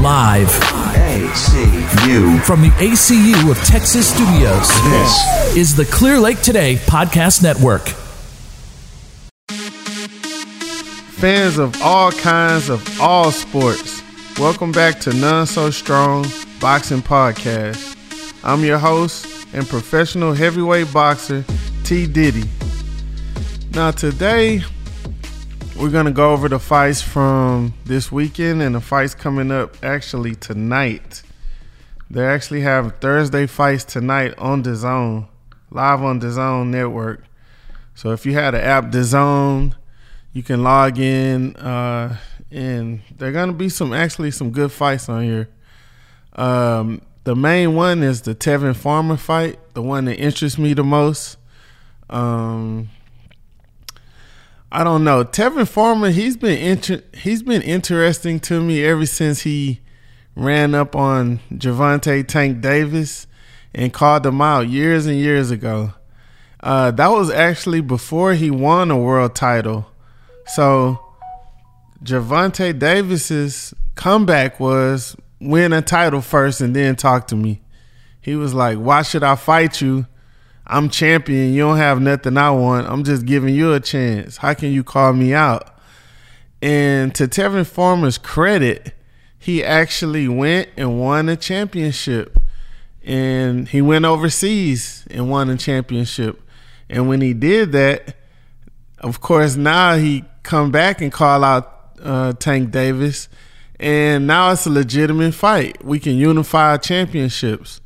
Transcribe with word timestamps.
Live 0.00 0.48
ACU. 0.94 2.42
from 2.42 2.62
the 2.62 2.70
ACU 2.78 3.50
of 3.50 3.58
Texas 3.64 4.08
Studios. 4.08 4.68
This 4.84 5.56
is 5.56 5.76
the 5.76 5.84
Clear 5.84 6.18
Lake 6.18 6.40
Today 6.40 6.76
Podcast 6.76 7.42
Network. 7.42 7.82
Fans 11.18 11.58
of 11.58 11.82
all 11.82 12.12
kinds 12.12 12.70
of 12.70 12.82
all 12.98 13.30
sports, 13.30 14.02
welcome 14.38 14.72
back 14.72 15.00
to 15.00 15.12
None 15.12 15.46
So 15.46 15.68
Strong 15.70 16.24
Boxing 16.60 17.02
Podcast. 17.02 17.94
I'm 18.42 18.64
your 18.64 18.78
host 18.78 19.26
and 19.52 19.68
professional 19.68 20.32
heavyweight 20.32 20.90
boxer, 20.94 21.44
T. 21.84 22.06
Diddy. 22.06 22.44
Now, 23.74 23.90
today 23.90 24.62
we're 25.80 25.88
to 26.04 26.10
go 26.10 26.32
over 26.32 26.46
the 26.46 26.58
fights 26.58 27.00
from 27.00 27.72
this 27.86 28.12
weekend 28.12 28.60
and 28.60 28.74
the 28.74 28.80
fights 28.82 29.14
coming 29.14 29.50
up 29.50 29.82
actually 29.82 30.34
tonight. 30.34 31.22
They 32.10 32.26
actually 32.26 32.60
have 32.60 33.00
Thursday 33.00 33.46
fights 33.46 33.84
tonight 33.84 34.34
on 34.36 34.62
the 34.62 34.74
Zone, 34.74 35.26
live 35.70 36.02
on 36.02 36.18
the 36.18 36.30
Zone 36.32 36.70
Network. 36.70 37.24
So 37.94 38.10
if 38.10 38.26
you 38.26 38.34
had 38.34 38.54
an 38.54 38.60
app, 38.60 38.92
the 38.92 39.04
Zone, 39.04 39.74
you 40.34 40.42
can 40.42 40.62
log 40.62 40.98
in, 40.98 41.56
uh, 41.56 42.18
and 42.50 43.00
there 43.16 43.32
gonna 43.32 43.54
be 43.54 43.70
some 43.70 43.94
actually 43.94 44.32
some 44.32 44.50
good 44.50 44.72
fights 44.72 45.08
on 45.08 45.22
here. 45.22 45.48
Um, 46.34 47.00
the 47.24 47.34
main 47.34 47.74
one 47.74 48.02
is 48.02 48.20
the 48.20 48.34
Tevin 48.34 48.76
Farmer 48.76 49.16
fight, 49.16 49.58
the 49.72 49.82
one 49.82 50.04
that 50.04 50.16
interests 50.16 50.58
me 50.58 50.74
the 50.74 50.84
most. 50.84 51.38
Um, 52.10 52.90
I 54.72 54.84
don't 54.84 55.02
know. 55.02 55.24
Tevin 55.24 55.66
Farmer, 55.66 56.10
he's 56.10 56.36
been 56.36 56.58
inter- 56.58 57.02
he's 57.12 57.42
been 57.42 57.62
interesting 57.62 58.38
to 58.40 58.62
me 58.62 58.84
ever 58.84 59.04
since 59.04 59.40
he 59.40 59.80
ran 60.36 60.76
up 60.76 60.94
on 60.94 61.40
Gervonta 61.52 62.26
Tank 62.26 62.60
Davis 62.60 63.26
and 63.74 63.92
called 63.92 64.24
him 64.24 64.40
out 64.40 64.68
years 64.68 65.06
and 65.06 65.18
years 65.18 65.50
ago. 65.50 65.94
Uh, 66.60 66.92
that 66.92 67.08
was 67.08 67.30
actually 67.30 67.80
before 67.80 68.34
he 68.34 68.50
won 68.50 68.92
a 68.92 68.96
world 68.96 69.34
title. 69.34 69.90
So 70.46 71.00
Gervonta 72.04 72.78
Davis's 72.78 73.74
comeback 73.96 74.60
was 74.60 75.16
win 75.40 75.72
a 75.72 75.82
title 75.82 76.20
first 76.20 76.60
and 76.60 76.76
then 76.76 76.94
talk 76.94 77.26
to 77.28 77.36
me. 77.36 77.60
He 78.20 78.36
was 78.36 78.54
like, 78.54 78.78
"Why 78.78 79.02
should 79.02 79.24
I 79.24 79.34
fight 79.34 79.80
you? 79.80 80.06
I'm 80.70 80.88
champion. 80.88 81.52
You 81.52 81.62
don't 81.62 81.76
have 81.76 82.00
nothing 82.00 82.36
I 82.36 82.50
want. 82.50 82.88
I'm 82.88 83.04
just 83.04 83.26
giving 83.26 83.54
you 83.54 83.72
a 83.72 83.80
chance. 83.80 84.38
How 84.38 84.54
can 84.54 84.72
you 84.72 84.84
call 84.84 85.12
me 85.12 85.34
out?" 85.34 85.76
And 86.62 87.14
to 87.16 87.26
Tevin 87.26 87.66
Farmer's 87.66 88.18
credit, 88.18 88.94
he 89.38 89.64
actually 89.64 90.28
went 90.28 90.68
and 90.76 91.00
won 91.00 91.28
a 91.28 91.36
championship. 91.36 92.38
And 93.02 93.68
he 93.68 93.80
went 93.80 94.04
overseas 94.04 95.06
and 95.10 95.30
won 95.30 95.48
a 95.48 95.56
championship. 95.56 96.42
And 96.90 97.08
when 97.08 97.20
he 97.20 97.32
did 97.32 97.72
that, 97.72 98.16
of 98.98 99.20
course, 99.20 99.56
now 99.56 99.96
he 99.96 100.24
come 100.42 100.70
back 100.70 101.00
and 101.00 101.10
call 101.10 101.44
out 101.44 101.96
uh, 102.02 102.32
Tank 102.34 102.70
Davis, 102.70 103.28
and 103.78 104.26
now 104.26 104.52
it's 104.52 104.66
a 104.66 104.70
legitimate 104.70 105.32
fight. 105.32 105.84
We 105.84 105.98
can 105.98 106.16
unify 106.16 106.76
championships. 106.76 107.80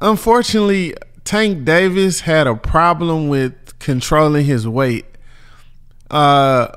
Unfortunately, 0.00 0.94
Tank 1.26 1.64
Davis 1.64 2.20
had 2.20 2.46
a 2.46 2.54
problem 2.54 3.26
with 3.26 3.76
controlling 3.80 4.44
his 4.44 4.66
weight. 4.66 5.04
Uh, 6.08 6.68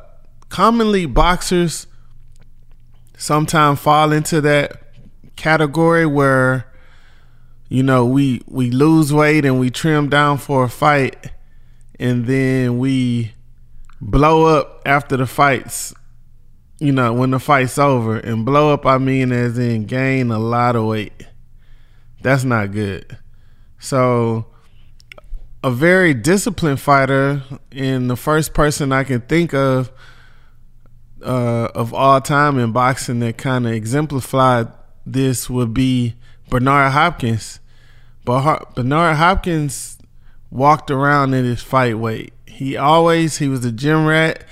commonly, 0.49 1.05
boxers 1.05 1.85
sometimes 3.15 3.79
fall 3.79 4.11
into 4.11 4.41
that 4.41 4.81
category 5.35 6.07
where 6.07 6.65
you 7.69 7.83
know 7.83 8.03
we 8.03 8.41
we 8.47 8.71
lose 8.71 9.13
weight 9.13 9.45
and 9.45 9.59
we 9.59 9.69
trim 9.69 10.09
down 10.09 10.39
for 10.39 10.63
a 10.63 10.69
fight 10.69 11.31
and 11.99 12.25
then 12.25 12.79
we 12.79 13.31
blow 14.01 14.45
up 14.45 14.81
after 14.83 15.15
the 15.15 15.27
fights 15.27 15.93
you 16.79 16.91
know 16.91 17.13
when 17.13 17.29
the 17.29 17.39
fight's 17.39 17.77
over. 17.77 18.17
And 18.17 18.45
blow 18.45 18.73
up 18.73 18.83
i 18.87 18.97
mean 18.97 19.31
as 19.31 19.59
in 19.59 19.85
gain 19.85 20.31
a 20.31 20.39
lot 20.39 20.75
of 20.75 20.85
weight. 20.85 21.27
That's 22.23 22.43
not 22.43 22.71
good 22.71 23.15
so 23.79 24.45
a 25.63 25.71
very 25.71 26.13
disciplined 26.13 26.79
fighter 26.79 27.43
and 27.71 28.09
the 28.09 28.15
first 28.15 28.53
person 28.53 28.91
i 28.91 29.03
can 29.03 29.21
think 29.21 29.53
of 29.53 29.91
uh, 31.21 31.67
of 31.75 31.93
all 31.93 32.21
time 32.21 32.57
in 32.57 32.71
boxing 32.71 33.19
that 33.19 33.37
kind 33.37 33.65
of 33.67 33.73
exemplified 33.73 34.67
this 35.05 35.49
would 35.49 35.73
be 35.73 36.15
bernard 36.49 36.91
hopkins 36.93 37.59
but 38.23 38.75
bernard 38.75 39.17
hopkins 39.17 39.99
walked 40.51 40.91
around 40.91 41.33
in 41.33 41.45
his 41.45 41.61
fight 41.61 41.97
weight. 41.97 42.33
He 42.45 42.77
always 42.77 43.37
he 43.37 43.47
was 43.47 43.63
a 43.65 43.71
gym 43.71 44.05
rat. 44.05 44.43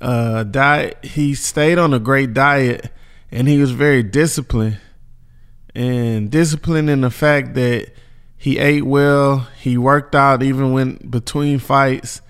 Uh, 0.00 0.44
diet. 0.44 0.96
He 1.04 1.34
stayed 1.34 1.76
on 1.78 1.92
a 1.92 1.98
great 1.98 2.32
diet, 2.32 2.92
and 3.32 3.48
he 3.48 3.58
was 3.58 3.72
very 3.72 4.02
disciplined. 4.02 4.78
And 5.74 6.30
disciplined 6.30 6.88
in 6.88 7.00
the 7.00 7.10
fact 7.10 7.54
that 7.54 7.92
he 8.38 8.58
ate 8.58 8.84
well. 8.84 9.48
He 9.60 9.76
worked 9.76 10.14
out 10.14 10.42
even 10.42 10.72
when 10.72 10.94
between 11.10 11.58
fights, 11.58 12.22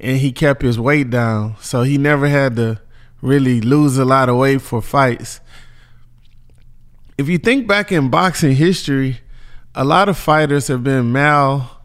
and 0.00 0.18
he 0.18 0.32
kept 0.32 0.62
his 0.62 0.78
weight 0.78 1.10
down. 1.10 1.54
So 1.60 1.82
he 1.82 1.96
never 1.96 2.28
had 2.28 2.56
to 2.56 2.80
really 3.22 3.60
lose 3.60 3.96
a 3.96 4.04
lot 4.04 4.28
of 4.28 4.36
weight 4.36 4.60
for 4.60 4.82
fights. 4.82 5.40
If 7.16 7.28
you 7.28 7.38
think 7.38 7.68
back 7.68 7.92
in 7.92 8.10
boxing 8.10 8.56
history, 8.56 9.20
a 9.74 9.84
lot 9.84 10.08
of 10.08 10.18
fighters 10.18 10.66
have 10.66 10.82
been 10.82 11.12
mal 11.12 11.80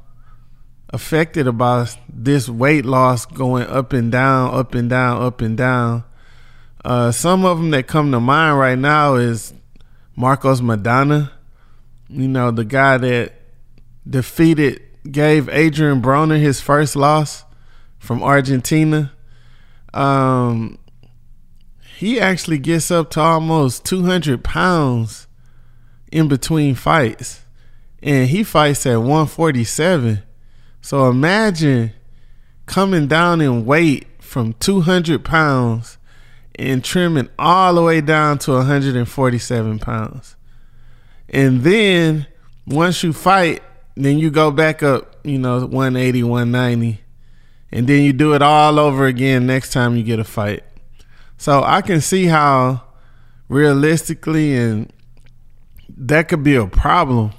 affected 0.92 1.46
about 1.46 1.96
this 2.12 2.50
weight 2.50 2.84
loss 2.84 3.28
going 3.28 3.68
up 3.68 3.94
and 3.94 4.12
down, 4.12 4.54
up 4.54 4.74
and 4.74 4.90
down, 4.90 5.22
up 5.22 5.42
and 5.42 5.56
down. 5.56 6.04
Uh, 6.84 7.12
some 7.12 7.46
of 7.46 7.58
them 7.58 7.70
that 7.70 7.86
come 7.86 8.12
to 8.12 8.20
mind 8.20 8.58
right 8.58 8.78
now 8.78 9.16
is 9.16 9.54
Marcos 10.16 10.62
Maidana, 10.62 11.30
you 12.10 12.28
know, 12.28 12.50
the 12.50 12.66
guy 12.66 12.98
that 12.98 13.39
defeated, 14.10 14.82
gave 15.12 15.50
Adrian 15.50 16.02
Broner 16.02 16.40
his 16.40 16.62
first 16.62 16.96
loss 16.96 17.46
from 17.98 18.24
Argentina. 18.24 19.12
Um, 19.94 20.78
he 21.98 22.20
actually 22.20 22.60
gets 22.60 22.92
up 22.92 23.10
to 23.12 23.20
almost 23.20 23.86
200 23.86 24.44
pounds 24.44 25.28
in 26.12 26.28
between 26.28 26.76
fights, 26.76 27.42
and 28.02 28.30
he 28.30 28.44
fights 28.44 28.86
at 28.86 28.98
147 28.98 30.24
so 30.82 31.10
imagine 31.10 31.94
coming 32.66 33.08
down 33.08 33.42
in 33.42 33.66
weight 33.66 34.08
from 34.20 34.54
200 34.54 35.24
pounds 35.24 35.98
and 36.56 36.84
trimming 36.84 37.30
all 37.38 37.76
the 37.76 37.82
way 37.82 38.02
down 38.02 38.38
to 38.40 38.52
147 38.52 39.80
pounds. 39.80 40.36
And 41.30 41.62
then 41.62 42.28
once 42.66 43.04
you 43.04 43.14
fight, 43.14 43.62
then 44.06 44.20
you 44.20 44.30
go 44.30 44.52
back 44.52 44.84
up, 44.84 45.16
you 45.24 45.38
know, 45.38 45.60
180, 45.60 46.24
190. 46.24 47.02
And 47.72 47.88
then 47.88 48.04
you 48.04 48.14
do 48.14 48.34
it 48.34 48.42
all 48.42 48.80
over 48.80 49.06
again 49.06 49.46
next 49.46 49.72
time 49.72 49.96
you 49.96 50.04
get 50.04 50.20
a 50.20 50.24
fight. 50.24 50.64
So 51.38 51.64
I 51.64 51.82
can 51.82 52.02
see 52.02 52.26
how 52.26 52.84
realistically 53.48 54.56
and 54.56 54.92
that 55.98 56.28
could 56.28 56.44
be 56.44 56.56
a 56.56 56.68
problem 56.68 57.32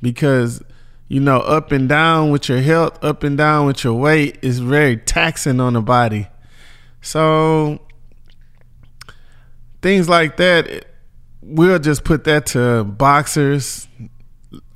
because 0.00 0.62
you 1.08 1.20
know, 1.20 1.38
up 1.38 1.70
and 1.70 1.88
down 1.88 2.30
with 2.30 2.48
your 2.48 2.60
health, 2.60 3.02
up 3.04 3.22
and 3.22 3.36
down 3.36 3.66
with 3.66 3.84
your 3.84 3.94
weight 3.94 4.38
is 4.42 4.58
very 4.58 4.96
taxing 4.96 5.60
on 5.60 5.74
the 5.74 5.82
body. 5.82 6.28
So 7.02 7.78
things 9.82 10.08
like 10.08 10.38
that, 10.38 10.86
we'll 11.42 11.78
just 11.78 12.04
put 12.04 12.24
that 12.24 12.46
to 12.46 12.84
boxers, 12.84 13.86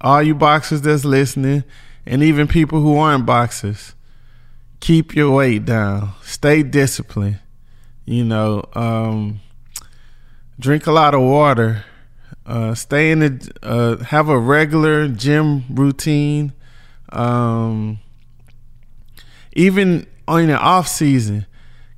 all 0.00 0.22
you 0.22 0.34
boxers 0.34 0.82
that's 0.82 1.04
listening, 1.04 1.64
and 2.06 2.22
even 2.22 2.48
people 2.48 2.80
who 2.80 2.96
aren't 2.96 3.26
boxers. 3.26 3.94
Keep 4.80 5.16
your 5.16 5.32
weight 5.32 5.64
down. 5.64 6.12
Stay 6.22 6.62
disciplined. 6.62 7.40
You 8.04 8.24
know, 8.24 8.64
um, 8.74 9.40
drink 10.58 10.86
a 10.86 10.92
lot 10.92 11.14
of 11.14 11.20
water 11.20 11.84
uh, 12.48 12.74
stay 12.74 13.10
in 13.10 13.18
the 13.18 13.52
uh, 13.62 14.02
have 14.04 14.30
a 14.30 14.38
regular 14.38 15.06
gym 15.06 15.64
routine. 15.68 16.54
Um, 17.10 18.00
even 19.52 20.06
on 20.26 20.46
the 20.46 20.56
off 20.56 20.88
season, 20.88 21.46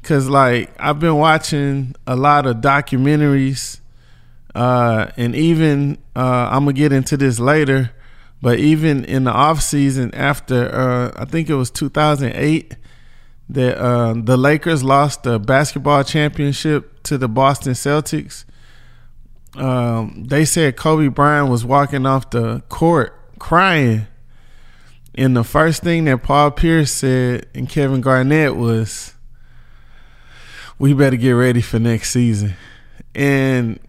cause 0.02 0.28
like 0.28 0.74
I've 0.78 0.98
been 0.98 1.16
watching 1.16 1.94
a 2.06 2.16
lot 2.16 2.46
of 2.46 2.56
documentaries, 2.56 3.78
uh, 4.54 5.12
and 5.16 5.36
even 5.36 5.98
uh, 6.20 6.48
I'm 6.50 6.64
gonna 6.64 6.72
get 6.72 6.92
into 6.92 7.16
this 7.16 7.38
later, 7.38 7.92
but 8.42 8.58
even 8.58 9.04
in 9.04 9.24
the 9.24 9.32
off 9.32 9.60
season 9.60 10.14
after 10.14 10.74
uh, 10.74 11.12
I 11.16 11.24
think 11.24 11.48
it 11.48 11.54
was 11.54 11.70
2008 11.70 12.76
that 13.50 13.78
uh, 13.78 14.14
the 14.16 14.36
Lakers 14.36 14.84
lost 14.84 15.24
the 15.24 15.38
basketball 15.38 16.04
championship 16.04 17.02
to 17.04 17.18
the 17.18 17.28
Boston 17.28 17.72
Celtics 17.72 18.44
um, 19.56 20.24
they 20.28 20.44
said 20.44 20.76
Kobe 20.76 21.08
Bryant 21.08 21.50
was 21.50 21.64
walking 21.64 22.06
off 22.06 22.30
the 22.30 22.62
court 22.68 23.14
crying. 23.38 24.06
And 25.14 25.36
the 25.36 25.44
first 25.44 25.82
thing 25.82 26.04
that 26.04 26.22
Paul 26.22 26.52
Pierce 26.52 26.92
said 26.92 27.46
and 27.54 27.68
Kevin 27.68 28.00
Garnett 28.00 28.54
was, 28.56 29.14
we 30.78 30.94
better 30.94 31.16
get 31.16 31.32
ready 31.32 31.60
for 31.60 31.78
next 31.78 32.10
season. 32.10 32.54
And 33.14 33.80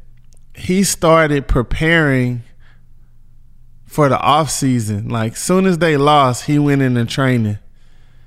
he 0.55 0.83
started 0.83 1.47
preparing 1.47 2.43
for 3.85 4.09
the 4.09 4.19
off 4.19 4.49
season. 4.49 5.09
Like 5.09 5.35
soon 5.35 5.65
as 5.65 5.77
they 5.77 5.97
lost, 5.97 6.45
he 6.45 6.57
went 6.59 6.81
into 6.81 7.05
training. 7.05 7.59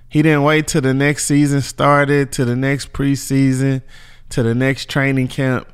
He 0.09 0.23
didn't 0.23 0.45
wait 0.45 0.69
till 0.69 0.83
the 0.83 0.95
next 0.95 1.25
season 1.25 1.61
started, 1.61 2.31
to 2.33 2.45
the 2.45 2.55
next 2.55 2.93
preseason, 2.93 3.83
to 4.31 4.43
the 4.43 4.55
next 4.55 4.89
training 4.89 5.29
camp. 5.29 5.69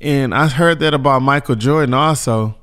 And 0.00 0.34
I 0.34 0.48
heard 0.48 0.80
that 0.80 0.92
about 0.92 1.22
Michael 1.22 1.54
Jordan 1.54 1.94
also, 1.94 2.56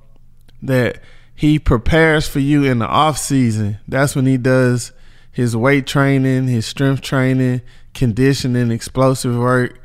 that 0.62 1.00
he 1.34 1.58
prepares 1.58 2.28
for 2.28 2.40
you 2.40 2.64
in 2.64 2.80
the 2.80 2.88
off 2.88 3.18
season. 3.18 3.80
That's 3.88 4.16
when 4.16 4.28
he 4.28 4.38
does 4.38 4.92
his 5.32 5.56
weight 5.56 5.88
training, 5.88 6.48
his 6.48 6.66
strength 6.66 7.02
training, 7.02 7.62
conditioning, 7.94 8.70
explosive 8.70 9.36
work. 9.36 9.80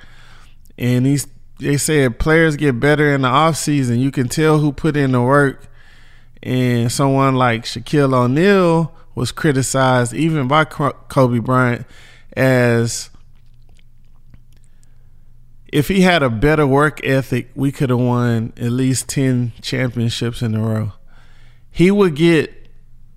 And 0.76 1.06
he's 1.06 1.28
they 1.58 1.76
said 1.76 2.18
players 2.18 2.56
get 2.56 2.80
better 2.80 3.14
in 3.14 3.22
the 3.22 3.28
off 3.28 3.56
season. 3.56 3.98
You 3.98 4.10
can 4.10 4.28
tell 4.28 4.58
who 4.58 4.72
put 4.72 4.96
in 4.96 5.12
the 5.12 5.22
work. 5.22 5.68
And 6.42 6.92
someone 6.92 7.34
like 7.34 7.64
Shaquille 7.64 8.14
O'Neal 8.14 8.94
was 9.14 9.32
criticized 9.32 10.14
even 10.14 10.46
by 10.46 10.64
Kobe 10.64 11.38
Bryant 11.38 11.86
as 12.36 13.10
if 15.72 15.88
he 15.88 16.02
had 16.02 16.22
a 16.22 16.30
better 16.30 16.66
work 16.66 17.04
ethic, 17.04 17.50
we 17.54 17.72
could 17.72 17.90
have 17.90 17.98
won 17.98 18.52
at 18.56 18.70
least 18.70 19.08
10 19.08 19.52
championships 19.60 20.42
in 20.42 20.54
a 20.54 20.60
row. 20.60 20.92
He 21.70 21.90
would 21.90 22.14
get 22.14 22.70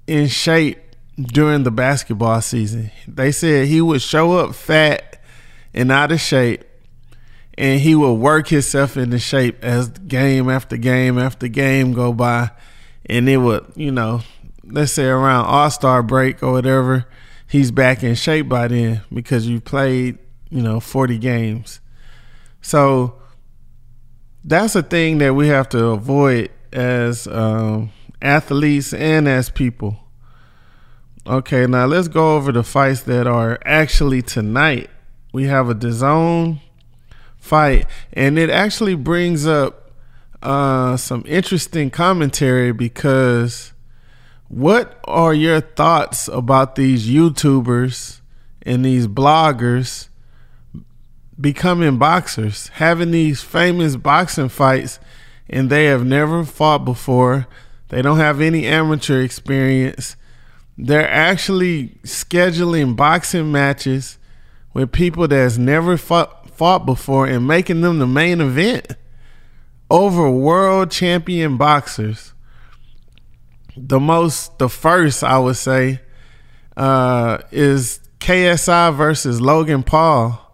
in 0.08 0.28
shape 0.28 0.80
during 1.18 1.64
the 1.64 1.72
basketball 1.72 2.42
season. 2.42 2.92
They 3.08 3.32
said 3.32 3.68
he 3.68 3.82
would 3.82 4.02
show 4.02 4.34
up 4.34 4.56
fat 4.56 5.22
and 5.74 5.92
out 5.92 6.12
of 6.12 6.20
shape, 6.20 6.64
and 7.60 7.82
he 7.82 7.94
would 7.94 8.14
work 8.14 8.48
himself 8.48 8.96
into 8.96 9.20
shape 9.20 9.62
as 9.66 9.90
game 9.90 10.50
after 10.50 10.78
game 10.78 11.20
after 11.20 11.50
game 11.50 11.92
go 11.92 12.14
by, 12.14 12.52
and 13.06 13.28
it 13.28 13.36
would, 13.36 13.66
you 13.76 13.92
know, 13.92 14.22
let's 14.64 14.94
say 14.94 15.08
around 15.08 15.46
All 15.46 15.70
Star 15.70 16.02
break 16.02 16.42
or 16.42 16.54
whatever, 16.54 17.06
he's 17.48 17.70
back 17.70 18.02
in 18.02 18.16
shape 18.16 18.48
by 18.48 18.70
then 18.70 19.02
because 19.14 19.46
you 19.46 19.60
played, 19.60 20.18
you 20.50 20.62
know, 20.62 20.80
40 20.80 21.18
games. 21.18 21.82
So 22.62 23.16
that's 24.46 24.74
a 24.78 24.82
thing 24.82 25.18
that 25.18 25.36
we 25.36 25.50
have 25.50 25.68
to 25.70 25.88
avoid 25.88 26.52
as 26.72 27.28
um, 27.28 27.92
athletes 28.22 28.94
and 28.94 29.28
as 29.28 29.50
people. 29.50 30.00
Okay, 31.28 31.68
now 31.68 31.88
let's 31.88 32.08
go 32.08 32.38
over 32.38 32.54
the 32.54 32.64
fights 32.64 33.02
that 33.02 33.28
are 33.28 33.60
actually 33.66 34.22
tonight. 34.22 34.90
We 35.34 35.44
have 35.44 35.70
a 35.70 35.76
DAZN 35.76 36.62
fight, 37.40 37.88
and 38.14 38.38
it 38.38 38.50
actually 38.50 38.96
brings 38.96 39.46
up 39.48 39.92
uh, 40.42 40.96
some 40.98 41.24
interesting 41.28 41.90
commentary 41.90 42.72
because 42.72 43.74
what 44.48 45.00
are 45.06 45.34
your 45.34 45.62
thoughts 45.62 46.28
about 46.28 46.76
these 46.76 47.08
YouTubers 47.08 48.22
and 48.64 48.84
these 48.84 49.08
bloggers 49.08 50.10
becoming 51.40 51.98
boxers, 51.98 52.68
having 52.74 53.12
these 53.12 53.42
famous 53.42 53.96
boxing 53.96 54.50
fights, 54.50 55.00
and 55.50 55.70
they 55.70 55.86
have 55.86 56.06
never 56.06 56.44
fought 56.44 56.86
before. 56.86 57.48
They 57.90 58.02
don't 58.02 58.18
have 58.18 58.42
any 58.42 58.66
amateur 58.66 59.22
experience. 59.22 60.16
They're 60.78 61.10
actually 61.10 61.98
scheduling 62.04 62.96
boxing 62.96 63.52
matches 63.52 64.18
with 64.74 64.92
people 64.92 65.28
that's 65.28 65.58
never 65.58 65.98
fought, 65.98 66.39
fought 66.60 66.86
before 66.86 67.26
and 67.26 67.48
making 67.48 67.80
them 67.80 68.00
the 68.00 68.06
main 68.06 68.42
event 68.42 68.86
over 69.90 70.30
world 70.30 70.92
champion 70.92 71.56
boxers. 71.56 72.34
The 73.78 73.98
most, 73.98 74.60
the 74.60 74.68
first, 74.68 75.24
I 75.24 75.40
would 75.40 75.56
say, 75.56 76.02
uh, 76.76 77.38
is 77.50 78.02
KSI 78.20 78.94
versus 78.94 79.40
Logan 79.40 79.84
Paul 79.84 80.46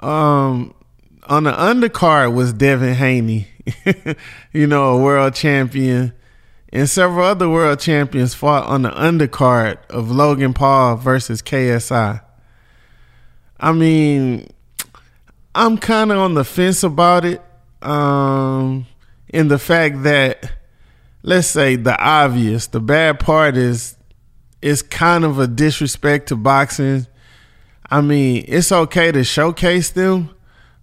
um, 0.00 0.74
on 1.28 1.44
the 1.44 1.52
undercard 1.52 2.34
was 2.34 2.52
Devin 2.52 2.94
Haney, 2.94 3.46
you 4.52 4.66
know, 4.66 4.96
a 4.96 5.00
world 5.00 5.34
champion, 5.34 6.12
and 6.72 6.90
several 6.90 7.24
other 7.24 7.48
world 7.48 7.78
champions 7.78 8.34
fought 8.34 8.66
on 8.66 8.82
the 8.82 8.90
undercard 8.90 9.78
of 9.88 10.10
Logan 10.10 10.54
Paul 10.54 10.96
versus 10.96 11.40
KSI. 11.40 12.20
I 13.60 13.72
mean, 13.72 14.48
I'm 15.54 15.78
kind 15.78 16.10
of 16.10 16.18
on 16.18 16.34
the 16.34 16.44
fence 16.44 16.82
about 16.82 17.24
it. 17.24 17.42
Um, 17.82 18.86
in 19.28 19.48
the 19.48 19.58
fact 19.58 20.02
that, 20.04 20.52
let's 21.22 21.48
say, 21.48 21.76
the 21.76 21.98
obvious, 22.00 22.66
the 22.68 22.80
bad 22.80 23.20
part 23.20 23.56
is, 23.56 23.96
is 24.62 24.82
kind 24.82 25.24
of 25.24 25.38
a 25.38 25.46
disrespect 25.46 26.28
to 26.28 26.36
boxing 26.36 27.06
I 27.90 28.00
mean, 28.00 28.44
it's 28.48 28.72
okay 28.72 29.12
to 29.12 29.24
showcase 29.24 29.90
them, 29.90 30.30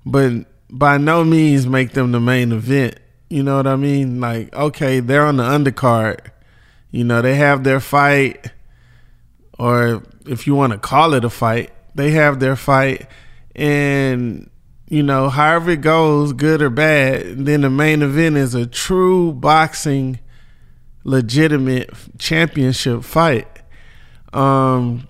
but 0.06 0.45
by 0.69 0.97
no 0.97 1.23
means 1.23 1.65
make 1.68 1.91
them 1.91 2.12
the 2.12 2.19
main 2.19 2.51
event. 2.51 3.00
You 3.29 3.44
know 3.44 3.57
what 3.57 3.68
I 3.68 3.75
mean? 3.75 4.19
Like, 4.19 4.53
okay, 4.53 5.00
they're 5.00 5.25
on 5.25 5.38
the 5.38 5.44
undercard. 5.44 6.19
You 6.91 7.03
know, 7.03 7.21
they 7.21 7.35
have 7.35 7.63
their 7.63 7.79
fight, 7.79 8.51
or 9.57 10.03
if 10.25 10.45
you 10.45 10.53
want 10.53 10.73
to 10.73 10.79
call 10.79 11.13
it 11.13 11.25
a 11.25 11.29
fight, 11.29 11.71
they 11.95 12.12
have 12.12 12.39
their 12.39 12.56
fight. 12.56 13.07
And, 13.56 14.50
you 14.92 15.02
know, 15.02 15.30
however 15.30 15.72
it 15.72 15.80
goes, 15.80 16.34
good 16.34 16.62
or 16.62 16.70
bad, 16.70 17.46
then 17.46 17.62
the 17.62 17.70
main 17.70 18.02
event 18.02 18.36
is 18.36 18.54
a 18.54 18.66
true 18.66 19.32
boxing, 19.32 20.20
legitimate 21.06 21.90
championship 22.18 23.06
fight. 23.06 23.48
Um, 24.34 25.08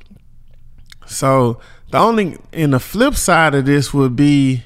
so 1.08 1.60
the 1.90 1.98
only 1.98 2.38
and 2.54 2.74
the 2.74 2.80
flip 2.80 3.16
side 3.16 3.56
of 3.56 3.66
this 3.66 3.92
would 3.92 4.16
be 4.16 4.66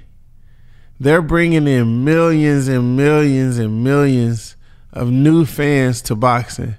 they're 0.99 1.21
bringing 1.21 1.65
in 1.65 2.03
millions 2.03 2.67
and 2.67 2.97
millions 2.97 3.57
and 3.57 3.85
millions 3.85 4.57
of 4.91 5.09
new 5.11 5.45
fans 5.45 6.01
to 6.01 6.15
boxing. 6.15 6.75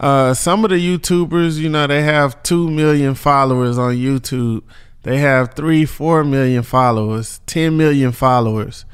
Uh, 0.00 0.34
some 0.34 0.64
of 0.64 0.70
the 0.70 0.76
YouTubers, 0.76 1.58
you 1.58 1.68
know, 1.68 1.86
they 1.86 2.02
have 2.02 2.42
two 2.42 2.68
million 2.68 3.14
followers 3.14 3.78
on 3.78 3.94
YouTube. 3.94 4.64
They 5.06 5.18
have 5.18 5.54
three, 5.54 5.84
four 5.84 6.24
million 6.24 6.64
followers, 6.64 7.38
ten 7.46 7.76
million 7.76 8.10
followers. 8.10 8.84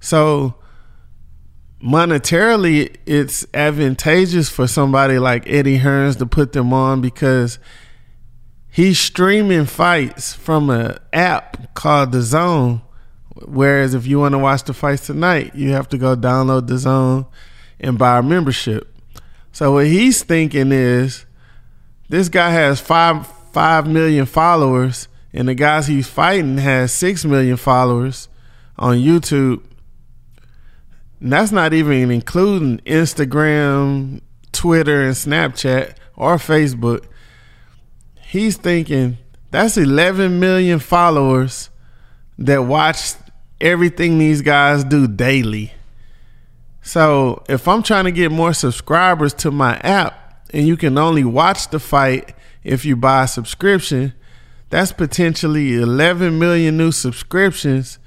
So 0.00 0.56
monetarily, 1.82 2.94
it's 3.06 3.46
advantageous 3.54 4.50
for 4.50 4.66
somebody 4.66 5.18
like 5.18 5.48
Eddie 5.48 5.78
Hearns 5.78 6.18
to 6.18 6.26
put 6.26 6.52
them 6.52 6.74
on 6.74 7.00
because 7.00 7.58
he's 8.68 9.00
streaming 9.00 9.64
fights 9.64 10.34
from 10.34 10.68
an 10.68 10.98
app 11.14 11.72
called 11.72 12.12
The 12.12 12.20
Zone. 12.20 12.82
Whereas 13.46 13.94
if 13.94 14.06
you 14.06 14.18
want 14.18 14.32
to 14.32 14.38
watch 14.38 14.64
the 14.64 14.74
fights 14.74 15.06
tonight, 15.06 15.54
you 15.54 15.70
have 15.70 15.88
to 15.88 15.96
go 15.96 16.14
download 16.14 16.66
The 16.66 16.76
Zone 16.76 17.24
and 17.80 17.96
buy 17.96 18.18
a 18.18 18.22
membership. 18.22 18.94
So 19.52 19.72
what 19.72 19.86
he's 19.86 20.22
thinking 20.22 20.70
is 20.70 21.24
this 22.10 22.28
guy 22.28 22.50
has 22.50 22.78
five 22.78 23.26
five 23.54 23.86
million 23.86 24.26
followers, 24.26 25.08
and 25.36 25.48
the 25.48 25.54
guys 25.54 25.86
he's 25.86 26.08
fighting 26.08 26.58
has 26.58 26.92
six 26.92 27.24
million 27.24 27.56
followers 27.56 28.28
on 28.76 28.96
YouTube. 28.96 29.62
And 31.20 31.32
that's 31.32 31.52
not 31.52 31.72
even 31.72 32.10
including 32.10 32.78
Instagram, 32.78 34.22
Twitter, 34.52 35.02
and 35.02 35.14
Snapchat 35.14 35.94
or 36.16 36.36
Facebook 36.36 37.06
he's 38.26 38.56
thinking 38.56 39.18
that's 39.50 39.76
11 39.76 40.38
million 40.40 40.78
followers 40.78 41.70
that 42.38 42.62
watch 42.62 43.14
everything 43.60 44.18
these 44.18 44.42
guys 44.42 44.84
do 44.84 45.08
daily. 45.08 45.72
So 46.82 47.44
if 47.48 47.66
I'm 47.66 47.82
trying 47.82 48.04
to 48.04 48.12
get 48.12 48.30
more 48.30 48.52
subscribers 48.52 49.32
to 49.34 49.50
my 49.50 49.76
app 49.78 50.44
and 50.52 50.66
you 50.66 50.76
can 50.76 50.98
only 50.98 51.24
watch 51.24 51.70
the 51.70 51.80
fight 51.80 52.34
if 52.62 52.84
you 52.84 52.96
buy 52.96 53.24
a 53.24 53.28
subscription, 53.28 54.12
that's 54.76 54.92
potentially 54.92 55.74
11 55.74 56.38
million 56.38 56.76
new 56.76 56.92
subscriptions 56.92 57.98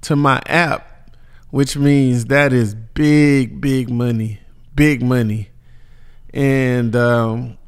to 0.00 0.16
my 0.16 0.42
app, 0.46 1.08
which 1.50 1.76
means 1.76 2.24
that 2.24 2.52
is 2.52 2.74
big, 2.74 3.60
big 3.60 3.88
money, 3.88 4.40
big 4.74 5.04
money. 5.04 5.50
And 6.34 6.96
um, 6.96 7.58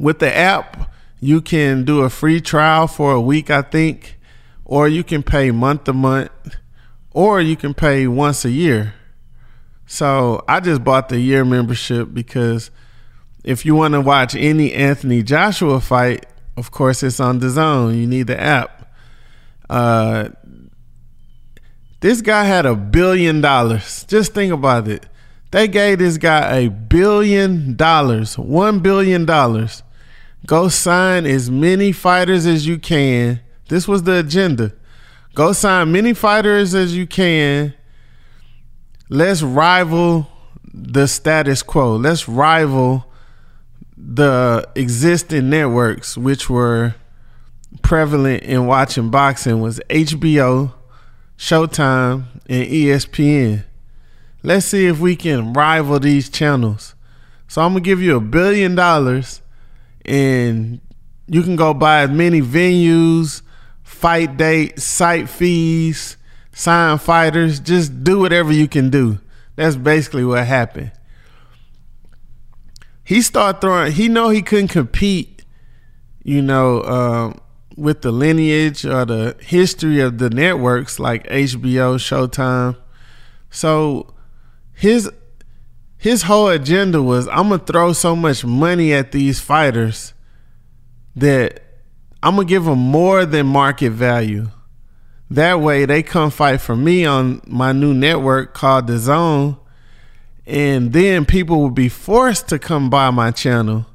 with 0.00 0.18
the 0.18 0.36
app, 0.36 0.90
you 1.20 1.40
can 1.40 1.84
do 1.84 2.00
a 2.00 2.10
free 2.10 2.40
trial 2.40 2.88
for 2.88 3.12
a 3.12 3.20
week, 3.20 3.50
I 3.50 3.62
think, 3.62 4.18
or 4.64 4.88
you 4.88 5.04
can 5.04 5.22
pay 5.22 5.52
month 5.52 5.84
to 5.84 5.92
month, 5.92 6.32
or 7.12 7.40
you 7.40 7.54
can 7.54 7.72
pay 7.72 8.08
once 8.08 8.44
a 8.44 8.50
year. 8.50 8.94
So 9.86 10.44
I 10.48 10.58
just 10.58 10.82
bought 10.82 11.08
the 11.08 11.20
year 11.20 11.44
membership 11.44 12.08
because 12.12 12.72
if 13.44 13.64
you 13.64 13.76
want 13.76 13.94
to 13.94 14.00
watch 14.00 14.34
any 14.34 14.72
Anthony 14.72 15.22
Joshua 15.22 15.80
fight, 15.80 16.26
of 16.56 16.70
course 16.70 17.02
it's 17.02 17.20
on 17.20 17.38
the 17.38 17.50
zone. 17.50 17.96
You 17.96 18.06
need 18.06 18.26
the 18.26 18.40
app. 18.40 18.92
Uh, 19.68 20.30
this 22.00 22.22
guy 22.22 22.44
had 22.44 22.66
a 22.66 22.74
billion 22.74 23.40
dollars. 23.40 24.04
Just 24.04 24.32
think 24.32 24.52
about 24.52 24.88
it. 24.88 25.06
They 25.50 25.68
gave 25.68 25.98
this 25.98 26.16
guy 26.16 26.58
a 26.58 26.68
billion 26.68 27.76
dollars, 27.76 28.38
one 28.38 28.80
billion 28.80 29.24
dollars. 29.24 29.82
Go 30.46 30.68
sign 30.68 31.26
as 31.26 31.50
many 31.50 31.92
fighters 31.92 32.46
as 32.46 32.66
you 32.66 32.78
can. 32.78 33.40
This 33.68 33.86
was 33.86 34.04
the 34.04 34.18
agenda. 34.18 34.72
Go 35.34 35.52
sign 35.52 35.92
many 35.92 36.14
fighters 36.14 36.74
as 36.74 36.96
you 36.96 37.06
can. 37.06 37.74
Let's 39.08 39.42
rival 39.42 40.28
the 40.72 41.06
status 41.06 41.62
quo. 41.62 41.96
Let's 41.96 42.28
rival 42.28 43.09
the 44.02 44.68
existing 44.74 45.50
networks 45.50 46.16
which 46.16 46.48
were 46.48 46.94
prevalent 47.82 48.42
in 48.42 48.66
watching 48.66 49.10
boxing 49.10 49.60
was 49.60 49.80
HBO, 49.90 50.72
Showtime, 51.36 52.24
and 52.48 52.66
ESPN. 52.66 53.64
Let's 54.42 54.66
see 54.66 54.86
if 54.86 55.00
we 55.00 55.16
can 55.16 55.52
rival 55.52 55.98
these 55.98 56.30
channels. 56.30 56.94
So 57.46 57.62
I'm 57.62 57.72
gonna 57.72 57.80
give 57.80 58.00
you 58.00 58.16
a 58.16 58.20
billion 58.20 58.74
dollars 58.74 59.42
and 60.04 60.80
you 61.26 61.42
can 61.42 61.56
go 61.56 61.74
buy 61.74 62.02
as 62.02 62.10
many 62.10 62.40
venues, 62.40 63.42
fight 63.82 64.36
dates, 64.36 64.82
site 64.82 65.28
fees, 65.28 66.16
sign 66.52 66.98
fighters, 66.98 67.60
just 67.60 68.02
do 68.02 68.18
whatever 68.18 68.52
you 68.52 68.66
can 68.66 68.88
do. 68.88 69.18
That's 69.56 69.76
basically 69.76 70.24
what 70.24 70.46
happened. 70.46 70.92
He 73.10 73.22
started 73.22 73.60
throwing. 73.60 73.90
He 73.90 74.08
know 74.08 74.28
he 74.28 74.40
couldn't 74.40 74.68
compete, 74.68 75.44
you 76.22 76.40
know, 76.40 76.80
um, 76.84 77.40
with 77.76 78.02
the 78.02 78.12
lineage 78.12 78.86
or 78.86 79.04
the 79.04 79.36
history 79.40 79.98
of 79.98 80.18
the 80.18 80.30
networks 80.30 81.00
like 81.00 81.26
HBO, 81.26 81.96
Showtime. 81.96 82.76
So 83.50 84.14
his 84.72 85.10
his 85.98 86.22
whole 86.22 86.50
agenda 86.50 87.02
was 87.02 87.26
I'm 87.26 87.48
gonna 87.48 87.58
throw 87.58 87.92
so 87.92 88.14
much 88.14 88.44
money 88.44 88.92
at 88.92 89.10
these 89.10 89.40
fighters 89.40 90.14
that 91.16 91.64
I'm 92.22 92.36
gonna 92.36 92.46
give 92.46 92.64
them 92.66 92.78
more 92.78 93.26
than 93.26 93.46
market 93.46 93.90
value. 93.90 94.52
That 95.28 95.58
way 95.58 95.84
they 95.84 96.04
come 96.04 96.30
fight 96.30 96.60
for 96.60 96.76
me 96.76 97.04
on 97.06 97.42
my 97.44 97.72
new 97.72 97.92
network 97.92 98.54
called 98.54 98.86
The 98.86 98.98
Zone. 98.98 99.56
And 100.46 100.92
then 100.92 101.24
people 101.24 101.62
would 101.62 101.74
be 101.74 101.88
forced 101.88 102.48
to 102.48 102.58
come 102.58 102.90
by 102.90 103.10
my 103.10 103.30
channel. 103.30 103.86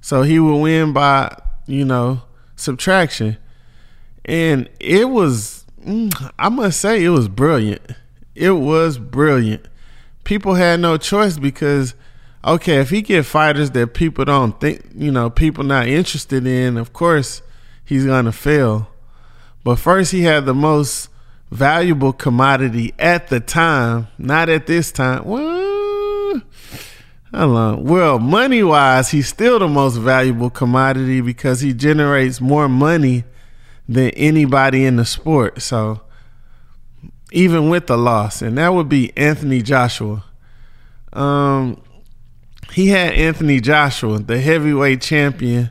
So 0.00 0.22
he 0.22 0.38
would 0.38 0.60
win 0.60 0.92
by, 0.92 1.40
you 1.66 1.84
know, 1.84 2.22
subtraction. 2.56 3.38
And 4.24 4.68
it 4.80 5.08
was, 5.08 5.64
mm, 5.84 6.32
I 6.38 6.48
must 6.48 6.80
say, 6.80 7.04
it 7.04 7.10
was 7.10 7.28
brilliant. 7.28 7.82
It 8.34 8.52
was 8.52 8.98
brilliant. 8.98 9.66
People 10.24 10.54
had 10.54 10.80
no 10.80 10.96
choice 10.96 11.38
because, 11.38 11.94
okay, 12.44 12.76
if 12.76 12.90
he 12.90 13.02
get 13.02 13.26
fighters 13.26 13.70
that 13.72 13.94
people 13.94 14.24
don't 14.24 14.60
think, 14.60 14.84
you 14.94 15.10
know, 15.10 15.30
people 15.30 15.64
not 15.64 15.88
interested 15.88 16.46
in, 16.46 16.76
of 16.76 16.92
course, 16.92 17.42
he's 17.84 18.04
to 18.04 18.32
fail. 18.32 18.88
But 19.64 19.76
first, 19.76 20.12
he 20.12 20.22
had 20.22 20.46
the 20.46 20.54
most 20.54 21.08
valuable 21.52 22.14
commodity 22.14 22.94
at 22.98 23.28
the 23.28 23.38
time, 23.38 24.08
not 24.16 24.48
at 24.48 24.66
this 24.66 24.90
time. 24.90 25.22
Well? 25.24 26.42
Well, 27.32 28.18
money 28.18 28.62
wise, 28.62 29.10
he's 29.10 29.28
still 29.28 29.58
the 29.58 29.68
most 29.68 29.96
valuable 29.96 30.50
commodity 30.50 31.20
because 31.20 31.60
he 31.60 31.72
generates 31.72 32.40
more 32.40 32.68
money 32.68 33.24
than 33.88 34.10
anybody 34.10 34.84
in 34.84 34.96
the 34.96 35.04
sport. 35.04 35.60
So, 35.62 36.00
even 37.30 37.68
with 37.70 37.86
the 37.86 37.96
loss, 37.96 38.42
and 38.42 38.58
that 38.58 38.74
would 38.74 38.88
be 38.88 39.16
Anthony 39.16 39.62
Joshua. 39.62 40.24
Um, 41.12 41.82
he 42.72 42.88
had 42.88 43.12
Anthony 43.12 43.60
Joshua, 43.60 44.18
the 44.18 44.40
heavyweight 44.40 45.00
champion. 45.00 45.70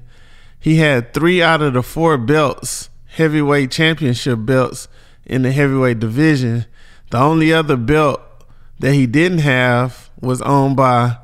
He 0.59 0.77
had 0.77 1.13
three 1.13 1.41
out 1.41 1.61
of 1.61 1.73
the 1.73 1.83
four 1.83 2.17
belts 2.17 2.89
heavyweight 3.15 3.71
championship 3.71 4.39
belts 4.41 4.87
in 5.25 5.43
the 5.43 5.51
heavyweight 5.51 5.99
division. 5.99 6.65
The 7.09 7.19
only 7.19 7.53
other 7.53 7.77
belt 7.77 8.21
that 8.79 8.93
he 8.93 9.05
didn't 9.05 9.39
have 9.39 10.09
was 10.19 10.41
owned 10.41 10.75
by 10.75 11.17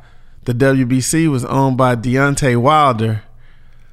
the 0.46 0.54
WBC 0.54 1.30
was 1.30 1.44
owned 1.46 1.78
by 1.78 1.96
Deontay 1.96 2.56
Wilder. 2.58 3.24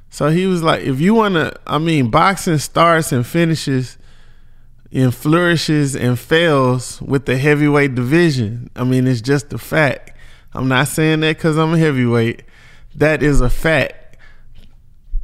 So 0.09 0.29
he 0.29 0.47
was 0.47 0.63
like, 0.63 0.83
if 0.83 1.01
you 1.01 1.13
want 1.13 1.35
to, 1.35 1.53
I 1.67 1.77
mean, 1.77 2.09
boxing 2.09 2.59
starts 2.59 3.11
and 3.11 3.27
finishes 3.27 3.97
and 4.93 5.13
flourishes 5.13 5.95
and 5.95 6.17
fails 6.17 7.01
with 7.01 7.25
the 7.25 7.37
heavyweight 7.37 7.95
division. 7.95 8.69
I 8.75 8.85
mean, 8.85 9.05
it's 9.07 9.19
just 9.19 9.51
a 9.51 9.57
fact. 9.57 10.17
I'm 10.53 10.69
not 10.69 10.87
saying 10.87 11.19
that 11.21 11.35
because 11.35 11.57
I'm 11.57 11.73
a 11.73 11.77
heavyweight. 11.77 12.43
That 12.95 13.21
is 13.21 13.41
a 13.41 13.49
fact 13.49 14.05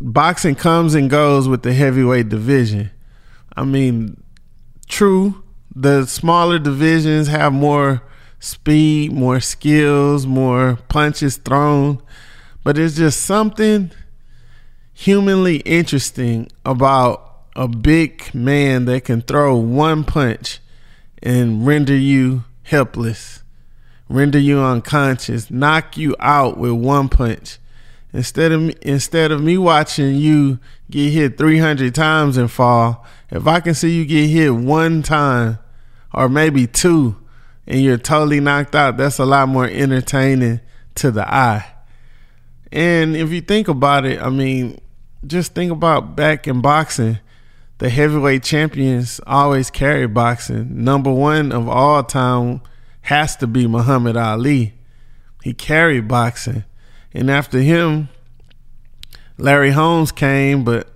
boxing 0.01 0.55
comes 0.55 0.95
and 0.95 1.09
goes 1.09 1.47
with 1.47 1.61
the 1.61 1.73
heavyweight 1.73 2.29
division. 2.29 2.91
I 3.55 3.63
mean, 3.63 4.21
true, 4.91 5.41
the 5.73 6.05
smaller 6.05 6.59
divisions 6.59 7.27
have 7.29 7.53
more 7.53 8.03
speed, 8.39 9.11
more 9.11 9.39
skills, 9.39 10.27
more 10.27 10.77
punches 10.89 11.37
thrown, 11.37 12.01
but 12.63 12.77
it's 12.77 12.95
just 12.95 13.21
something 13.21 13.91
humanly 14.93 15.57
interesting 15.57 16.47
about 16.65 17.45
a 17.55 17.67
big 17.67 18.33
man 18.35 18.85
that 18.85 19.05
can 19.05 19.21
throw 19.21 19.55
one 19.55 20.03
punch 20.03 20.59
and 21.23 21.65
render 21.65 21.95
you 21.95 22.43
helpless, 22.63 23.43
render 24.09 24.39
you 24.39 24.59
unconscious, 24.59 25.49
knock 25.49 25.97
you 25.97 26.15
out 26.19 26.57
with 26.57 26.73
one 26.73 27.09
punch. 27.09 27.57
Instead 28.13 28.51
of 28.51 28.61
me, 28.61 28.75
instead 28.81 29.31
of 29.31 29.41
me 29.41 29.57
watching 29.57 30.15
you 30.15 30.59
get 30.89 31.11
hit 31.11 31.37
300 31.37 31.95
times 31.95 32.37
and 32.37 32.51
fall, 32.51 33.05
if 33.29 33.47
I 33.47 33.61
can 33.61 33.73
see 33.73 33.91
you 33.91 34.05
get 34.05 34.27
hit 34.27 34.53
one 34.53 35.01
time 35.01 35.59
or 36.13 36.27
maybe 36.27 36.67
two 36.67 37.15
and 37.65 37.81
you're 37.81 37.97
totally 37.97 38.41
knocked 38.41 38.75
out, 38.75 38.97
that's 38.97 39.19
a 39.19 39.25
lot 39.25 39.47
more 39.47 39.65
entertaining 39.65 40.59
to 40.95 41.11
the 41.11 41.33
eye. 41.33 41.65
And 42.71 43.15
if 43.15 43.31
you 43.31 43.41
think 43.41 43.67
about 43.67 44.05
it, 44.05 44.21
I 44.21 44.29
mean, 44.29 44.79
just 45.25 45.53
think 45.53 45.71
about 45.71 46.15
back 46.15 46.47
in 46.47 46.61
boxing, 46.61 47.19
the 47.77 47.89
heavyweight 47.89 48.43
champions 48.43 49.19
always 49.25 49.69
carry 49.69 50.07
boxing. 50.07 50.83
Number 50.83 51.11
one 51.11 51.51
of 51.51 51.67
all 51.67 52.03
time 52.03 52.61
has 53.01 53.35
to 53.37 53.47
be 53.47 53.67
Muhammad 53.67 54.17
Ali. 54.17 54.73
He 55.43 55.53
carried 55.53 56.07
boxing. 56.07 56.63
And 57.13 57.29
after 57.29 57.59
him, 57.59 58.09
Larry 59.37 59.71
Holmes 59.71 60.11
came, 60.11 60.63
but 60.63 60.87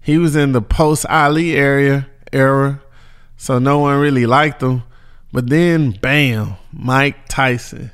he 0.00 0.16
was 0.16 0.36
in 0.36 0.52
the 0.52 0.62
post 0.62 1.04
Ali 1.06 1.54
area 1.54 2.06
era, 2.32 2.82
so 3.36 3.58
no 3.58 3.78
one 3.78 4.00
really 4.00 4.26
liked 4.26 4.62
him. 4.62 4.82
But 5.32 5.48
then, 5.48 5.92
bam, 5.92 6.54
Mike 6.72 7.28
Tyson. 7.28 7.90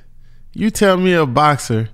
You 0.52 0.70
tell 0.70 0.96
me 0.96 1.12
a 1.12 1.26
boxer. 1.26 1.90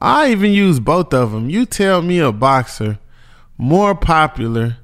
I 0.00 0.30
even 0.30 0.52
use 0.52 0.80
both 0.80 1.12
of 1.12 1.32
them. 1.32 1.50
You 1.50 1.66
tell 1.66 2.00
me 2.00 2.20
a 2.20 2.32
boxer 2.32 2.98
more 3.58 3.94
popular 3.94 4.78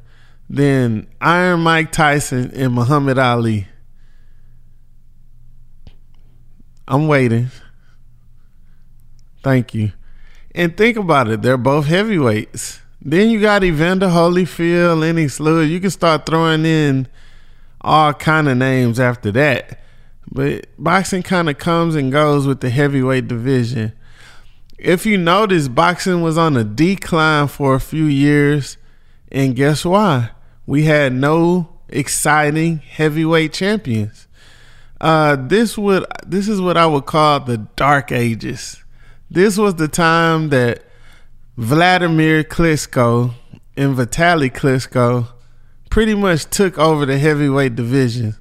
than 0.51 1.07
Iron 1.21 1.61
Mike 1.61 1.93
Tyson 1.93 2.51
and 2.55 2.75
Muhammad 2.75 3.19
Ali. 3.19 3.69
I'm 6.87 7.09
waiting. 7.09 7.51
Thank 9.43 9.73
you. 9.75 9.93
And 10.55 10.77
think 10.77 10.97
about 10.97 11.29
it, 11.29 11.43
they're 11.43 11.57
both 11.57 11.87
heavyweights. 11.87 12.81
Then 13.03 13.29
you 13.29 13.41
got 13.41 13.65
Evander 13.65 14.07
Holyfield, 14.07 15.01
Lennox 15.01 15.41
Lewis. 15.41 15.69
You 15.69 15.81
can 15.81 15.91
start 15.91 16.27
throwing 16.27 16.65
in 16.65 17.09
all 17.81 18.15
kind 18.15 18.49
of 18.49 18.57
names 18.57 19.01
after 19.01 19.33
that. 19.33 19.81
But 20.31 20.67
boxing 20.79 21.23
kind 21.23 21.51
of 21.51 21.59
comes 21.59 21.97
and 21.97 22.13
goes 22.13 22.47
with 22.47 22.61
the 22.61 22.71
heavyweight 22.71 23.29
division. 23.29 23.93
If 24.79 25.05
you 25.05 25.19
notice, 25.19 25.69
boxing 25.69 26.23
was 26.23 26.39
on 26.39 26.57
a 26.57 26.65
decline 26.65 27.49
for 27.49 27.75
a 27.75 27.81
few 27.81 28.05
years, 28.05 28.77
and 29.31 29.57
guess 29.57 29.85
why? 29.85 30.31
We 30.67 30.85
had 30.85 31.13
no 31.13 31.69
exciting 31.89 32.79
heavyweight 32.79 33.53
champions. 33.53 34.29
Uh, 35.01 35.37
this 35.37 35.77
would 35.77 36.07
this 36.25 36.49
is 36.49 36.61
what 36.61 36.77
I 36.77 36.87
would 36.87 37.07
call 37.07 37.41
the 37.41 37.59
dark 37.59 38.13
ages 38.13 38.84
this 39.35 39.59
was 39.59 39.75
the 39.75 39.89
time 39.89 40.51
that 40.51 40.85
Vladimir 41.57 42.45
Klitschko 42.45 43.35
and 43.77 43.97
Vitaly 43.97 44.49
Klitschko 44.49 45.27
pretty 45.91 46.15
much 46.15 46.45
took 46.47 46.79
over 46.79 47.05
the 47.05 47.19
heavyweight 47.19 47.75
division. 47.75 48.37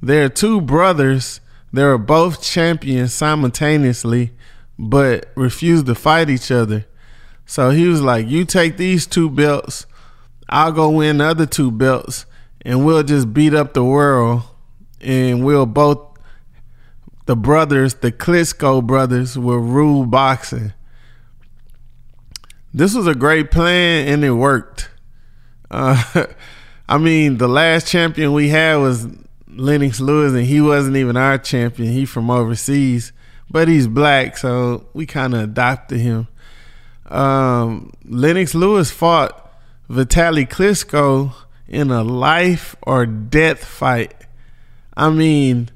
They're 0.00 0.28
two 0.28 0.60
brothers. 0.60 1.40
They 1.72 1.82
were 1.82 1.98
both 1.98 2.40
champions 2.40 3.12
simultaneously, 3.12 4.30
but 4.78 5.28
refused 5.34 5.86
to 5.86 5.96
fight 5.96 6.30
each 6.30 6.52
other. 6.52 6.86
So 7.44 7.70
he 7.70 7.88
was 7.88 8.00
like, 8.00 8.28
"You 8.28 8.44
take 8.44 8.76
these 8.76 9.06
two 9.06 9.28
belts, 9.28 9.86
I'll 10.48 10.70
go 10.70 10.88
win 10.90 11.18
the 11.18 11.24
other 11.24 11.46
two 11.46 11.72
belts, 11.72 12.26
and 12.62 12.86
we'll 12.86 13.02
just 13.02 13.34
beat 13.34 13.54
up 13.54 13.74
the 13.74 13.82
world, 13.82 14.42
and 15.00 15.44
we'll 15.44 15.66
both." 15.66 16.07
The 17.28 17.36
brothers, 17.36 17.92
the 17.92 18.10
Klitschko 18.10 18.86
brothers, 18.86 19.36
will 19.36 19.58
rule 19.58 20.06
boxing. 20.06 20.72
This 22.72 22.94
was 22.94 23.06
a 23.06 23.14
great 23.14 23.50
plan, 23.50 24.08
and 24.08 24.24
it 24.24 24.32
worked. 24.32 24.88
Uh, 25.70 26.24
I 26.88 26.96
mean, 26.96 27.36
the 27.36 27.46
last 27.46 27.86
champion 27.86 28.32
we 28.32 28.48
had 28.48 28.76
was 28.76 29.08
Lennox 29.46 30.00
Lewis, 30.00 30.32
and 30.32 30.46
he 30.46 30.62
wasn't 30.62 30.96
even 30.96 31.18
our 31.18 31.36
champion. 31.36 31.92
He 31.92 32.06
from 32.06 32.30
overseas, 32.30 33.12
but 33.50 33.68
he's 33.68 33.88
black, 33.88 34.38
so 34.38 34.86
we 34.94 35.04
kind 35.04 35.34
of 35.34 35.42
adopted 35.42 36.00
him. 36.00 36.28
Um, 37.10 37.92
Lennox 38.06 38.54
Lewis 38.54 38.90
fought 38.90 39.52
Vitaly 39.90 40.48
Klitschko 40.48 41.34
in 41.68 41.90
a 41.90 42.02
life 42.02 42.74
or 42.80 43.04
death 43.04 43.62
fight. 43.66 44.14
I 44.96 45.10
mean, 45.10 45.68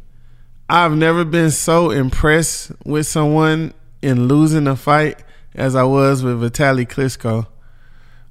I've 0.74 0.96
never 0.96 1.26
been 1.26 1.50
so 1.50 1.90
impressed 1.90 2.72
with 2.82 3.06
someone 3.06 3.74
in 4.00 4.26
losing 4.26 4.66
a 4.66 4.74
fight 4.74 5.22
as 5.54 5.76
I 5.76 5.82
was 5.82 6.22
with 6.22 6.40
Vitaly 6.40 6.88
Klitschko. 6.88 7.46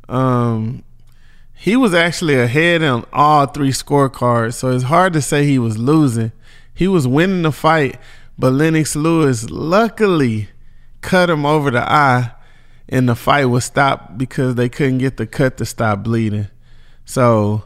Um, 0.10 0.84
he 1.54 1.76
was 1.76 1.94
actually 1.94 2.34
ahead 2.40 2.82
on 2.82 3.06
all 3.14 3.46
three 3.46 3.70
scorecards, 3.70 4.56
so 4.56 4.72
it's 4.72 4.86
hard 4.86 5.14
to 5.14 5.22
say 5.22 5.46
he 5.46 5.60
was 5.60 5.78
losing. 5.78 6.32
He 6.74 6.88
was 6.88 7.08
winning 7.08 7.44
the 7.44 7.52
fight, 7.52 8.00
but 8.40 8.54
Lennox 8.54 8.96
Lewis 8.96 9.52
luckily 9.52 10.50
cut 11.02 11.30
him 11.30 11.46
over 11.46 11.70
the 11.70 11.88
eye, 11.88 12.32
and 12.90 13.08
the 13.08 13.14
fight 13.14 13.46
was 13.46 13.66
stopped 13.66 14.18
because 14.18 14.56
they 14.56 14.68
couldn't 14.68 14.98
get 14.98 15.18
the 15.18 15.28
cut 15.28 15.58
to 15.58 15.66
stop 15.66 16.02
bleeding. 16.02 16.48
So 17.06 17.66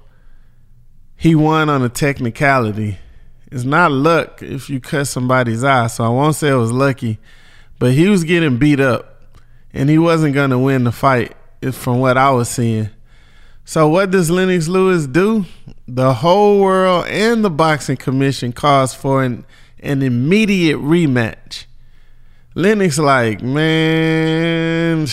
he 1.16 1.34
won 1.34 1.70
on 1.70 1.82
a 1.82 1.88
technicality. 1.88 2.98
It's 3.56 3.64
not 3.64 3.90
luck 3.90 4.42
if 4.42 4.70
you 4.70 4.82
cut 4.82 5.08
somebody's 5.08 5.64
eye, 5.64 5.88
so 5.88 6.04
I 6.04 6.10
won't 6.10 6.36
say 6.36 6.50
it 6.50 6.56
was 6.56 6.74
lucky, 6.74 7.20
but 7.80 7.94
he 7.94 8.10
was 8.10 8.26
getting 8.26 8.58
beat 8.58 8.82
up, 8.82 9.24
and 9.74 9.90
he 9.90 9.98
wasn't 9.98 10.34
going 10.34 10.50
to 10.50 10.60
win 10.60 10.84
the 10.84 10.92
fight, 10.92 11.38
from 11.72 12.00
what 12.00 12.18
I 12.18 12.32
was 12.32 12.50
seeing. 12.50 12.90
So 13.64 13.88
what 13.88 14.12
does 14.12 14.30
Lennox 14.30 14.68
Lewis 14.68 15.08
do? 15.08 15.46
The 15.88 16.16
whole 16.16 16.60
world 16.60 17.08
and 17.08 17.46
the 17.46 17.50
boxing 17.50 17.96
commission 17.96 18.52
calls 18.52 18.94
for 18.94 19.24
an, 19.24 19.46
an 19.80 20.02
immediate 20.02 20.80
rematch. 20.80 21.64
Lennox 22.56 23.00
like, 23.00 23.42
man, 23.42 25.08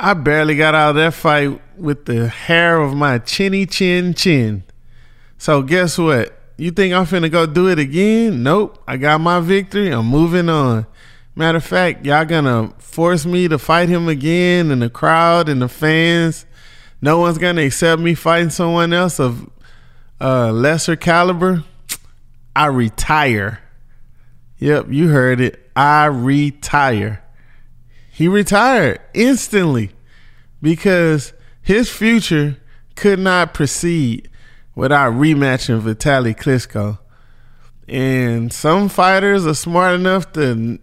I 0.00 0.14
barely 0.14 0.56
got 0.56 0.74
out 0.74 0.88
of 0.88 0.96
that 0.96 1.12
fight 1.12 1.60
with 1.76 2.06
the 2.06 2.28
hair 2.28 2.80
of 2.80 2.94
my 2.94 3.18
chinny 3.18 3.66
chin 3.66 4.14
chin. 4.14 4.64
So 5.36 5.60
guess 5.60 5.98
what? 5.98 6.35
You 6.56 6.70
think 6.70 6.94
I'm 6.94 7.04
finna 7.04 7.30
go 7.30 7.46
do 7.46 7.68
it 7.68 7.78
again? 7.78 8.42
Nope. 8.42 8.82
I 8.88 8.96
got 8.96 9.20
my 9.20 9.40
victory. 9.40 9.90
I'm 9.90 10.06
moving 10.06 10.48
on. 10.48 10.86
Matter 11.34 11.58
of 11.58 11.64
fact, 11.64 12.06
y'all 12.06 12.24
gonna 12.24 12.72
force 12.78 13.26
me 13.26 13.46
to 13.48 13.58
fight 13.58 13.88
him 13.88 14.08
again 14.08 14.70
and 14.70 14.80
the 14.80 14.88
crowd 14.88 15.48
and 15.48 15.60
the 15.60 15.68
fans 15.68 16.46
no 17.00 17.18
one's 17.18 17.38
gonna 17.38 17.62
accept 17.62 18.00
me 18.00 18.14
fighting 18.14 18.50
someone 18.50 18.92
else 18.92 19.20
of 19.20 19.48
uh, 20.20 20.50
lesser 20.50 20.96
caliber, 20.96 21.64
I 22.54 22.66
retire. 22.66 23.60
Yep, 24.58 24.86
you 24.90 25.08
heard 25.08 25.40
it. 25.40 25.70
I 25.76 26.06
retire. 26.06 27.22
He 28.10 28.28
retired 28.28 29.00
instantly 29.12 29.90
because 30.62 31.34
his 31.60 31.90
future 31.90 32.56
could 32.94 33.18
not 33.18 33.52
proceed 33.52 34.30
without 34.76 35.14
rematching 35.14 35.80
Vitaly 35.80 36.36
Klitschko. 36.36 37.00
And 37.88 38.52
some 38.52 38.88
fighters 38.88 39.46
are 39.46 39.54
smart 39.54 39.94
enough 39.94 40.32
to, 40.34 40.78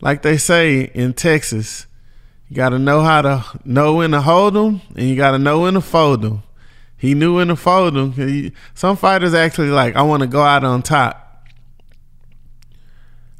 like 0.00 0.22
they 0.22 0.38
say 0.38 0.82
in 0.94 1.12
Texas, 1.12 1.86
you 2.48 2.56
got 2.56 2.70
to 2.70 2.78
know 2.78 3.00
how 3.02 3.22
to 3.22 3.44
know 3.64 3.96
when 3.96 4.12
to 4.12 4.22
hold 4.22 4.54
them, 4.54 4.80
and 4.94 5.08
you 5.08 5.16
got 5.16 5.32
to 5.32 5.38
know 5.38 5.60
when 5.60 5.74
to 5.74 5.80
fold 5.80 6.22
them. 6.22 6.44
He 6.96 7.14
knew 7.14 7.36
when 7.36 7.48
to 7.48 7.56
fold 7.56 7.94
them. 7.94 8.12
He, 8.12 8.52
some 8.74 8.96
fighters 8.96 9.34
actually 9.34 9.68
like, 9.68 9.96
I 9.96 10.02
want 10.02 10.22
to 10.22 10.26
go 10.26 10.42
out 10.42 10.64
on 10.64 10.82
top. 10.82 11.44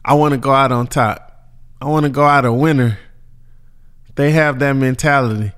I 0.05 0.15
want 0.15 0.33
to 0.33 0.39
go 0.39 0.53
out 0.53 0.73
on 0.73 0.89
top. 0.89 1.23
I 1.81 1.87
want 1.87 2.05
to 2.05 2.11
go 2.11 2.25
out 2.25 2.45
a 2.45 2.53
winner. 2.53 2.99
They 4.17 4.33
have 4.33 4.59
that 4.59 4.73
mentality. 4.73 5.53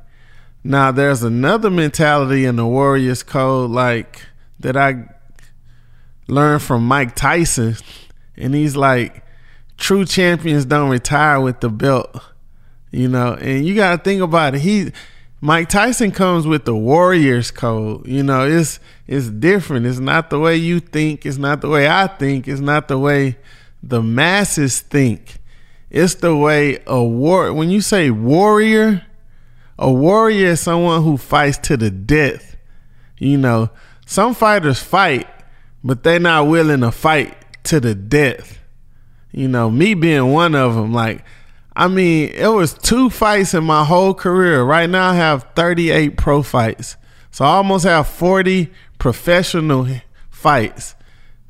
Now, 0.65 0.93
there's 0.93 1.23
another 1.23 1.71
mentality 1.71 2.45
in 2.45 2.57
the 2.57 2.67
Warriors 2.67 3.23
code, 3.23 3.71
like 3.71 4.27
that 4.61 4.77
I 4.77 5.05
learned 6.27 6.63
from 6.63 6.87
Mike 6.87 7.15
Tyson, 7.15 7.77
and 8.37 8.55
he's 8.55 8.77
like, 8.77 9.25
true 9.77 10.05
champions 10.05 10.65
don't 10.65 10.91
retire 10.91 11.41
with 11.41 11.61
the 11.61 11.69
belt 11.71 12.21
you 12.91 13.09
know, 13.09 13.35
and 13.35 13.67
you 13.67 13.75
got 13.75 13.97
to 13.97 14.03
think 14.03 14.23
about 14.23 14.55
it. 14.55 14.61
He 14.61 14.93
Mike 15.41 15.69
Tyson 15.69 16.11
comes 16.11 16.47
with 16.47 16.65
the 16.65 16.75
Warriors 16.75 17.51
code. 17.51 18.07
You 18.07 18.23
know, 18.23 18.47
it's 18.47 18.81
it's 19.07 19.29
different. 19.29 19.87
It's 19.87 19.99
not 19.99 20.31
the 20.31 20.39
way 20.39 20.57
you 20.57 20.81
think. 20.81 21.27
It's 21.27 21.39
not 21.39 21.61
the 21.61 21.69
way 21.69 21.89
I 21.89 22.07
think. 22.07 22.49
It's 22.49 22.61
not 22.61 22.89
the 22.89 22.99
way 22.99 23.37
the 23.83 24.03
masses 24.03 24.81
think. 24.81 25.39
It's 25.91 26.17
the 26.17 26.37
way 26.37 26.83
a 26.87 27.03
war. 27.03 27.53
When 27.53 27.71
you 27.71 27.81
say 27.81 28.11
warrior, 28.11 29.07
a 29.79 29.93
warrior 29.93 30.49
is 30.49 30.61
someone 30.61 31.03
who 31.03 31.17
fights 31.17 31.59
to 31.59 31.77
the 31.77 31.91
death. 31.91 32.57
You 33.19 33.39
know, 33.39 33.71
some 34.07 34.35
fighters 34.35 34.81
fight, 34.81 35.29
but 35.85 36.03
they're 36.03 36.21
not 36.21 36.49
willing 36.49 36.81
to 36.81 36.91
fight 36.91 37.37
to 37.65 37.81
the 37.81 37.95
death. 37.95 38.59
You 39.33 39.49
know, 39.49 39.71
me 39.71 39.95
being 39.95 40.33
one 40.33 40.55
of 40.55 40.75
them, 40.75 40.93
like 40.93 41.25
I 41.79 41.87
mean, 41.87 42.31
it 42.31 42.49
was 42.49 42.75
two 42.75 43.09
fights 43.09 43.55
in 43.55 43.63
my 43.63 43.85
whole 43.85 44.13
career. 44.13 44.65
Right 44.65 44.91
now, 44.91 45.11
I 45.11 45.15
have 45.15 45.47
38 45.55 46.17
pro 46.17 46.43
fights. 46.43 46.97
So 47.31 47.45
I 47.45 47.51
almost 47.51 47.85
have 47.85 48.09
40 48.09 48.69
professional 48.99 49.87
fights, 50.29 50.97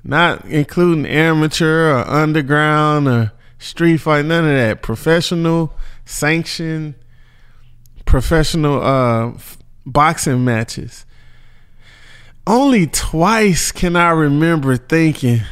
not 0.04 0.44
including 0.44 1.06
amateur 1.06 1.94
or 1.94 2.06
underground 2.06 3.08
or 3.08 3.32
street 3.58 3.98
fight, 3.98 4.26
none 4.26 4.44
of 4.44 4.50
that. 4.50 4.82
Professional, 4.82 5.72
sanctioned, 6.04 6.94
professional 8.08 8.82
uh, 8.82 9.32
boxing 9.84 10.42
matches. 10.42 11.04
Only 12.46 12.86
twice 12.86 13.70
can 13.70 13.96
I 13.96 14.10
remember 14.12 14.78
thinking, 14.78 15.42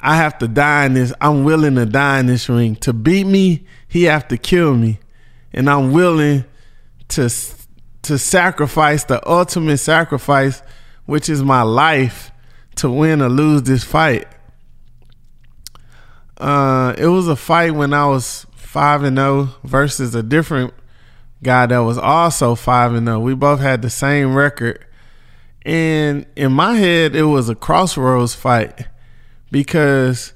I 0.00 0.16
have 0.16 0.38
to 0.38 0.48
die 0.48 0.86
in 0.86 0.94
this. 0.94 1.12
I'm 1.20 1.44
willing 1.44 1.74
to 1.74 1.84
die 1.84 2.20
in 2.20 2.26
this 2.26 2.48
ring. 2.48 2.76
To 2.76 2.94
beat 2.94 3.26
me, 3.26 3.66
he 3.86 4.04
have 4.04 4.26
to 4.28 4.38
kill 4.38 4.74
me, 4.74 4.98
and 5.52 5.68
I'm 5.68 5.92
willing 5.92 6.46
to 7.08 7.28
to 8.00 8.16
sacrifice 8.16 9.04
the 9.04 9.20
ultimate 9.28 9.76
sacrifice, 9.78 10.62
which 11.04 11.28
is 11.28 11.42
my 11.42 11.60
life, 11.60 12.30
to 12.76 12.90
win 12.90 13.20
or 13.20 13.28
lose 13.28 13.64
this 13.64 13.84
fight. 13.84 14.26
Uh, 16.38 16.94
it 16.96 17.08
was 17.08 17.28
a 17.28 17.36
fight 17.36 17.74
when 17.74 17.92
I 17.92 18.06
was 18.06 18.46
five 18.54 19.02
and 19.02 19.18
zero 19.18 19.50
oh 19.50 19.56
versus 19.64 20.14
a 20.14 20.22
different 20.22 20.72
guy 21.42 21.66
that 21.66 21.78
was 21.78 21.98
also 21.98 22.54
five 22.54 22.94
and 22.94 23.06
zero. 23.06 23.18
Oh. 23.18 23.20
We 23.20 23.34
both 23.34 23.60
had 23.60 23.82
the 23.82 23.90
same 23.90 24.34
record, 24.34 24.84
and 25.62 26.26
in 26.36 26.52
my 26.52 26.74
head, 26.74 27.14
it 27.14 27.24
was 27.24 27.48
a 27.48 27.54
crossroads 27.54 28.34
fight 28.34 28.86
because 29.50 30.32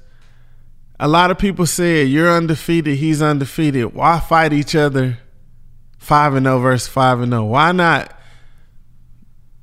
a 0.99 1.07
lot 1.07 1.31
of 1.31 1.37
people 1.37 1.65
said 1.65 2.07
you're 2.07 2.31
undefeated, 2.31 2.97
he's 2.97 3.21
undefeated. 3.21 3.93
Why 3.93 4.19
fight 4.19 4.53
each 4.53 4.75
other 4.75 5.19
five 5.97 6.33
and 6.33 6.45
zero 6.45 6.57
oh 6.57 6.59
versus 6.59 6.87
five 6.87 7.19
and 7.19 7.31
zero? 7.31 7.43
Oh? 7.43 7.47
Why 7.47 7.71
not 7.71 8.17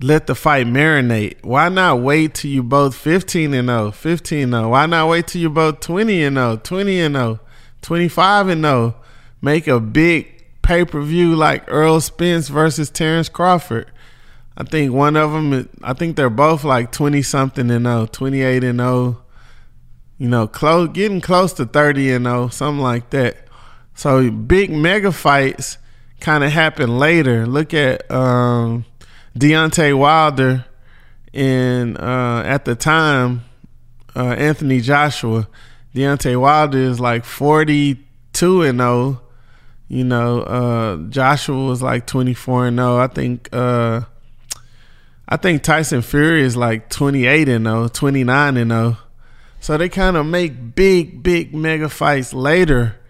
let 0.00 0.26
the 0.26 0.34
fight 0.34 0.66
marinate? 0.66 1.42
Why 1.44 1.68
not 1.68 2.00
wait 2.00 2.34
till 2.34 2.50
you 2.50 2.62
both 2.62 2.94
15 2.94 3.54
and 3.54 3.68
0, 3.68 3.90
15 3.90 4.42
and 4.42 4.52
0? 4.52 4.68
Why 4.70 4.86
not 4.86 5.08
wait 5.08 5.26
till 5.26 5.42
you 5.42 5.50
both 5.50 5.80
20 5.80 6.24
and 6.24 6.36
0, 6.36 6.56
20 6.56 7.00
and 7.00 7.14
0, 7.14 7.40
25 7.82 8.48
and 8.48 8.64
0? 8.64 8.96
Make 9.42 9.66
a 9.66 9.80
big 9.80 10.39
pay 10.70 10.84
per 10.84 11.00
view 11.00 11.34
like 11.34 11.66
Errol 11.66 12.00
Spence 12.00 12.46
versus 12.46 12.90
Terrence 12.90 13.28
Crawford. 13.28 13.90
I 14.56 14.62
think 14.62 14.92
one 14.92 15.16
of 15.16 15.32
them, 15.32 15.68
I 15.82 15.94
think 15.94 16.14
they're 16.14 16.30
both 16.30 16.62
like 16.62 16.92
20 16.92 17.22
something 17.22 17.68
and 17.72 17.86
0, 17.86 18.06
28 18.06 18.62
and 18.62 18.78
0 18.78 19.20
you 20.16 20.28
know, 20.28 20.46
close 20.46 20.90
getting 20.90 21.20
close 21.20 21.54
to 21.54 21.66
30 21.66 22.12
and 22.12 22.24
0, 22.26 22.48
something 22.50 22.82
like 22.82 23.10
that. 23.10 23.48
So 23.96 24.30
big 24.30 24.70
mega 24.70 25.10
fights 25.10 25.76
kind 26.20 26.44
of 26.44 26.52
happen 26.52 27.00
later. 27.00 27.46
Look 27.46 27.74
at 27.74 28.08
um, 28.08 28.84
Deontay 29.36 29.98
Wilder 29.98 30.66
in 31.32 31.96
uh, 31.96 32.44
at 32.46 32.64
the 32.64 32.76
time 32.76 33.42
uh, 34.14 34.34
Anthony 34.38 34.80
Joshua. 34.80 35.48
Deontay 35.96 36.40
Wilder 36.40 36.78
is 36.78 37.00
like 37.00 37.24
42 37.24 38.62
and 38.62 38.78
0. 38.78 39.20
You 39.90 40.04
know, 40.04 40.42
uh, 40.42 40.98
Joshua 41.08 41.66
was 41.66 41.82
like 41.82 42.06
24 42.06 42.68
and 42.68 42.76
0. 42.76 42.98
I 42.98 43.08
think 43.08 43.48
uh, 43.52 44.02
I 45.28 45.36
think 45.36 45.64
Tyson 45.64 46.00
Fury 46.00 46.42
is 46.42 46.56
like 46.56 46.88
28 46.90 47.48
and 47.48 47.66
0, 47.66 47.88
29 47.88 48.56
and 48.56 48.70
0. 48.70 48.98
So 49.58 49.76
they 49.76 49.88
kind 49.88 50.16
of 50.16 50.26
make 50.26 50.76
big, 50.76 51.24
big 51.24 51.52
mega 51.52 51.88
fights 51.88 52.32
later. 52.32 53.00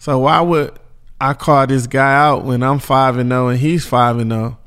So 0.00 0.18
why 0.18 0.40
would 0.40 0.76
I 1.20 1.34
call 1.34 1.68
this 1.68 1.86
guy 1.86 2.16
out 2.16 2.44
when 2.44 2.64
I'm 2.64 2.80
5 2.80 3.16
and 3.18 3.30
0 3.30 3.48
and 3.50 3.60
he's 3.60 3.86
5 3.86 4.18
and 4.18 4.32
0? 4.32 4.58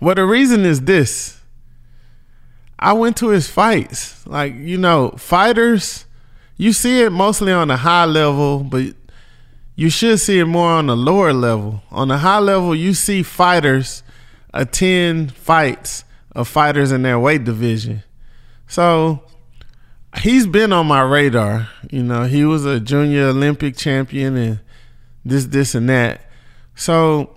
Well, 0.00 0.14
the 0.14 0.26
reason 0.26 0.66
is 0.66 0.82
this. 0.82 1.40
I 2.78 2.92
went 2.92 3.16
to 3.16 3.28
his 3.28 3.48
fights. 3.48 4.26
Like, 4.26 4.54
you 4.54 4.76
know, 4.76 5.12
fighters, 5.12 6.04
you 6.58 6.74
see 6.74 7.00
it 7.00 7.10
mostly 7.10 7.52
on 7.52 7.68
the 7.68 7.78
high 7.78 8.04
level, 8.04 8.58
but 8.58 8.96
you 9.74 9.88
should 9.90 10.20
see 10.20 10.38
it 10.38 10.44
more 10.44 10.70
on 10.70 10.86
the 10.86 10.96
lower 10.96 11.32
level. 11.32 11.82
On 11.90 12.08
the 12.08 12.18
high 12.18 12.38
level, 12.38 12.74
you 12.74 12.94
see 12.94 13.22
fighters 13.22 14.02
attend 14.52 15.32
fights 15.34 16.04
of 16.34 16.48
fighters 16.48 16.92
in 16.92 17.02
their 17.02 17.18
weight 17.18 17.44
division. 17.44 18.02
So 18.66 19.22
he's 20.20 20.46
been 20.46 20.72
on 20.72 20.86
my 20.86 21.02
radar. 21.02 21.68
You 21.90 22.02
know, 22.02 22.24
he 22.24 22.44
was 22.44 22.64
a 22.64 22.80
junior 22.80 23.28
Olympic 23.28 23.76
champion 23.76 24.36
and 24.36 24.60
this, 25.24 25.46
this, 25.46 25.74
and 25.74 25.88
that. 25.88 26.20
So 26.74 27.36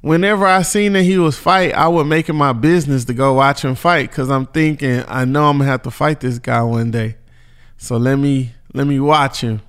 whenever 0.00 0.46
I 0.46 0.62
seen 0.62 0.92
that 0.92 1.02
he 1.02 1.18
was 1.18 1.36
fight, 1.36 1.74
I 1.74 1.88
would 1.88 2.06
make 2.06 2.28
it 2.28 2.34
my 2.34 2.52
business 2.52 3.04
to 3.06 3.14
go 3.14 3.34
watch 3.34 3.64
him 3.64 3.74
fight 3.74 4.10
because 4.10 4.30
I'm 4.30 4.46
thinking 4.46 5.02
I 5.08 5.24
know 5.24 5.48
I'm 5.48 5.58
gonna 5.58 5.70
have 5.70 5.82
to 5.82 5.90
fight 5.90 6.20
this 6.20 6.38
guy 6.38 6.62
one 6.62 6.90
day. 6.90 7.16
So 7.76 7.96
let 7.96 8.16
me 8.16 8.52
let 8.72 8.86
me 8.86 9.00
watch 9.00 9.40
him. 9.40 9.62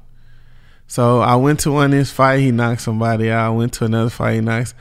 So 0.88 1.20
I 1.20 1.36
went 1.36 1.60
to 1.62 1.72
one 1.72 1.92
of 1.92 1.98
his 2.00 2.12
fight, 2.12 2.40
he 2.40 2.52
knocked 2.52 2.82
somebody 2.82 3.30
out. 3.30 3.48
I 3.48 3.50
went 3.50 3.74
to 3.74 3.86
another 3.86 4.10
fight, 4.10 4.36
he 4.36 4.42
knocks. 4.42 4.74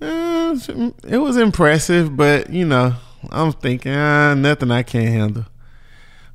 Uh, 0.00 0.56
it 1.06 1.18
was 1.18 1.36
impressive, 1.36 2.16
but 2.16 2.50
you 2.50 2.66
know, 2.66 2.94
I'm 3.30 3.52
thinking 3.52 3.94
ah, 3.94 4.34
nothing 4.34 4.70
I 4.70 4.82
can't 4.82 5.08
handle. 5.08 5.46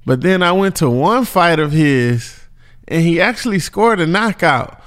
But 0.06 0.22
then 0.22 0.42
I 0.42 0.54
went 0.54 0.78
to 0.78 0.90
one 0.90 1.26
fight 1.26 1.60
of 1.60 1.72
his, 1.72 2.42
and 2.88 3.04
he 3.04 3.22
actually 3.22 3.60
scored 3.60 4.00
a 4.00 4.08
knockout, 4.08 4.82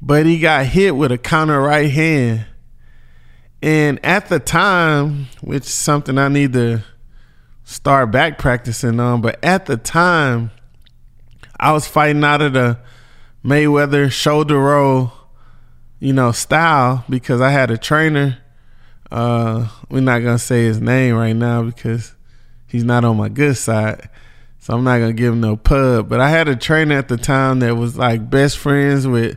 but 0.00 0.26
he 0.26 0.38
got 0.38 0.66
hit 0.66 0.94
with 0.94 1.10
a 1.10 1.18
counter 1.18 1.60
right 1.60 1.90
hand 1.90 2.46
and 3.62 4.04
at 4.04 4.28
the 4.28 4.40
time, 4.40 5.28
which 5.40 5.62
is 5.62 5.72
something 5.72 6.18
I 6.18 6.28
need 6.28 6.52
to 6.54 6.82
start 7.62 8.10
back 8.10 8.36
practicing 8.36 8.98
on, 8.98 9.20
but 9.20 9.42
at 9.42 9.66
the 9.66 9.76
time, 9.76 10.50
I 11.60 11.70
was 11.72 11.86
fighting 11.86 12.24
out 12.24 12.42
of 12.42 12.54
the 12.54 12.78
Mayweather 13.44 14.10
shoulder 14.10 14.58
roll, 14.58 15.12
you 15.98 16.12
know, 16.12 16.32
style 16.32 17.04
because 17.08 17.40
I 17.40 17.50
had 17.50 17.70
a 17.70 17.78
trainer. 17.78 18.38
Uh, 19.10 19.68
we're 19.90 20.00
not 20.00 20.20
gonna 20.20 20.38
say 20.38 20.64
his 20.64 20.80
name 20.80 21.14
right 21.16 21.36
now 21.36 21.62
because 21.62 22.14
he's 22.66 22.84
not 22.84 23.04
on 23.04 23.16
my 23.16 23.28
good 23.28 23.56
side. 23.56 24.08
So 24.60 24.74
I'm 24.74 24.84
not 24.84 24.98
gonna 24.98 25.12
give 25.12 25.32
him 25.32 25.40
no 25.40 25.56
pub. 25.56 26.08
But 26.08 26.20
I 26.20 26.30
had 26.30 26.48
a 26.48 26.56
trainer 26.56 26.96
at 26.96 27.08
the 27.08 27.16
time 27.16 27.58
that 27.60 27.74
was 27.74 27.98
like 27.98 28.30
best 28.30 28.58
friends 28.58 29.06
with 29.06 29.36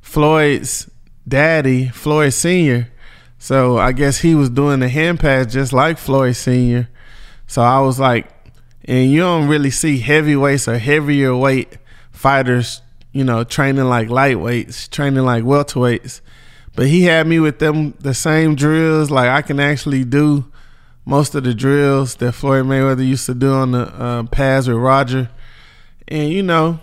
Floyd's 0.00 0.90
daddy, 1.26 1.88
Floyd 1.88 2.32
Senior. 2.32 2.90
So 3.38 3.78
I 3.78 3.92
guess 3.92 4.18
he 4.18 4.34
was 4.34 4.50
doing 4.50 4.80
the 4.80 4.88
hand 4.88 5.20
pass 5.20 5.52
just 5.52 5.72
like 5.72 5.98
Floyd 5.98 6.36
Senior. 6.36 6.88
So 7.46 7.62
I 7.62 7.80
was 7.80 8.00
like, 8.00 8.28
and 8.84 9.10
you 9.10 9.20
don't 9.20 9.48
really 9.48 9.70
see 9.70 9.98
heavyweights 9.98 10.68
or 10.68 10.78
heavier 10.78 11.36
weight 11.36 11.78
fighters, 12.10 12.82
you 13.14 13.22
know, 13.22 13.44
training 13.44 13.84
like 13.84 14.08
lightweights, 14.08 14.90
training 14.90 15.24
like 15.24 15.44
welterweights. 15.44 16.20
But 16.74 16.88
he 16.88 17.04
had 17.04 17.28
me 17.28 17.38
with 17.38 17.60
them 17.60 17.92
the 18.00 18.12
same 18.12 18.56
drills. 18.56 19.08
Like 19.08 19.30
I 19.30 19.40
can 19.40 19.60
actually 19.60 20.04
do 20.04 20.44
most 21.06 21.36
of 21.36 21.44
the 21.44 21.54
drills 21.54 22.16
that 22.16 22.32
Floyd 22.32 22.66
Mayweather 22.66 23.06
used 23.06 23.26
to 23.26 23.34
do 23.34 23.52
on 23.52 23.70
the 23.70 23.82
uh, 23.82 24.24
pads 24.24 24.66
with 24.66 24.78
Roger. 24.78 25.30
And 26.08 26.32
you 26.32 26.42
know, 26.42 26.80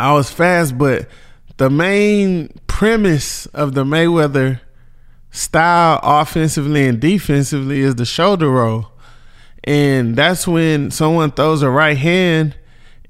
I 0.00 0.12
was 0.14 0.30
fast, 0.30 0.76
but 0.76 1.08
the 1.58 1.70
main 1.70 2.52
premise 2.66 3.46
of 3.46 3.74
the 3.74 3.84
Mayweather 3.84 4.60
style 5.30 6.00
offensively 6.02 6.88
and 6.88 6.98
defensively 7.00 7.80
is 7.80 7.94
the 7.94 8.04
shoulder 8.04 8.50
roll. 8.50 8.88
And 9.62 10.16
that's 10.16 10.48
when 10.48 10.90
someone 10.90 11.30
throws 11.30 11.62
a 11.62 11.70
right 11.70 11.96
hand 11.96 12.56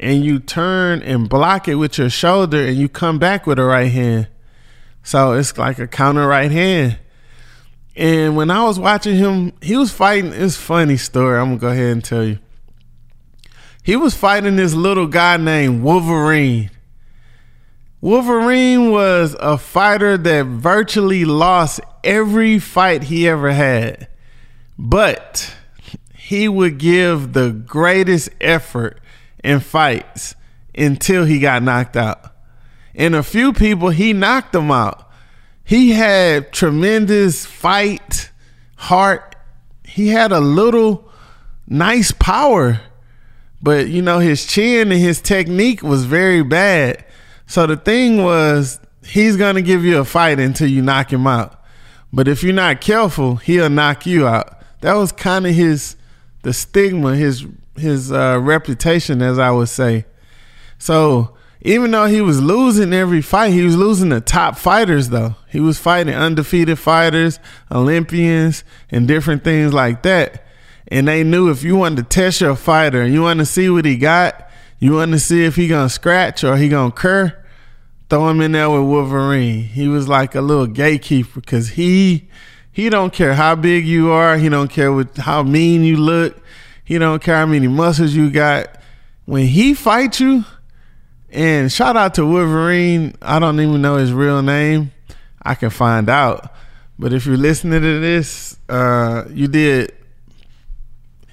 and 0.01 0.25
you 0.25 0.41
turn 0.41 1.03
and 1.03 1.29
block 1.29 1.69
it 1.69 1.75
with 1.75 1.99
your 1.99 2.09
shoulder 2.09 2.67
and 2.67 2.77
you 2.77 2.89
come 2.89 3.19
back 3.19 3.47
with 3.47 3.59
a 3.59 3.65
right 3.65 3.93
hand. 3.93 4.29
So 5.03 5.35
it's 5.35 5.57
like 5.59 5.79
a 5.79 5.87
counter 5.87 6.27
right 6.27 6.51
hand. 6.51 6.99
And 7.95 8.35
when 8.35 8.51
I 8.51 8.65
was 8.65 8.79
watching 8.79 9.17
him, 9.17 9.53
he 9.61 9.77
was 9.77 9.93
fighting. 9.93 10.33
It's 10.33 10.57
funny 10.57 10.97
story. 10.97 11.39
I'm 11.39 11.49
gonna 11.49 11.59
go 11.59 11.69
ahead 11.69 11.93
and 11.93 12.05
tell 12.05 12.25
you. 12.25 12.39
He 13.83 13.95
was 13.95 14.15
fighting 14.15 14.57
this 14.57 14.73
little 14.73 15.07
guy 15.07 15.37
named 15.37 15.83
Wolverine. 15.83 16.71
Wolverine 18.01 18.91
was 18.91 19.37
a 19.39 19.59
fighter 19.59 20.17
that 20.17 20.47
virtually 20.47 21.27
lost 21.27 21.81
every 22.03 22.59
fight 22.59 23.05
he 23.05 23.29
ever 23.29 23.53
had, 23.53 24.09
but 24.79 25.55
he 26.15 26.49
would 26.49 26.79
give 26.79 27.35
the 27.35 27.51
greatest 27.51 28.31
effort 28.41 29.00
in 29.43 29.61
fights 29.61 30.35
until 30.77 31.25
he 31.25 31.41
got 31.41 31.63
knocked 31.63 31.97
out. 31.97 32.35
And 32.95 33.15
a 33.15 33.23
few 33.23 33.53
people, 33.53 33.91
he 33.91 34.13
knocked 34.13 34.53
them 34.53 34.71
out. 34.71 35.11
He 35.65 35.91
had 35.91 36.53
tremendous 36.53 37.47
fight, 37.47 38.31
heart. 38.77 39.37
He 39.85 40.09
had 40.09 40.33
a 40.33 40.41
little 40.41 41.09
nice 41.67 42.13
power, 42.13 42.81
but 43.63 43.89
you 43.89 44.03
know, 44.03 44.19
his 44.19 44.47
chin 44.47 44.91
and 44.91 45.01
his 45.01 45.21
technique 45.21 45.83
was 45.83 46.05
very 46.05 46.43
bad. 46.43 47.05
So 47.47 47.67
the 47.67 47.77
thing 47.77 48.23
was, 48.23 48.81
he's 49.05 49.37
gonna 49.37 49.63
give 49.63 49.85
you 49.85 49.99
a 49.99 50.05
fight 50.05 50.41
until 50.41 50.69
you 50.69 50.83
knock 50.83 51.13
him 51.13 51.27
out. 51.27 51.63
But 52.13 52.27
if 52.27 52.43
you're 52.43 52.53
not 52.53 52.81
careful, 52.81 53.37
he'll 53.37 53.71
knock 53.71 54.07
you 54.07 54.27
out. 54.27 54.61
That 54.81 54.95
was 54.95 55.13
kind 55.13 55.47
of 55.47 55.55
his 55.55 55.97
the 56.43 56.53
stigma, 56.53 57.17
his 57.17 57.47
his 57.77 58.13
uh, 58.13 58.39
reputation, 58.41 59.23
as 59.23 59.39
I 59.39 59.51
would 59.51 59.69
say. 59.69 60.05
So 60.79 61.37
even 61.63 61.91
though 61.91 62.07
he 62.07 62.21
was 62.21 62.41
losing 62.41 62.93
every 62.93 63.21
fight, 63.21 63.53
he 63.53 63.63
was 63.63 63.77
losing 63.77 64.09
the 64.09 64.21
top 64.21 64.57
fighters 64.57 65.11
though. 65.11 65.37
He 65.49 65.61
was 65.61 65.79
fighting 65.79 66.15
undefeated 66.15 66.79
fighters, 66.79 67.39
Olympians, 67.71 68.65
and 68.91 69.07
different 69.07 69.45
things 69.45 69.73
like 69.73 70.03
that. 70.03 70.47
And 70.89 71.07
they 71.07 71.23
knew 71.23 71.51
if 71.51 71.63
you 71.63 71.77
wanted 71.77 71.97
to 71.97 72.03
test 72.05 72.41
your 72.41 72.57
fighter 72.57 73.03
and 73.03 73.13
you 73.13 73.23
want 73.23 73.41
to 73.41 73.47
see 73.47 73.69
what 73.69 73.85
he 73.85 73.97
got, 73.97 74.51
you 74.79 74.95
want 74.95 75.13
to 75.13 75.19
see 75.19 75.45
if 75.45 75.57
he 75.57 75.69
gonna 75.69 75.91
scratch 75.91 76.43
or 76.43 76.57
he 76.57 76.69
gonna 76.69 76.91
cur, 76.91 77.37
throw 78.09 78.29
him 78.31 78.41
in 78.41 78.53
there 78.53 78.71
with 78.71 78.83
Wolverine. 78.83 79.65
He 79.65 79.87
was 79.87 80.09
like 80.09 80.35
a 80.35 80.41
little 80.41 80.67
gatekeeper 80.67 81.41
because 81.41 81.71
he 81.71 82.29
he 82.73 82.89
don't 82.89 83.13
care 83.13 83.35
how 83.35 83.55
big 83.55 83.87
you 83.87 84.11
are. 84.11 84.39
He 84.39 84.49
don't 84.49 84.71
care 84.71 84.93
with 84.93 85.19
how 85.19 85.43
mean 85.43 85.85
you 85.85 85.97
look. 85.97 86.40
He 86.91 86.99
don't 86.99 87.23
care 87.23 87.37
how 87.37 87.47
many 87.47 87.69
muscles 87.69 88.17
you 88.17 88.31
got. 88.31 88.81
When 89.25 89.47
he 89.47 89.75
fights 89.75 90.19
you, 90.19 90.45
and 91.31 91.71
shout 91.71 91.97
out 91.97 92.15
to 92.15 92.27
Wolverine. 92.27 93.15
I 93.23 93.39
don't 93.39 93.61
even 93.61 93.81
know 93.81 93.95
his 93.95 94.13
real 94.13 94.43
name. 94.43 94.91
I 95.41 95.55
can 95.55 95.71
find 95.71 96.09
out. 96.09 96.53
But 96.99 97.13
if 97.13 97.27
you're 97.27 97.37
listening 97.37 97.81
to 97.81 98.01
this, 98.01 98.57
uh, 98.69 99.23
you 99.31 99.47
did. 99.47 99.95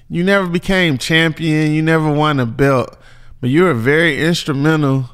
You 0.09 0.23
never 0.23 0.45
became 0.45 0.99
champion. 0.99 1.71
You 1.71 1.81
never 1.81 2.11
won 2.11 2.39
a 2.39 2.45
belt, 2.45 2.95
but 3.41 3.49
you 3.49 3.63
were 3.63 3.73
very 3.73 4.23
instrumental 4.23 5.09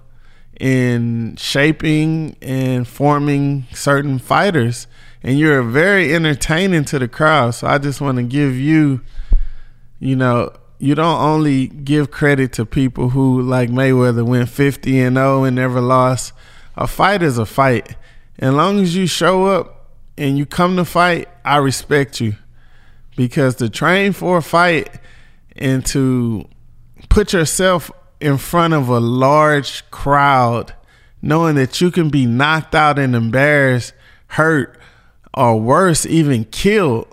in 0.60 1.38
shaping 1.38 2.36
and 2.41 2.86
forming 2.86 3.65
certain 3.71 4.19
fighters. 4.19 4.88
And 5.23 5.39
you're 5.39 5.63
very 5.63 6.13
entertaining 6.13 6.84
to 6.84 6.99
the 6.99 7.08
crowd. 7.08 7.51
So 7.51 7.67
I 7.67 7.77
just 7.77 8.01
want 8.01 8.17
to 8.17 8.23
give 8.23 8.58
you, 8.58 8.99
you 10.04 10.18
know, 10.18 10.52
you 10.80 10.96
don't 10.96 11.22
only 11.22 11.68
give 11.68 12.12
credit 12.12 12.52
to 12.54 12.66
people 12.66 13.10
who, 13.10 13.42
like 13.42 13.70
Mayweather, 13.70 14.26
went 14.26 14.50
50 14.50 15.00
and 15.00 15.16
0 15.16 15.46
and 15.46 15.56
never 15.56 15.80
lost. 15.80 16.34
A 16.76 16.88
fight 16.88 17.24
is 17.24 17.38
a 17.38 17.46
fight. 17.46 17.96
As 18.38 18.54
long 18.54 18.82
as 18.82 18.94
you 18.94 19.08
show 19.08 19.46
up 19.46 19.92
and 20.18 20.38
you 20.38 20.46
come 20.46 20.76
to 20.76 20.84
fight, 20.84 21.30
I 21.46 21.58
respect 21.58 22.20
you. 22.20 22.36
Because 23.16 23.56
to 23.56 23.70
train 23.70 24.12
for 24.12 24.39
a 24.39 24.42
fight 24.42 24.89
and 25.56 25.86
to 25.86 26.50
put 27.08 27.32
yourself 27.32 27.89
in 28.20 28.38
front 28.38 28.74
of 28.74 28.89
a 28.89 29.00
large 29.00 29.89
crowd, 29.89 30.74
knowing 31.22 31.56
that 31.56 31.80
you 31.80 31.92
can 31.92 32.10
be 32.10 32.26
knocked 32.26 32.76
out 32.76 33.00
and 33.00 33.16
embarrassed, 33.16 33.94
hurt, 34.28 34.78
or 35.34 35.58
worse, 35.62 36.06
even 36.06 36.44
killed. 36.44 37.08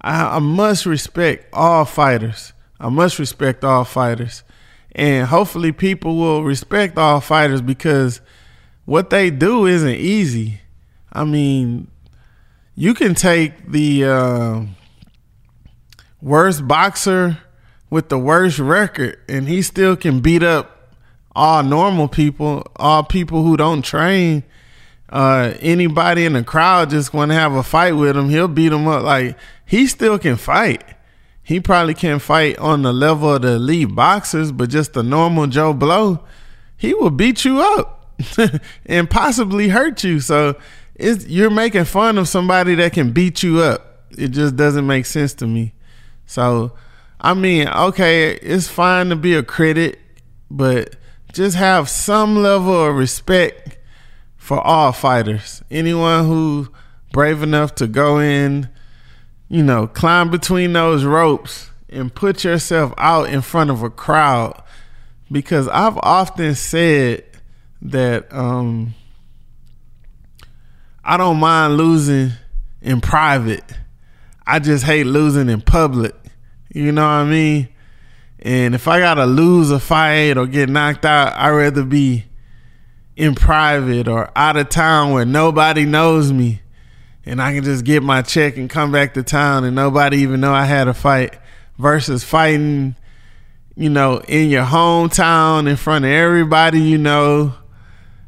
I, 0.00 0.36
I 0.36 0.38
must 0.38 0.86
respect 0.86 1.46
all 1.52 1.84
fighters. 1.84 2.52
I 2.78 2.88
must 2.88 3.18
respect 3.18 3.64
all 3.64 3.84
fighters. 3.84 4.42
and 4.92 5.26
hopefully 5.28 5.72
people 5.72 6.16
will 6.16 6.42
respect 6.42 6.98
all 6.98 7.20
fighters 7.20 7.60
because 7.60 8.20
what 8.86 9.10
they 9.10 9.30
do 9.30 9.66
isn't 9.66 9.96
easy. 9.96 10.60
I 11.12 11.24
mean, 11.24 11.88
you 12.74 12.94
can 12.94 13.14
take 13.14 13.70
the 13.70 14.04
uh, 14.04 14.62
worst 16.20 16.66
boxer 16.66 17.38
with 17.88 18.08
the 18.08 18.18
worst 18.18 18.58
record, 18.58 19.18
and 19.28 19.48
he 19.48 19.62
still 19.62 19.96
can 19.96 20.20
beat 20.20 20.42
up 20.42 20.94
all 21.34 21.62
normal 21.62 22.08
people, 22.08 22.66
all 22.76 23.02
people 23.04 23.44
who 23.44 23.56
don't 23.56 23.82
train. 23.82 24.42
Uh, 25.08 25.54
anybody 25.60 26.24
in 26.24 26.34
the 26.34 26.44
crowd 26.44 26.90
just 26.90 27.12
want 27.12 27.30
to 27.30 27.34
have 27.34 27.52
a 27.52 27.62
fight 27.62 27.92
with 27.92 28.16
him, 28.16 28.28
he'll 28.28 28.48
beat 28.48 28.72
him 28.72 28.86
up. 28.86 29.02
Like 29.02 29.36
he 29.70 29.86
still 29.86 30.18
can 30.18 30.34
fight. 30.34 30.82
He 31.44 31.60
probably 31.60 31.94
can't 31.94 32.20
fight 32.20 32.58
on 32.58 32.82
the 32.82 32.92
level 32.92 33.34
of 33.36 33.42
the 33.42 33.52
elite 33.52 33.94
boxers, 33.94 34.50
but 34.50 34.68
just 34.68 34.94
the 34.94 35.04
normal 35.04 35.46
Joe 35.46 35.72
Blow, 35.72 36.24
he 36.76 36.92
will 36.92 37.10
beat 37.10 37.44
you 37.44 37.60
up 37.60 38.16
and 38.86 39.08
possibly 39.08 39.68
hurt 39.68 40.02
you. 40.02 40.18
So 40.18 40.56
you're 40.98 41.50
making 41.50 41.84
fun 41.84 42.18
of 42.18 42.26
somebody 42.26 42.74
that 42.74 42.94
can 42.94 43.12
beat 43.12 43.44
you 43.44 43.60
up. 43.60 44.06
It 44.18 44.30
just 44.30 44.56
doesn't 44.56 44.88
make 44.88 45.06
sense 45.06 45.34
to 45.34 45.46
me. 45.46 45.72
So, 46.26 46.72
I 47.20 47.34
mean, 47.34 47.68
okay, 47.68 48.32
it's 48.32 48.66
fine 48.66 49.10
to 49.10 49.16
be 49.16 49.36
a 49.36 49.44
critic, 49.44 50.00
but 50.50 50.96
just 51.32 51.56
have 51.56 51.88
some 51.88 52.42
level 52.42 52.86
of 52.86 52.96
respect 52.96 53.78
for 54.36 54.60
all 54.60 54.90
fighters. 54.90 55.62
Anyone 55.70 56.26
who 56.26 56.72
brave 57.12 57.44
enough 57.44 57.76
to 57.76 57.86
go 57.86 58.18
in, 58.18 58.68
you 59.50 59.64
know, 59.64 59.88
climb 59.88 60.30
between 60.30 60.72
those 60.72 61.04
ropes 61.04 61.70
and 61.88 62.14
put 62.14 62.44
yourself 62.44 62.94
out 62.96 63.28
in 63.28 63.42
front 63.42 63.68
of 63.68 63.82
a 63.82 63.90
crowd. 63.90 64.62
Because 65.30 65.68
I've 65.68 65.98
often 65.98 66.54
said 66.54 67.24
that 67.82 68.32
um, 68.32 68.94
I 71.04 71.16
don't 71.16 71.38
mind 71.38 71.76
losing 71.76 72.30
in 72.80 73.00
private. 73.00 73.64
I 74.46 74.60
just 74.60 74.84
hate 74.84 75.06
losing 75.06 75.48
in 75.48 75.60
public. 75.60 76.14
You 76.72 76.92
know 76.92 77.02
what 77.02 77.08
I 77.08 77.24
mean? 77.24 77.68
And 78.38 78.74
if 78.74 78.86
I 78.86 79.00
gotta 79.00 79.26
lose 79.26 79.72
a 79.72 79.80
fight 79.80 80.38
or 80.38 80.46
get 80.46 80.68
knocked 80.68 81.04
out, 81.04 81.34
I'd 81.34 81.50
rather 81.50 81.84
be 81.84 82.24
in 83.16 83.34
private 83.34 84.06
or 84.06 84.30
out 84.36 84.56
of 84.56 84.68
town 84.68 85.12
where 85.12 85.24
nobody 85.24 85.84
knows 85.84 86.32
me 86.32 86.62
and 87.26 87.40
I 87.40 87.52
can 87.52 87.64
just 87.64 87.84
get 87.84 88.02
my 88.02 88.22
check 88.22 88.56
and 88.56 88.68
come 88.68 88.92
back 88.92 89.14
to 89.14 89.22
town 89.22 89.64
and 89.64 89.76
nobody 89.76 90.18
even 90.18 90.40
know 90.40 90.52
I 90.52 90.64
had 90.64 90.88
a 90.88 90.94
fight 90.94 91.38
versus 91.78 92.24
fighting, 92.24 92.94
you 93.76 93.90
know, 93.90 94.18
in 94.28 94.50
your 94.50 94.64
hometown 94.64 95.68
in 95.68 95.76
front 95.76 96.04
of 96.04 96.10
everybody 96.10 96.80
you 96.80 96.98
know, 96.98 97.54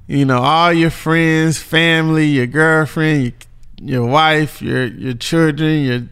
you 0.07 0.25
know, 0.25 0.39
all 0.39 0.73
your 0.73 0.91
friends, 0.91 1.59
family, 1.59 2.27
your 2.27 2.47
girlfriend, 2.47 3.33
your, 3.81 4.03
your 4.03 4.07
wife, 4.07 4.61
your 4.61 4.87
your 4.87 5.15
children, 5.15 5.85
your 5.85 6.03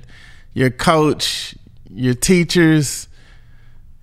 your 0.55 0.71
coach, 0.71 1.55
your 1.91 2.15
teachers. 2.15 3.09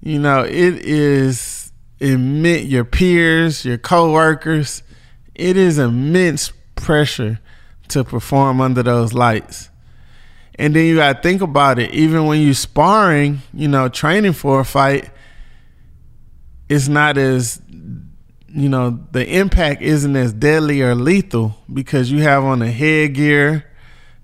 You 0.02 0.20
know, 0.20 0.44
it 0.44 0.86
is 0.86 1.72
immense 2.00 2.66
your 2.66 2.86
peers, 2.86 3.66
your 3.66 3.78
coworkers. 3.78 4.84
It 5.34 5.58
is 5.58 5.80
immense 5.80 6.52
pressure 6.76 7.40
to 7.90 8.04
perform 8.04 8.62
under 8.62 8.84
those 8.84 9.14
lights. 9.14 9.70
And 10.56 10.76
then 10.76 10.86
you 10.86 10.96
gotta 10.96 11.22
think 11.22 11.42
about 11.42 11.80
it. 11.80 11.92
Even 11.92 12.26
when 12.26 12.42
you're 12.42 12.54
sparring, 12.54 13.42
you 13.54 13.68
know, 13.68 13.90
training 13.90 14.34
for 14.34 14.60
a 14.60 14.66
fight, 14.66 15.10
it's 16.68 16.88
not 16.88 17.18
as 17.18 17.62
you 18.50 18.70
know, 18.70 19.00
the 19.12 19.38
impact 19.38 19.82
isn't 19.82 20.16
as 20.16 20.34
deadly 20.34 20.82
or 20.82 20.96
lethal 20.96 21.56
because 21.72 22.10
you 22.10 22.24
have 22.24 22.44
on 22.44 22.62
a 22.62 22.72
headgear, 22.72 23.66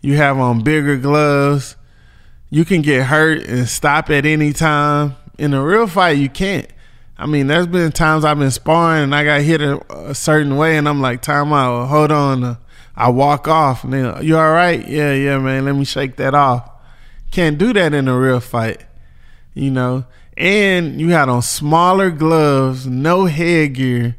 you 0.01 0.15
have 0.15 0.39
on 0.39 0.63
bigger 0.63 0.97
gloves, 0.97 1.75
you 2.49 2.65
can 2.65 2.81
get 2.81 3.03
hurt 3.03 3.43
and 3.43 3.67
stop 3.67 4.09
at 4.09 4.25
any 4.25 4.53
time. 4.53 5.15
In 5.37 5.53
a 5.53 5.63
real 5.63 5.87
fight, 5.87 6.17
you 6.17 6.29
can't. 6.29 6.67
I 7.17 7.25
mean, 7.25 7.47
there's 7.47 7.67
been 7.67 7.91
times 7.91 8.25
I've 8.25 8.39
been 8.39 8.51
sparring 8.51 9.03
and 9.03 9.15
I 9.15 9.23
got 9.23 9.41
hit 9.41 9.61
a, 9.61 9.79
a 10.09 10.15
certain 10.15 10.57
way, 10.57 10.77
and 10.77 10.89
I'm 10.89 11.01
like, 11.01 11.21
time 11.21 11.53
out, 11.53 11.87
hold 11.87 12.11
on. 12.11 12.43
Uh, 12.43 12.55
I 12.95 13.09
walk 13.09 13.47
off, 13.47 13.83
then, 13.83 14.23
you 14.23 14.37
all 14.37 14.51
right? 14.51 14.87
Yeah, 14.87 15.13
yeah, 15.13 15.37
man, 15.39 15.65
let 15.65 15.75
me 15.75 15.85
shake 15.85 16.15
that 16.17 16.35
off. 16.35 16.69
Can't 17.31 17.57
do 17.57 17.73
that 17.73 17.93
in 17.93 18.07
a 18.07 18.17
real 18.17 18.39
fight, 18.39 18.85
you 19.53 19.71
know? 19.71 20.05
And 20.37 20.99
you 21.01 21.09
had 21.09 21.29
on 21.29 21.41
smaller 21.41 22.11
gloves, 22.11 22.85
no 22.85 23.25
headgear. 23.25 24.15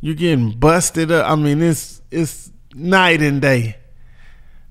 You're 0.00 0.14
getting 0.14 0.52
busted 0.52 1.10
up. 1.10 1.30
I 1.30 1.34
mean, 1.34 1.62
it's 1.62 2.02
it's 2.10 2.50
night 2.74 3.22
and 3.22 3.40
day. 3.40 3.76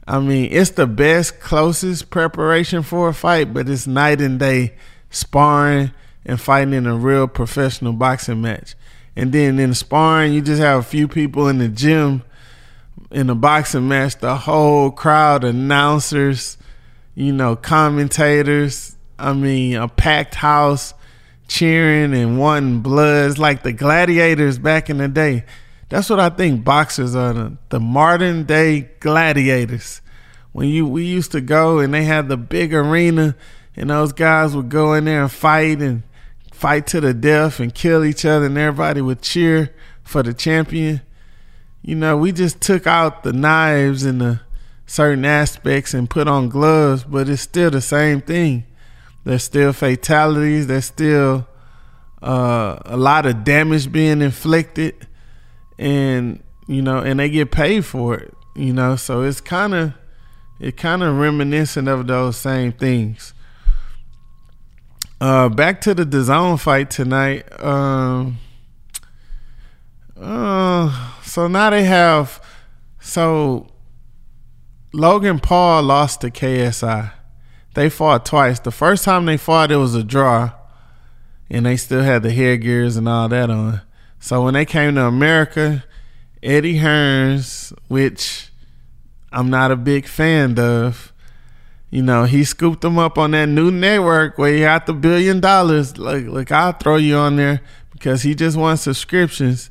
I 0.08 0.20
mean, 0.20 0.50
it's 0.52 0.72
the 0.72 0.86
best, 0.86 1.40
closest 1.40 2.12
preparation 2.12 2.84
for 2.84 3.10
a 3.10 3.14
fight, 3.14 3.54
but 3.54 3.68
it's 3.68 3.88
night 3.88 4.22
and 4.22 4.40
day 4.40 4.76
sparring 5.10 5.92
and 6.26 6.40
fighting 6.40 6.74
in 6.74 6.86
a 6.86 6.96
real 6.96 7.28
professional 7.28 7.94
boxing 7.94 8.42
match. 8.42 8.76
And 9.16 9.32
then 9.32 9.60
in 9.60 9.74
sparring, 9.74 10.34
you 10.34 10.42
just 10.42 10.62
have 10.62 10.80
a 10.80 10.84
few 10.84 11.08
people 11.08 11.48
in 11.48 11.58
the 11.58 11.70
gym 11.70 12.24
in 13.12 13.30
a 13.30 13.36
boxing 13.36 13.88
match, 13.88 14.18
the 14.18 14.36
whole 14.36 14.91
crowd, 14.91 15.44
announcers, 15.44 16.58
you 17.13 17.32
know, 17.32 17.56
commentators. 17.56 18.96
I 19.18 19.34
mean, 19.34 19.76
a 19.76 19.88
packed 19.88 20.36
house 20.36 20.94
cheering 21.48 22.13
and 22.13 22.39
wanting 22.39 22.82
blood. 22.82 23.30
It's 23.30 23.39
like 23.39 23.63
the 23.63 23.72
gladiators 23.72 24.58
back 24.58 24.89
in 24.89 24.98
the 24.98 25.08
day. 25.08 25.46
That's 25.89 26.10
what 26.10 26.20
I 26.20 26.30
think 26.30 26.63
boxers 26.63 27.15
are 27.15 27.34
the, 27.34 27.58
the 27.70 27.80
modern 27.80 28.44
day 28.44 28.89
gladiators. 29.00 30.02
When 30.52 30.70
you 30.70 30.88
we 30.88 31.06
used 31.06 31.32
to 31.34 31.41
go 31.41 31.80
and 31.80 31.94
they 31.94 32.06
had 32.06 32.30
the 32.30 32.38
big 32.38 32.74
arena 32.74 33.36
and 33.76 33.89
those 33.89 34.13
guys 34.13 34.56
would 34.56 34.70
go 34.70 34.94
in 34.94 35.06
there 35.06 35.22
and 35.22 35.32
fight 35.32 35.82
and 35.82 36.04
fight 36.52 36.88
to 36.88 37.02
the 37.02 37.13
death 37.13 37.60
and 37.60 37.76
kill 37.76 38.04
each 38.04 38.26
other 38.26 38.46
and 38.46 38.58
everybody 38.58 39.02
would 39.02 39.22
cheer 39.22 39.76
for 40.04 40.24
the 40.24 40.34
champion. 40.34 41.02
You 41.86 41.93
know, 41.93 42.17
we 42.17 42.32
just 42.32 42.62
took 42.62 42.88
out 42.88 43.21
the 43.21 43.32
knives 43.32 44.06
and 44.06 44.19
the 44.19 44.39
certain 44.88 45.24
aspects 45.24 45.93
and 45.93 46.10
put 46.10 46.28
on 46.28 46.50
gloves, 46.50 47.04
but 47.04 47.30
it's 47.30 47.43
still 47.43 47.69
the 47.69 47.80
same 47.80 48.21
thing. 48.21 48.65
There's 49.24 49.43
still 49.43 49.71
fatalities. 49.71 50.65
There's 50.65 50.86
still 50.86 51.48
uh, 52.24 52.80
a 52.86 52.98
lot 52.98 53.28
of 53.28 53.43
damage 53.43 53.91
being 53.91 54.24
inflicted, 54.24 55.08
and 55.78 56.41
you 56.65 56.82
know, 56.82 57.02
and 57.02 57.19
they 57.19 57.30
get 57.30 57.52
paid 57.52 57.86
for 57.86 58.15
it. 58.15 58.34
You 58.56 58.74
know, 58.74 58.95
so 58.95 59.21
it's 59.21 59.39
kind 59.39 59.76
of 59.76 59.93
it 60.60 60.78
kind 60.78 61.04
of 61.04 61.15
reminiscent 61.15 61.88
of 61.88 62.08
those 62.08 62.36
same 62.36 62.71
things. 62.71 63.36
Uh, 65.21 65.50
back 65.50 65.82
to 65.82 65.93
the 65.93 66.04
DAZN 66.04 66.60
fight 66.60 66.89
tonight. 66.89 67.45
Um, 67.63 68.39
uh, 70.19 71.12
so 71.36 71.50
now 71.50 71.69
they 71.69 71.84
have 71.84 72.41
so 73.02 73.67
Logan 74.93 75.39
Paul 75.39 75.84
lost 75.84 76.21
to 76.21 76.32
KSI. 76.32 77.12
They 77.74 77.89
fought 77.89 78.26
twice. 78.26 78.62
The 78.62 78.71
first 78.71 79.04
time 79.04 79.26
they 79.26 79.36
fought, 79.36 79.69
it 79.69 79.76
was 79.76 79.95
a 79.95 80.04
draw, 80.06 80.52
and 81.50 81.65
they 81.65 81.76
still 81.76 82.04
had 82.04 82.24
the 82.24 82.32
headgears 82.32 82.95
and 82.95 83.10
all 83.10 83.28
that 83.28 83.50
on. 83.50 83.82
So 84.17 84.45
when 84.45 84.54
they 84.54 84.63
came 84.63 84.95
to 84.95 85.08
America, 85.08 85.84
Eddie 86.41 86.80
Hearns, 86.80 87.78
which 87.89 88.50
I'm 89.34 89.50
not 89.50 89.71
a 89.71 89.76
big 89.76 90.08
fan 90.08 90.58
of, 90.58 91.12
you 91.89 92.02
know, 92.02 92.24
he 92.24 92.45
scooped 92.45 92.80
them 92.80 92.98
up 92.98 93.17
on 93.17 93.32
that 93.32 93.48
new 93.48 93.71
network 93.71 94.38
where 94.38 94.54
he 94.54 94.62
got 94.62 94.86
the 94.86 94.93
billion 94.93 95.41
dollars. 95.41 95.98
Like, 95.98 96.28
like 96.28 96.54
I'll 96.54 96.71
throw 96.71 96.95
you 96.95 97.17
on 97.17 97.36
there 97.36 97.60
because 97.91 98.21
he 98.21 98.36
just 98.36 98.56
wants 98.56 98.84
subscriptions. 98.84 99.69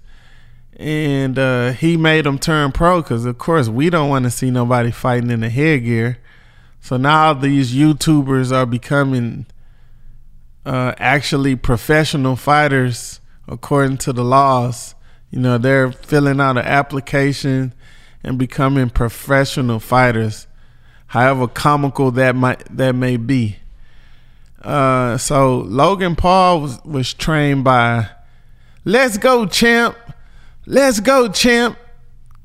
And 0.77 1.39
uh, 1.39 1.73
he 1.73 1.97
made 1.97 2.25
them 2.25 2.39
turn 2.39 2.73
pro 2.73 3.01
because, 3.01 3.25
of 3.25 3.39
course, 3.39 3.69
we 3.69 3.91
don't 3.91 4.09
want 4.09 4.25
to 4.25 4.31
see 4.31 4.51
nobody 4.51 4.91
fighting 4.91 5.31
in 5.31 5.41
the 5.41 5.51
headgear. 5.51 6.19
So 6.81 6.97
now 6.97 7.33
these 7.33 7.75
YouTubers 7.75 8.53
are 8.53 8.67
becoming 8.67 9.47
uh, 10.67 10.95
actually 10.99 11.57
professional 11.57 12.37
fighters 12.37 13.21
according 13.47 13.99
to 13.99 14.13
the 14.13 14.25
laws. 14.25 14.95
You 15.31 15.41
know, 15.41 15.59
they're 15.59 15.93
filling 15.93 16.41
out 16.41 16.59
an 16.59 16.65
application 16.65 17.73
and 18.23 18.39
becoming 18.39 18.91
professional 18.91 19.79
fighters, 19.79 20.47
however 21.09 21.47
comical 21.47 22.11
that 22.13 22.35
might 22.35 22.65
that 22.75 22.95
may 22.95 23.17
be. 23.17 23.57
Uh, 24.63 25.19
so 25.19 25.59
Logan 25.59 26.17
Paul 26.17 26.63
was, 26.63 26.85
was 26.85 27.13
trained 27.13 27.65
by 27.65 28.09
Let's 28.85 29.19
Go 29.19 29.45
Champ, 29.45 29.97
Let's 30.67 31.01
Go 31.01 31.29
Champ, 31.29 31.79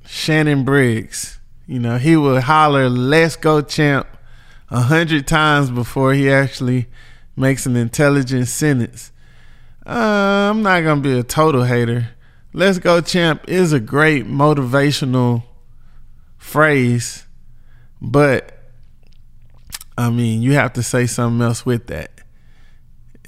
Shannon 0.06 0.66
Briggs. 0.66 1.40
You 1.66 1.80
know, 1.80 1.98
he 1.98 2.18
would 2.18 2.44
holler 2.44 2.90
Let's 2.90 3.36
Go 3.36 3.62
Champ 3.62 4.08
a 4.70 4.82
hundred 4.82 5.26
times 5.28 5.72
before 5.72 6.14
he 6.14 6.30
actually 6.30 6.88
makes 7.36 7.66
an 7.66 7.76
intelligent 7.76 8.48
sentence. 8.48 9.12
Uh, 9.86 10.50
I'm 10.52 10.62
not 10.62 10.82
gonna 10.82 11.02
be 11.02 11.18
a 11.18 11.24
total 11.24 11.64
hater. 11.64 12.10
Let's 12.52 12.80
go, 12.80 13.00
champ 13.00 13.48
is 13.48 13.74
a 13.74 13.80
great 13.80 14.26
motivational 14.26 15.44
phrase, 16.38 17.26
but 18.02 18.72
I 19.98 20.10
mean, 20.10 20.42
you 20.42 20.54
have 20.54 20.74
to 20.74 20.84
say 20.84 21.06
something 21.06 21.46
else 21.46 21.66
with 21.66 21.88
that. 21.88 22.12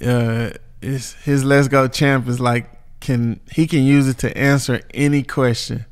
Uh, 0.04 0.50
his 0.80 1.44
"Let's 1.44 1.68
Go, 1.68 1.86
Champ" 1.86 2.26
is 2.26 2.40
like 2.40 2.68
can 3.02 3.40
he 3.50 3.66
can 3.66 3.82
use 3.82 4.08
it 4.08 4.18
to 4.18 4.36
answer 4.36 4.80
any 4.94 5.22
question. 5.22 5.84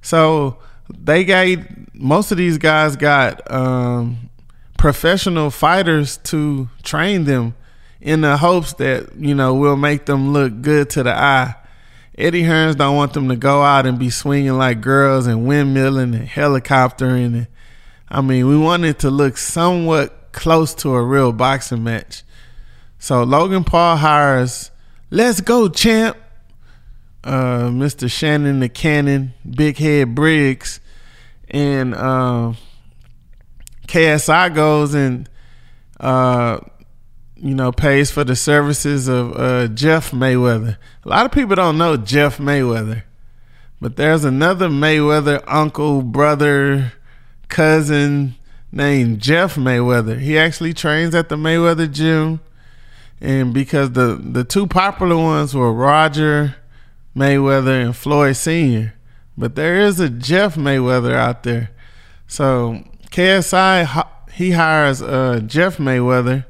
So 0.00 0.58
they 0.88 1.24
got 1.24 1.58
most 1.92 2.32
of 2.32 2.38
these 2.38 2.56
guys 2.56 2.96
got 2.96 3.50
um, 3.50 4.30
professional 4.78 5.50
fighters 5.50 6.16
to 6.16 6.70
train 6.82 7.24
them 7.24 7.54
in 8.00 8.22
the 8.22 8.38
hopes 8.38 8.72
that 8.74 9.14
you 9.16 9.34
know 9.34 9.54
will 9.54 9.76
make 9.76 10.06
them 10.06 10.32
look 10.32 10.62
good 10.62 10.88
to 10.90 11.02
the 11.02 11.14
eye. 11.14 11.54
Eddie 12.16 12.42
Hearns 12.42 12.76
don't 12.76 12.96
want 12.96 13.14
them 13.14 13.28
to 13.28 13.36
go 13.36 13.62
out 13.62 13.86
and 13.86 13.98
be 13.98 14.10
swinging 14.10 14.58
like 14.58 14.80
girls 14.80 15.26
and 15.26 15.46
windmilling 15.46 16.14
and 16.14 16.28
helicoptering. 16.28 17.34
And, 17.34 17.46
I 18.10 18.20
mean, 18.20 18.46
we 18.46 18.58
want 18.58 18.84
it 18.84 18.98
to 19.00 19.10
look 19.10 19.38
somewhat 19.38 20.32
close 20.32 20.74
to 20.76 20.94
a 20.94 21.02
real 21.02 21.32
boxing 21.32 21.82
match. 21.82 22.22
So 22.98 23.22
Logan 23.22 23.64
Paul 23.64 23.96
hires, 23.96 24.70
let's 25.10 25.40
go, 25.40 25.68
champ. 25.68 26.16
Uh, 27.22 27.68
Mr. 27.68 28.10
Shannon 28.10 28.60
the 28.60 28.68
Cannon, 28.68 29.34
Big 29.48 29.76
Head 29.76 30.14
Briggs, 30.14 30.80
and 31.50 31.94
uh, 31.94 32.54
KSI 33.86 34.54
goes 34.54 34.94
and 34.94 35.28
uh, 35.98 36.60
you 37.36 37.54
know 37.54 37.72
pays 37.72 38.10
for 38.10 38.24
the 38.24 38.34
services 38.34 39.06
of 39.06 39.36
uh, 39.36 39.66
Jeff 39.68 40.12
Mayweather. 40.12 40.78
A 41.04 41.08
lot 41.08 41.26
of 41.26 41.32
people 41.32 41.56
don't 41.56 41.76
know 41.76 41.98
Jeff 41.98 42.38
Mayweather, 42.38 43.02
but 43.82 43.96
there's 43.96 44.24
another 44.24 44.68
Mayweather 44.68 45.44
uncle, 45.46 46.00
brother, 46.00 46.94
cousin 47.48 48.34
named 48.72 49.20
Jeff 49.20 49.56
Mayweather. 49.56 50.18
He 50.18 50.38
actually 50.38 50.72
trains 50.72 51.14
at 51.14 51.28
the 51.28 51.36
Mayweather 51.36 51.90
gym 51.90 52.40
and 53.20 53.52
because 53.52 53.92
the 53.92 54.14
the 54.22 54.44
two 54.44 54.66
popular 54.66 55.16
ones 55.16 55.54
were 55.54 55.72
Roger 55.72 56.56
Mayweather 57.16 57.84
and 57.84 57.96
Floyd 57.96 58.36
Senior, 58.36 58.94
but 59.36 59.54
there 59.54 59.78
is 59.80 60.00
a 60.00 60.08
Jeff 60.08 60.54
Mayweather 60.54 61.14
out 61.14 61.42
there. 61.42 61.70
So 62.26 62.84
KSI 63.10 64.06
he 64.32 64.52
hires 64.52 65.02
uh, 65.02 65.40
Jeff 65.44 65.76
Mayweather, 65.76 66.46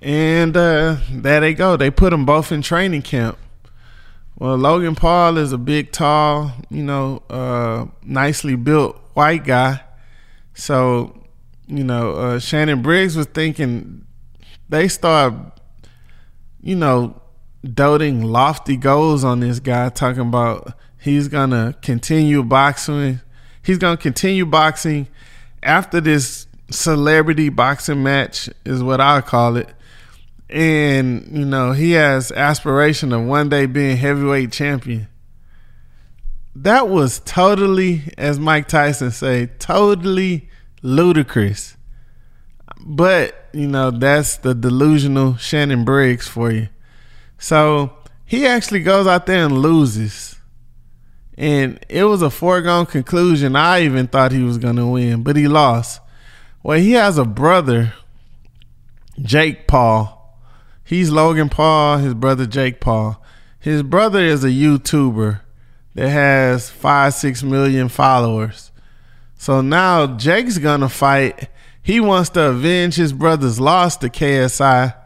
and 0.00 0.56
uh, 0.56 0.96
there 1.10 1.40
they 1.40 1.54
go. 1.54 1.76
They 1.76 1.90
put 1.90 2.10
them 2.10 2.24
both 2.24 2.50
in 2.52 2.62
training 2.62 3.02
camp. 3.02 3.38
Well, 4.36 4.56
Logan 4.56 4.96
Paul 4.96 5.38
is 5.38 5.52
a 5.52 5.58
big, 5.58 5.92
tall, 5.92 6.52
you 6.68 6.82
know, 6.82 7.22
uh, 7.30 7.86
nicely 8.02 8.56
built 8.56 8.96
white 9.14 9.44
guy. 9.44 9.80
So, 10.54 11.24
you 11.68 11.84
know, 11.84 12.12
uh, 12.12 12.38
Shannon 12.40 12.82
Briggs 12.82 13.16
was 13.16 13.26
thinking 13.26 14.06
they 14.68 14.88
start 14.88 15.34
you 16.64 16.74
know, 16.74 17.20
doting 17.62 18.22
lofty 18.22 18.76
goals 18.76 19.22
on 19.22 19.40
this 19.40 19.60
guy, 19.60 19.90
talking 19.90 20.22
about 20.22 20.72
he's 20.98 21.28
gonna 21.28 21.76
continue 21.82 22.42
boxing. 22.42 23.20
He's 23.62 23.76
gonna 23.76 23.98
continue 23.98 24.46
boxing 24.46 25.08
after 25.62 26.00
this 26.00 26.46
celebrity 26.70 27.50
boxing 27.50 28.02
match 28.02 28.48
is 28.64 28.82
what 28.82 29.00
I 29.00 29.20
call 29.20 29.56
it. 29.56 29.68
And, 30.48 31.28
you 31.36 31.44
know, 31.44 31.72
he 31.72 31.92
has 31.92 32.32
aspiration 32.32 33.12
of 33.12 33.24
one 33.24 33.50
day 33.50 33.66
being 33.66 33.98
heavyweight 33.98 34.50
champion. 34.50 35.08
That 36.56 36.88
was 36.88 37.20
totally, 37.20 38.04
as 38.16 38.38
Mike 38.38 38.68
Tyson 38.68 39.10
say, 39.10 39.46
totally 39.58 40.48
ludicrous. 40.80 41.76
But, 42.86 43.48
you 43.54 43.66
know, 43.66 43.90
that's 43.90 44.36
the 44.36 44.54
delusional 44.54 45.36
Shannon 45.36 45.86
Briggs 45.86 46.28
for 46.28 46.50
you. 46.50 46.68
So 47.38 47.96
he 48.26 48.46
actually 48.46 48.80
goes 48.80 49.06
out 49.06 49.24
there 49.24 49.46
and 49.46 49.56
loses. 49.56 50.36
And 51.38 51.84
it 51.88 52.04
was 52.04 52.20
a 52.20 52.28
foregone 52.28 52.84
conclusion. 52.84 53.56
I 53.56 53.82
even 53.84 54.06
thought 54.06 54.32
he 54.32 54.42
was 54.42 54.58
going 54.58 54.76
to 54.76 54.86
win, 54.86 55.22
but 55.22 55.34
he 55.34 55.48
lost. 55.48 56.02
Well, 56.62 56.78
he 56.78 56.92
has 56.92 57.16
a 57.16 57.24
brother, 57.24 57.94
Jake 59.18 59.66
Paul. 59.66 60.38
He's 60.84 61.10
Logan 61.10 61.48
Paul, 61.48 61.98
his 61.98 62.12
brother 62.12 62.44
Jake 62.44 62.80
Paul. 62.80 63.22
His 63.58 63.82
brother 63.82 64.20
is 64.20 64.44
a 64.44 64.48
YouTuber 64.48 65.40
that 65.94 66.08
has 66.10 66.68
five, 66.68 67.14
six 67.14 67.42
million 67.42 67.88
followers. 67.88 68.70
So 69.38 69.62
now 69.62 70.06
Jake's 70.18 70.58
gonna 70.58 70.90
fight 70.90 71.48
he 71.84 72.00
wants 72.00 72.30
to 72.30 72.48
avenge 72.48 72.94
his 72.94 73.12
brother's 73.12 73.60
loss 73.60 73.98
to 73.98 74.08
KSI. 74.08 74.96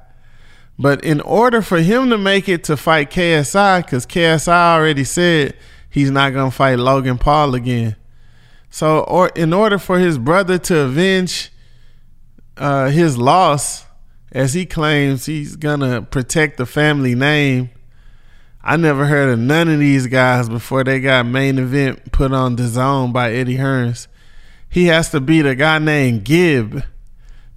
But 0.78 1.02
in 1.02 1.20
order 1.20 1.60
for 1.60 1.78
him 1.78 2.08
to 2.10 2.16
make 2.16 2.48
it 2.48 2.62
to 2.64 2.76
fight 2.76 3.10
KSI, 3.10 3.84
because 3.84 4.06
KSI 4.06 4.76
already 4.76 5.02
said 5.02 5.56
he's 5.90 6.12
not 6.12 6.32
going 6.32 6.52
to 6.52 6.56
fight 6.56 6.78
Logan 6.78 7.18
Paul 7.18 7.56
again. 7.56 7.96
So, 8.70 9.00
or 9.00 9.30
in 9.30 9.52
order 9.52 9.76
for 9.76 9.98
his 9.98 10.18
brother 10.18 10.56
to 10.56 10.78
avenge 10.82 11.50
uh, 12.56 12.90
his 12.90 13.18
loss, 13.18 13.84
as 14.30 14.54
he 14.54 14.64
claims 14.64 15.26
he's 15.26 15.56
to 15.56 16.06
protect 16.08 16.58
the 16.58 16.66
family 16.66 17.16
name, 17.16 17.70
I 18.62 18.76
never 18.76 19.06
heard 19.06 19.30
of 19.30 19.40
none 19.40 19.68
of 19.68 19.80
these 19.80 20.06
guys 20.06 20.48
before 20.48 20.84
they 20.84 21.00
got 21.00 21.26
main 21.26 21.58
event 21.58 22.12
put 22.12 22.32
on 22.32 22.56
DAZN 22.56 23.12
by 23.12 23.32
Eddie 23.32 23.56
Hearns 23.56 24.06
he 24.68 24.86
has 24.86 25.10
to 25.10 25.20
beat 25.20 25.46
a 25.46 25.54
guy 25.54 25.78
named 25.78 26.24
Gib. 26.24 26.82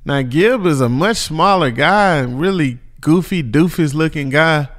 Now 0.06 0.22
Gib 0.22 0.66
is 0.66 0.82
a 0.82 0.90
much 0.90 1.18
smaller 1.18 1.72
guy, 1.72 2.20
really 2.22 2.80
goofy, 3.02 3.44
doofus 3.44 3.94
looking 3.94 4.30
guy, 4.30 4.70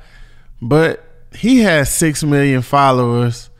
but 0.61 1.05
he 1.35 1.61
has 1.61 1.93
six 1.93 2.23
million 2.23 2.63
followers 2.63 3.51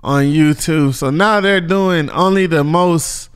on 0.00 0.24
YouTube. 0.24 0.94
So 0.94 1.10
now 1.10 1.40
they're 1.40 1.60
doing 1.60 2.10
only 2.10 2.46
the 2.46 2.64
most, 2.64 3.30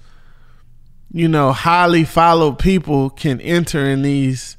you 1.12 1.28
know, 1.28 1.52
highly 1.52 2.04
followed 2.04 2.58
people 2.58 3.10
can 3.10 3.40
enter 3.40 3.84
in 3.84 4.02
these 4.02 4.56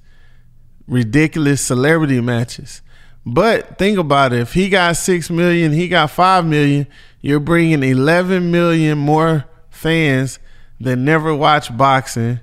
ridiculous 0.87 1.61
celebrity 1.61 2.21
matches. 2.21 2.81
But 3.25 3.77
think 3.77 3.97
about 3.97 4.33
it. 4.33 4.41
If 4.41 4.53
he 4.53 4.69
got 4.69 4.97
6 4.97 5.29
million, 5.31 5.71
he 5.71 5.87
got 5.87 6.11
5 6.11 6.45
million, 6.45 6.87
you're 7.21 7.39
bringing 7.39 7.81
11 7.81 8.51
million 8.51 8.97
more 8.99 9.45
fans 9.75 10.39
that 10.79 10.95
never 10.95 11.35
watch 11.35 11.75
boxing 11.75 12.39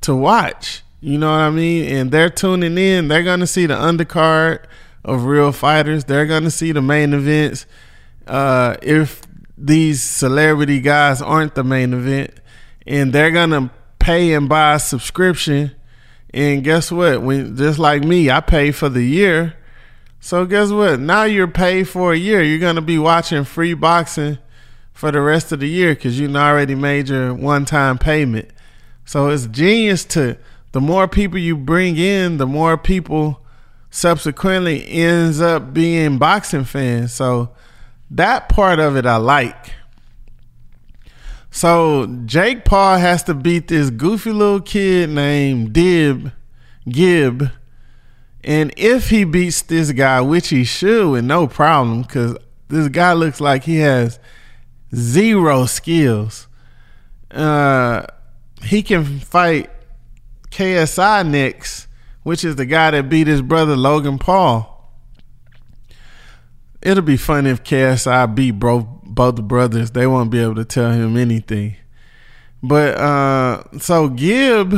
to 0.00 0.14
watch. 0.14 0.82
You 1.00 1.18
know 1.18 1.30
what 1.30 1.40
I 1.40 1.50
mean? 1.50 1.84
And 1.84 2.10
they're 2.10 2.30
tuning 2.30 2.78
in. 2.78 3.08
They're 3.08 3.22
going 3.22 3.40
to 3.40 3.46
see 3.46 3.66
the 3.66 3.74
undercard 3.74 4.64
of 5.04 5.24
real 5.24 5.52
fighters. 5.52 6.04
They're 6.04 6.26
going 6.26 6.44
to 6.44 6.50
see 6.50 6.72
the 6.72 6.80
main 6.80 7.12
events. 7.12 7.66
Uh, 8.26 8.76
if 8.82 9.22
these 9.58 10.02
celebrity 10.02 10.80
guys 10.80 11.20
aren't 11.20 11.54
the 11.54 11.64
main 11.64 11.92
event, 11.92 12.32
and 12.86 13.12
they're 13.12 13.30
going 13.30 13.50
to 13.50 13.70
pay 13.98 14.32
and 14.32 14.48
buy 14.48 14.74
a 14.74 14.78
subscription. 14.78 15.72
And 16.32 16.64
guess 16.64 16.90
what? 16.90 17.22
When 17.22 17.56
just 17.56 17.78
like 17.78 18.02
me, 18.02 18.30
I 18.30 18.40
pay 18.40 18.70
for 18.70 18.88
the 18.88 19.04
year. 19.04 19.54
So 20.20 20.46
guess 20.46 20.70
what? 20.70 21.00
Now 21.00 21.24
you're 21.24 21.46
paid 21.46 21.88
for 21.88 22.12
a 22.12 22.16
year. 22.16 22.42
You're 22.42 22.74
to 22.74 22.80
be 22.80 22.98
watching 22.98 23.44
free 23.44 23.74
boxing 23.74 24.38
for 24.94 25.10
the 25.10 25.20
rest 25.20 25.52
of 25.52 25.60
the 25.60 25.68
year 25.68 25.94
because 25.94 26.18
you 26.18 26.34
already 26.34 26.74
made 26.74 27.10
your 27.10 27.34
one 27.34 27.66
time 27.66 27.98
payment. 27.98 28.48
So 29.04 29.28
it's 29.28 29.46
genius 29.46 30.04
to 30.06 30.38
the 30.72 30.80
more 30.80 31.06
people 31.06 31.38
you 31.38 31.56
bring 31.56 31.98
in, 31.98 32.38
the 32.38 32.46
more 32.46 32.78
people 32.78 33.40
subsequently 33.90 34.88
ends 34.88 35.40
up 35.40 35.74
being 35.74 36.16
boxing 36.18 36.64
fans. 36.64 37.12
So 37.12 37.50
that 38.10 38.48
part 38.48 38.78
of 38.78 38.96
it 38.96 39.04
I 39.04 39.16
like. 39.16 39.72
So 41.50 42.06
Jake 42.24 42.64
Paul 42.64 42.98
has 42.98 43.22
to 43.24 43.34
beat 43.34 43.68
this 43.68 43.90
goofy 43.90 44.32
little 44.32 44.60
kid 44.60 45.10
named 45.10 45.72
Dib 45.72 46.32
Gib. 46.88 47.50
And 48.42 48.74
if 48.76 49.10
he 49.10 49.24
beats 49.24 49.62
this 49.62 49.92
guy, 49.92 50.20
which 50.20 50.48
he 50.48 50.64
should 50.64 51.10
with 51.10 51.24
no 51.24 51.46
problem, 51.46 52.02
because 52.02 52.36
this 52.68 52.88
guy 52.88 53.12
looks 53.12 53.40
like 53.40 53.64
he 53.64 53.76
has 53.76 54.18
zero 54.94 55.66
skills. 55.66 56.48
Uh, 57.30 58.06
he 58.62 58.82
can 58.82 59.20
fight 59.20 59.70
KSI 60.50 61.28
next, 61.28 61.88
which 62.22 62.44
is 62.44 62.56
the 62.56 62.66
guy 62.66 62.92
that 62.92 63.08
beat 63.08 63.26
his 63.26 63.42
brother 63.42 63.76
Logan 63.76 64.18
Paul. 64.18 64.70
It'll 66.80 67.02
be 67.02 67.16
funny 67.16 67.50
if 67.50 67.64
KSI 67.64 68.34
beat 68.34 68.52
bro, 68.52 68.80
both 69.02 69.36
the 69.36 69.42
brothers. 69.42 69.90
They 69.90 70.06
won't 70.06 70.30
be 70.30 70.38
able 70.40 70.54
to 70.56 70.64
tell 70.64 70.92
him 70.92 71.16
anything. 71.16 71.76
But 72.62 72.96
uh, 72.96 73.78
so 73.78 74.08
Gib, 74.08 74.74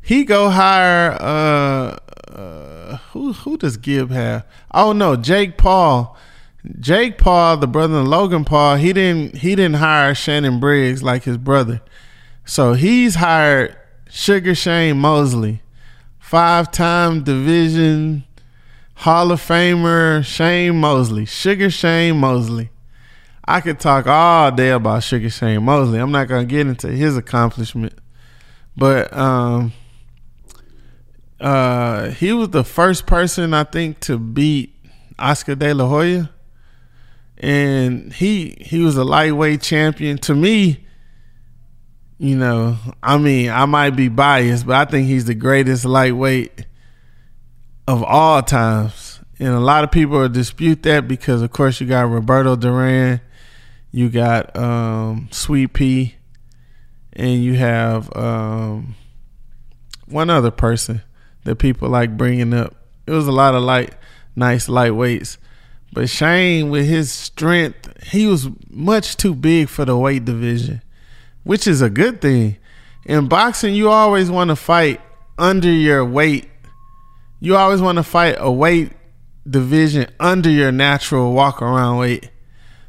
he 0.00 0.24
go 0.24 0.50
hire 0.50 1.12
uh, 1.20 1.98
uh 2.32 2.96
who 3.10 3.32
who 3.32 3.56
does 3.56 3.76
Gib 3.76 4.10
have? 4.10 4.46
Oh 4.72 4.92
no, 4.92 5.16
Jake 5.16 5.56
Paul. 5.56 6.16
Jake 6.78 7.18
Paul, 7.18 7.56
the 7.56 7.66
brother 7.66 7.96
of 7.96 8.06
Logan 8.06 8.44
Paul, 8.44 8.76
he 8.76 8.92
didn't 8.92 9.38
he 9.38 9.56
didn't 9.56 9.76
hire 9.76 10.14
Shannon 10.14 10.60
Briggs 10.60 11.02
like 11.02 11.24
his 11.24 11.36
brother. 11.36 11.80
So 12.44 12.74
he's 12.74 13.16
hired 13.16 13.76
Sugar 14.08 14.54
Shane 14.54 14.98
Mosley, 14.98 15.62
five 16.20 16.70
time 16.70 17.24
division 17.24 18.24
Hall 18.94 19.32
of 19.32 19.40
Famer 19.40 20.24
Shane 20.24 20.78
Mosley. 20.78 21.24
Sugar 21.24 21.70
Shane 21.70 22.18
Mosley. 22.18 22.70
I 23.44 23.60
could 23.60 23.80
talk 23.80 24.06
all 24.06 24.52
day 24.52 24.70
about 24.70 25.02
Sugar 25.02 25.30
Shane 25.30 25.64
Mosley. 25.64 25.98
I'm 25.98 26.12
not 26.12 26.28
gonna 26.28 26.44
get 26.44 26.68
into 26.68 26.86
his 26.88 27.16
accomplishment. 27.16 27.94
But 28.76 29.12
um 29.12 29.72
uh 31.40 32.10
he 32.10 32.32
was 32.32 32.50
the 32.50 32.62
first 32.62 33.04
person 33.04 33.52
I 33.52 33.64
think 33.64 33.98
to 34.00 34.16
beat 34.16 34.76
Oscar 35.18 35.56
De 35.56 35.74
La 35.74 35.88
Hoya 35.88 36.30
and 37.42 38.12
he 38.12 38.56
he 38.60 38.80
was 38.80 38.96
a 38.96 39.04
lightweight 39.04 39.60
champion. 39.60 40.16
To 40.18 40.34
me, 40.34 40.86
you 42.18 42.36
know, 42.36 42.78
I 43.02 43.18
mean, 43.18 43.50
I 43.50 43.66
might 43.66 43.90
be 43.90 44.08
biased, 44.08 44.64
but 44.64 44.76
I 44.76 44.90
think 44.90 45.08
he's 45.08 45.24
the 45.24 45.34
greatest 45.34 45.84
lightweight 45.84 46.66
of 47.88 48.02
all 48.04 48.42
times. 48.42 49.20
And 49.40 49.48
a 49.48 49.60
lot 49.60 49.82
of 49.82 49.90
people 49.90 50.28
dispute 50.28 50.84
that 50.84 51.08
because, 51.08 51.42
of 51.42 51.50
course, 51.50 51.80
you 51.80 51.88
got 51.88 52.02
Roberto 52.02 52.54
Duran, 52.54 53.20
you 53.90 54.08
got 54.08 54.56
um, 54.56 55.28
Sweet 55.32 55.72
Pea, 55.72 56.14
and 57.12 57.42
you 57.42 57.54
have 57.54 58.14
um, 58.16 58.94
one 60.06 60.30
other 60.30 60.52
person 60.52 61.02
that 61.42 61.56
people 61.56 61.88
like 61.88 62.16
bringing 62.16 62.54
up. 62.54 62.76
It 63.04 63.10
was 63.10 63.26
a 63.26 63.32
lot 63.32 63.56
of 63.56 63.64
light, 63.64 63.94
nice 64.36 64.68
lightweights. 64.68 65.38
But 65.92 66.08
Shane, 66.08 66.70
with 66.70 66.86
his 66.86 67.12
strength, 67.12 68.02
he 68.04 68.26
was 68.26 68.48
much 68.70 69.16
too 69.16 69.34
big 69.34 69.68
for 69.68 69.84
the 69.84 69.96
weight 69.96 70.24
division, 70.24 70.82
which 71.44 71.66
is 71.66 71.82
a 71.82 71.90
good 71.90 72.22
thing. 72.22 72.56
In 73.04 73.28
boxing, 73.28 73.74
you 73.74 73.90
always 73.90 74.30
want 74.30 74.48
to 74.48 74.56
fight 74.56 75.00
under 75.36 75.70
your 75.70 76.04
weight. 76.04 76.48
You 77.40 77.56
always 77.56 77.82
want 77.82 77.96
to 77.96 78.02
fight 78.02 78.36
a 78.38 78.50
weight 78.50 78.92
division 79.48 80.06
under 80.18 80.48
your 80.48 80.72
natural 80.72 81.32
walk 81.32 81.60
around 81.60 81.98
weight. 81.98 82.30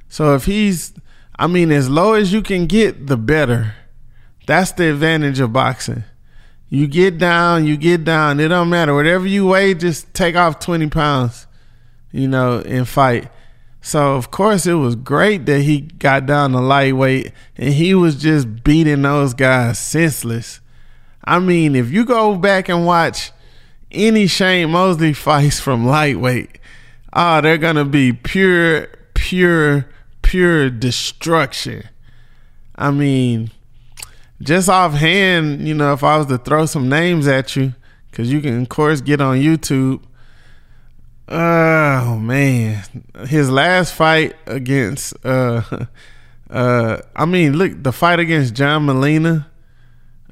So 0.07 0.35
if 0.35 0.45
he's, 0.45 0.93
I 1.35 1.47
mean, 1.47 1.71
as 1.71 1.89
low 1.89 2.13
as 2.13 2.31
you 2.31 2.41
can 2.41 2.67
get, 2.67 3.07
the 3.07 3.17
better. 3.17 3.73
That's 4.45 4.71
the 4.71 4.89
advantage 4.91 5.39
of 5.39 5.51
boxing. 5.51 6.03
You 6.69 6.87
get 6.87 7.17
down, 7.17 7.65
you 7.65 7.75
get 7.75 8.03
down. 8.03 8.39
It 8.39 8.47
don't 8.47 8.69
matter. 8.69 8.93
Whatever 8.93 9.27
you 9.27 9.47
weigh, 9.47 9.73
just 9.73 10.13
take 10.13 10.35
off 10.35 10.59
20 10.59 10.89
pounds 10.89 11.47
you 12.13 12.29
know, 12.29 12.59
and 12.65 12.87
fight. 12.87 13.29
So 13.81 14.15
of 14.15 14.31
course 14.31 14.65
it 14.65 14.75
was 14.75 14.95
great 14.95 15.45
that 15.47 15.59
he 15.61 15.81
got 15.81 16.25
down 16.25 16.51
to 16.51 16.61
lightweight 16.61 17.33
and 17.57 17.73
he 17.73 17.93
was 17.93 18.15
just 18.15 18.63
beating 18.63 19.01
those 19.01 19.33
guys 19.33 19.77
senseless. 19.77 20.61
I 21.25 21.39
mean, 21.39 21.75
if 21.75 21.91
you 21.91 22.05
go 22.05 22.35
back 22.35 22.69
and 22.69 22.85
watch 22.85 23.31
any 23.91 24.27
Shane 24.27 24.69
Mosley 24.69 25.11
fights 25.13 25.59
from 25.59 25.85
lightweight, 25.85 26.59
oh, 27.11 27.41
they're 27.41 27.57
gonna 27.57 27.83
be 27.83 28.13
pure, 28.13 28.87
pure, 29.15 29.89
pure 30.21 30.69
destruction. 30.69 31.83
I 32.75 32.91
mean, 32.91 33.51
just 34.41 34.69
offhand, 34.69 35.67
you 35.67 35.73
know, 35.73 35.93
if 35.93 36.03
I 36.03 36.17
was 36.17 36.27
to 36.27 36.37
throw 36.37 36.65
some 36.65 36.87
names 36.87 37.27
at 37.27 37.55
you, 37.55 37.73
because 38.09 38.31
you 38.31 38.41
can, 38.41 38.61
of 38.61 38.69
course, 38.69 39.01
get 39.01 39.19
on 39.19 39.37
YouTube 39.37 40.01
Oh 41.27 42.17
man, 42.17 42.83
his 43.27 43.49
last 43.49 43.93
fight 43.93 44.35
against 44.45 45.13
uh 45.25 45.61
uh 46.49 46.97
I 47.15 47.25
mean, 47.25 47.57
look, 47.57 47.81
the 47.81 47.93
fight 47.93 48.19
against 48.19 48.53
John 48.53 48.85
Molina 48.85 49.49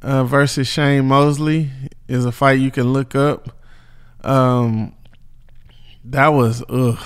uh 0.02 0.26
versus 0.26 0.68
Shane 0.68 1.06
Mosley 1.06 1.70
is 2.08 2.26
a 2.26 2.32
fight 2.32 2.60
you 2.60 2.72
can 2.72 2.92
look 2.92 3.16
up. 3.16 3.58
Um 4.24 4.94
that 6.04 6.28
was 6.30 6.62
ugh. 6.68 7.00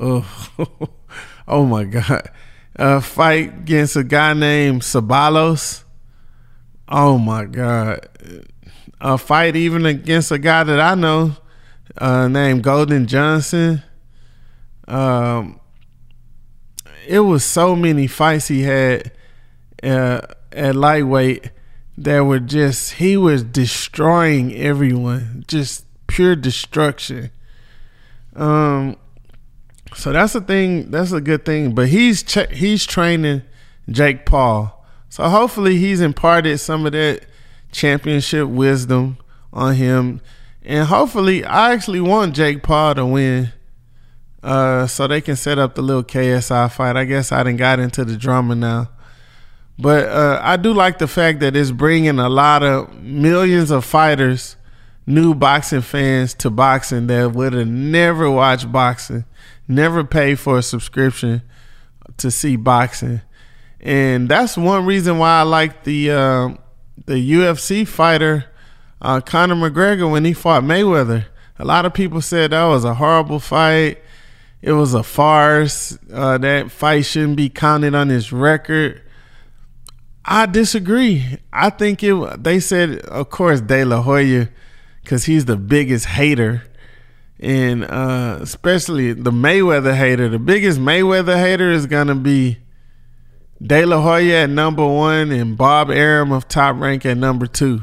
Ugh. 0.00 0.24
oh 1.48 1.64
my 1.66 1.84
god. 1.84 2.30
A 2.74 3.00
fight 3.00 3.48
against 3.60 3.94
a 3.96 4.04
guy 4.04 4.32
named 4.32 4.82
Sabalos. 4.82 5.84
Oh 6.88 7.16
my 7.16 7.44
god. 7.44 8.08
A 9.00 9.16
fight 9.18 9.54
even 9.54 9.86
against 9.86 10.32
a 10.32 10.38
guy 10.38 10.64
that 10.64 10.80
I 10.80 10.96
know 10.96 11.36
uh, 11.96 12.28
named 12.28 12.62
Golden 12.62 13.06
Johnson. 13.06 13.82
Um, 14.86 15.60
it 17.06 17.20
was 17.20 17.44
so 17.44 17.74
many 17.74 18.06
fights 18.06 18.48
he 18.48 18.62
had 18.62 19.12
uh, 19.82 20.20
at 20.52 20.76
lightweight 20.76 21.50
that 21.96 22.20
were 22.20 22.40
just 22.40 22.94
he 22.94 23.16
was 23.16 23.42
destroying 23.42 24.54
everyone, 24.54 25.44
just 25.48 25.84
pure 26.06 26.36
destruction. 26.36 27.30
Um, 28.36 28.96
so 29.94 30.12
that's 30.12 30.34
a 30.34 30.40
thing. 30.40 30.90
That's 30.90 31.12
a 31.12 31.20
good 31.20 31.44
thing. 31.44 31.74
But 31.74 31.88
he's 31.88 32.22
ch- 32.22 32.50
he's 32.52 32.86
training 32.86 33.42
Jake 33.90 34.26
Paul, 34.26 34.86
so 35.08 35.28
hopefully 35.28 35.78
he's 35.78 36.00
imparted 36.00 36.60
some 36.60 36.86
of 36.86 36.92
that 36.92 37.24
championship 37.72 38.48
wisdom 38.48 39.18
on 39.52 39.74
him 39.74 40.20
and 40.64 40.86
hopefully, 40.86 41.44
I 41.44 41.72
actually 41.72 42.00
want 42.00 42.34
Jake 42.34 42.62
Paul 42.62 42.94
to 42.96 43.06
win, 43.06 43.52
uh, 44.42 44.86
so 44.86 45.06
they 45.06 45.20
can 45.20 45.36
set 45.36 45.58
up 45.58 45.74
the 45.74 45.82
little 45.82 46.04
KSI 46.04 46.70
fight. 46.70 46.96
I 46.96 47.04
guess 47.04 47.32
I 47.32 47.42
didn't 47.42 47.58
got 47.58 47.78
into 47.78 48.04
the 48.04 48.16
drama 48.16 48.54
now, 48.54 48.90
but 49.78 50.08
uh, 50.08 50.40
I 50.42 50.56
do 50.56 50.72
like 50.72 50.98
the 50.98 51.08
fact 51.08 51.40
that 51.40 51.56
it's 51.56 51.70
bringing 51.70 52.18
a 52.18 52.28
lot 52.28 52.62
of 52.62 52.94
millions 53.02 53.70
of 53.70 53.84
fighters, 53.84 54.56
new 55.06 55.34
boxing 55.34 55.80
fans 55.80 56.34
to 56.34 56.50
boxing 56.50 57.06
that 57.06 57.32
would 57.32 57.52
have 57.52 57.68
never 57.68 58.30
watched 58.30 58.70
boxing, 58.72 59.24
never 59.68 60.04
paid 60.04 60.38
for 60.38 60.58
a 60.58 60.62
subscription 60.62 61.42
to 62.16 62.30
see 62.30 62.56
boxing, 62.56 63.20
and 63.80 64.28
that's 64.28 64.56
one 64.56 64.84
reason 64.84 65.18
why 65.18 65.38
I 65.40 65.42
like 65.42 65.84
the 65.84 66.10
uh, 66.10 66.48
the 67.06 67.32
UFC 67.32 67.86
fighter 67.86 68.46
uh, 69.00 69.20
Conor 69.20 69.54
McGregor 69.54 70.10
when 70.10 70.24
he 70.24 70.32
fought 70.32 70.62
Mayweather. 70.62 71.26
A 71.58 71.64
lot 71.64 71.84
of 71.84 71.94
people 71.94 72.20
said 72.20 72.52
that 72.52 72.64
was 72.64 72.84
a 72.84 72.94
horrible 72.94 73.40
fight. 73.40 74.02
It 74.60 74.72
was 74.72 74.94
a 74.94 75.02
farce. 75.02 75.96
Uh, 76.12 76.38
that 76.38 76.70
fight 76.70 77.04
shouldn't 77.04 77.36
be 77.36 77.48
counted 77.48 77.94
on 77.94 78.08
his 78.08 78.32
record. 78.32 79.02
I 80.24 80.46
disagree. 80.46 81.38
I 81.52 81.70
think 81.70 82.02
it. 82.02 82.42
They 82.42 82.60
said, 82.60 82.98
of 83.00 83.30
course, 83.30 83.60
De 83.60 83.84
La 83.84 84.02
Hoya, 84.02 84.48
because 85.02 85.24
he's 85.24 85.46
the 85.46 85.56
biggest 85.56 86.06
hater, 86.06 86.64
and 87.40 87.84
uh, 87.84 88.38
especially 88.40 89.12
the 89.14 89.30
Mayweather 89.30 89.96
hater. 89.96 90.28
The 90.28 90.38
biggest 90.38 90.78
Mayweather 90.78 91.38
hater 91.38 91.70
is 91.70 91.86
gonna 91.86 92.14
be 92.14 92.58
De 93.60 93.86
La 93.86 94.02
Hoya 94.02 94.42
at 94.42 94.50
number 94.50 94.86
one 94.86 95.32
and 95.32 95.56
Bob 95.56 95.90
Arum 95.90 96.30
of 96.30 96.46
Top 96.46 96.76
Rank 96.76 97.06
at 97.06 97.16
number 97.16 97.46
two. 97.46 97.82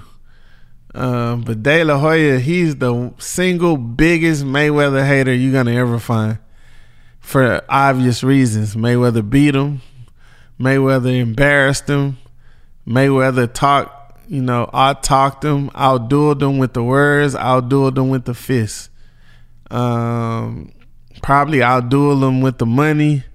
Um, 0.96 1.42
but 1.42 1.62
De 1.62 1.84
La 1.84 2.00
Hoya, 2.00 2.40
he's 2.40 2.78
the 2.78 3.14
single 3.18 3.76
biggest 3.76 4.46
Mayweather 4.46 5.06
hater 5.06 5.34
you're 5.34 5.52
gonna 5.52 5.74
ever 5.74 6.00
find, 6.00 6.38
for 7.20 7.62
obvious 7.68 8.24
reasons. 8.24 8.78
Mayweather 8.78 9.30
beat 9.30 9.56
him, 9.56 9.82
Mayweather 10.58 11.20
embarrassed 11.20 11.90
him, 11.90 12.18
Mayweather 12.88 13.52
talked, 13.52 14.22
you 14.30 14.42
know, 14.42 14.70
I 14.74 14.94
talked 14.94 15.44
him, 15.44 15.70
outdueled 15.72 16.42
him 16.42 16.60
with 16.60 16.74
the 16.74 16.84
words, 16.84 17.36
outdueled 17.36 17.98
him 17.98 18.08
with 18.08 18.24
the 18.24 18.34
fists. 18.34 18.90
Um, 19.70 20.72
probably 21.22 21.58
outdueled 21.58 22.26
him 22.26 22.40
with 22.40 22.58
the 22.58 22.66
money. 22.66 23.26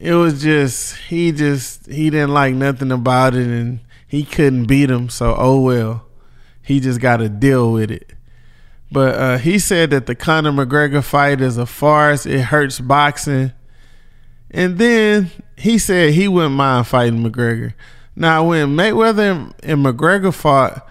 It 0.00 0.14
was 0.14 0.40
just 0.42 0.96
he 0.96 1.30
just 1.30 1.86
he 1.86 2.08
didn't 2.08 2.32
like 2.32 2.54
nothing 2.54 2.90
about 2.90 3.34
it, 3.34 3.46
and 3.46 3.80
he 4.08 4.24
couldn't 4.24 4.64
beat 4.64 4.90
him. 4.90 5.10
So 5.10 5.34
oh 5.36 5.60
well. 5.60 6.06
He 6.62 6.80
just 6.80 7.00
got 7.00 7.18
to 7.18 7.28
deal 7.28 7.72
with 7.72 7.90
it. 7.90 8.12
But 8.92 9.14
uh, 9.14 9.38
he 9.38 9.58
said 9.58 9.90
that 9.90 10.06
the 10.06 10.14
Conor 10.14 10.52
McGregor 10.52 11.02
fight 11.02 11.40
is 11.40 11.56
a 11.56 11.66
farce. 11.66 12.26
It 12.26 12.40
hurts 12.40 12.80
boxing. 12.80 13.52
And 14.50 14.78
then 14.78 15.30
he 15.56 15.78
said 15.78 16.14
he 16.14 16.26
wouldn't 16.26 16.54
mind 16.54 16.86
fighting 16.88 17.22
McGregor. 17.22 17.74
Now, 18.16 18.48
when 18.48 18.70
Mayweather 18.70 19.52
and 19.62 19.84
McGregor 19.84 20.34
fought, 20.34 20.86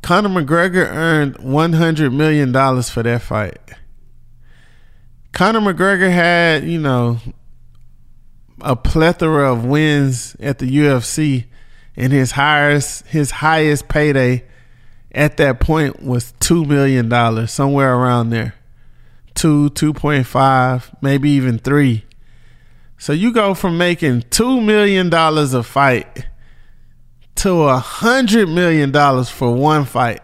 Conor 0.00 0.30
McGregor 0.30 0.86
earned 0.88 1.36
$100 1.36 2.12
million 2.12 2.52
for 2.82 3.02
that 3.02 3.22
fight. 3.22 3.58
Conor 5.32 5.60
McGregor 5.60 6.10
had, 6.10 6.64
you 6.64 6.80
know, 6.80 7.18
a 8.60 8.76
plethora 8.76 9.52
of 9.52 9.64
wins 9.64 10.36
at 10.40 10.58
the 10.58 10.76
UFC 10.78 11.44
and 11.96 12.12
his 12.12 12.32
highest 12.32 13.06
his 13.06 13.30
highest 13.30 13.88
payday 13.88 14.44
at 15.14 15.36
that 15.36 15.60
point 15.60 16.02
was 16.02 16.32
two 16.40 16.64
million 16.64 17.08
dollars, 17.08 17.50
somewhere 17.52 17.94
around 17.94 18.30
there. 18.30 18.54
Two, 19.34 19.70
two 19.70 19.92
point 19.92 20.26
five, 20.26 20.94
maybe 21.00 21.30
even 21.30 21.58
three. 21.58 22.04
So 22.98 23.12
you 23.12 23.32
go 23.32 23.54
from 23.54 23.78
making 23.78 24.24
two 24.30 24.60
million 24.60 25.10
dollars 25.10 25.54
a 25.54 25.62
fight 25.62 26.26
to 27.36 27.62
a 27.62 27.78
hundred 27.78 28.48
million 28.48 28.90
dollars 28.90 29.28
for 29.28 29.54
one 29.54 29.84
fight. 29.84 30.20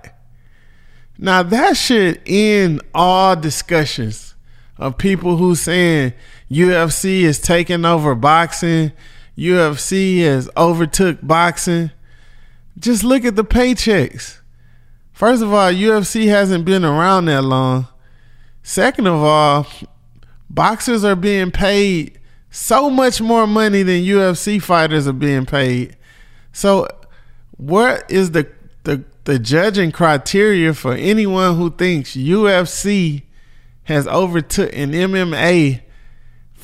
Now 1.19 1.43
that 1.43 1.77
should 1.77 2.21
end 2.27 2.81
all 2.95 3.35
discussions 3.35 4.35
of 4.77 4.97
people 4.97 5.37
who 5.37 5.55
saying 5.57 6.13
UFC 6.51 7.23
is 7.23 7.41
taking 7.41 7.85
over 7.85 8.15
boxing, 8.15 8.93
UFC 9.39 10.25
has 10.25 10.51
overtook 10.57 11.19
boxing. 11.23 11.93
Just 12.79 13.05
look 13.05 13.25
at 13.25 13.37
the 13.37 13.45
paychecks. 13.45 14.41
First 15.13 15.43
of 15.43 15.53
all, 15.53 15.73
UFC 15.73 16.27
hasn't 16.27 16.65
been 16.65 16.85
around 16.85 17.27
that 17.27 17.43
long. 17.43 17.87
Second 18.63 19.07
of 19.07 19.15
all, 19.15 19.67
boxers 20.51 21.05
are 21.05 21.17
being 21.17 21.51
paid 21.51 22.19
so 22.51 22.91
much 22.91 23.21
more 23.21 23.47
money 23.47 23.83
than 23.83 24.03
UFC 24.03 24.61
fighters 24.61 25.07
are 25.07 25.13
being 25.13 25.47
paid. 25.47 25.97
So, 26.53 26.89
what 27.57 28.11
is 28.11 28.33
the 28.33 28.49
the 28.85 29.05
the 29.25 29.39
judging 29.39 29.93
criteria 29.93 30.75
for 30.75 30.95
anyone 30.95 31.57
who 31.57 31.71
thinks 31.71 32.17
UFC 32.17 33.23
has 33.85 34.07
overtook 34.09 34.73
an 34.75 34.93
MMA 34.93 35.83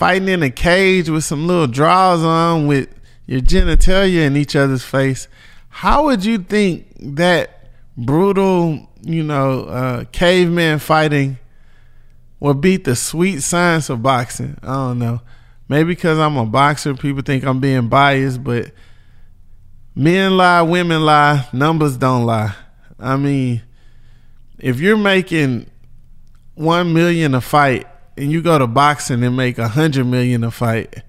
fighting 0.04 0.28
in 0.28 0.42
a 0.42 0.50
cage 0.50 1.08
with 1.08 1.24
some 1.24 1.46
little 1.46 1.66
draws 1.66 2.22
on 2.22 2.66
with 2.66 2.90
your 3.24 3.40
genitalia 3.40 4.26
in 4.26 4.36
each 4.36 4.54
other's 4.54 4.84
face? 4.84 5.28
How 5.70 6.04
would 6.04 6.22
you 6.26 6.36
think 6.36 6.88
that 7.16 7.70
brutal, 7.96 8.86
you 9.00 9.22
know, 9.22 9.64
uh, 9.64 10.04
caveman 10.12 10.78
fighting 10.78 11.38
will 12.38 12.52
beat 12.52 12.84
the 12.84 12.94
sweet 12.94 13.40
science 13.40 13.88
of 13.88 14.02
boxing. 14.02 14.58
I 14.62 14.74
don't 14.74 14.98
know. 14.98 15.22
Maybe 15.70 15.94
because 15.94 16.18
I'm 16.18 16.36
a 16.36 16.44
boxer, 16.44 16.94
people 16.94 17.22
think 17.22 17.42
I'm 17.42 17.58
being 17.58 17.88
biased, 17.88 18.44
but 18.44 18.72
men 19.94 20.36
lie, 20.36 20.60
women 20.60 21.02
lie, 21.02 21.48
numbers 21.54 21.96
don't 21.96 22.26
lie. 22.26 22.54
I 22.98 23.16
mean, 23.16 23.62
if 24.58 24.80
you're 24.80 24.98
making 24.98 25.70
one 26.56 26.92
million 26.92 27.34
a 27.34 27.40
fight 27.40 27.86
and 28.16 28.30
you 28.30 28.42
go 28.42 28.58
to 28.58 28.66
boxing 28.66 29.22
and 29.22 29.36
make 29.36 29.58
a 29.58 29.68
hundred 29.68 30.06
million 30.06 30.44
a 30.44 30.50
fight, 30.50 31.02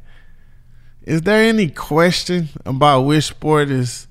is 1.04 1.22
there 1.22 1.44
any 1.48 1.68
question 1.70 2.50
about 2.66 3.02
which 3.02 3.26
sport 3.26 3.70
is 3.70 4.08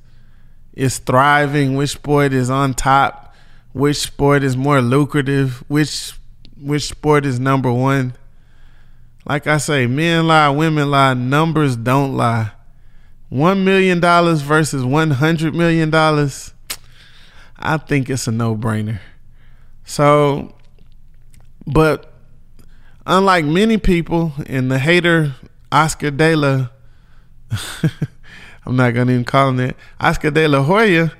is 0.74 0.98
thriving, 0.98 1.76
which 1.76 1.90
sport 1.90 2.32
is 2.32 2.50
on 2.50 2.74
top, 2.74 3.34
which 3.72 3.98
sport 3.98 4.42
is 4.42 4.56
more 4.56 4.80
lucrative, 4.80 5.62
which 5.68 6.12
which 6.60 6.88
sport 6.88 7.26
is 7.26 7.38
number 7.40 7.72
one. 7.72 8.14
Like 9.26 9.46
I 9.46 9.56
say, 9.56 9.86
men 9.86 10.26
lie, 10.26 10.50
women 10.50 10.90
lie, 10.90 11.14
numbers 11.14 11.76
don't 11.76 12.16
lie. 12.16 12.52
One 13.28 13.64
million 13.64 13.98
dollars 13.98 14.42
versus 14.42 14.84
one 14.84 15.10
hundred 15.10 15.54
million 15.54 15.90
dollars, 15.90 16.52
I 17.58 17.78
think 17.78 18.08
it's 18.10 18.28
a 18.28 18.32
no 18.32 18.54
brainer. 18.54 19.00
So, 19.84 20.54
but 21.66 22.13
unlike 23.06 23.44
many 23.44 23.78
people 23.78 24.32
in 24.46 24.68
the 24.68 24.78
hater 24.78 25.34
Oscar 25.70 26.10
De 26.10 26.34
La 26.36 26.68
I'm 28.66 28.76
not 28.76 28.94
gonna 28.94 29.12
even 29.12 29.24
call 29.24 29.50
him 29.50 29.56
that. 29.58 29.76
Oscar 30.00 30.30
De 30.30 30.48
La 30.48 30.62
Hoya. 30.62 31.12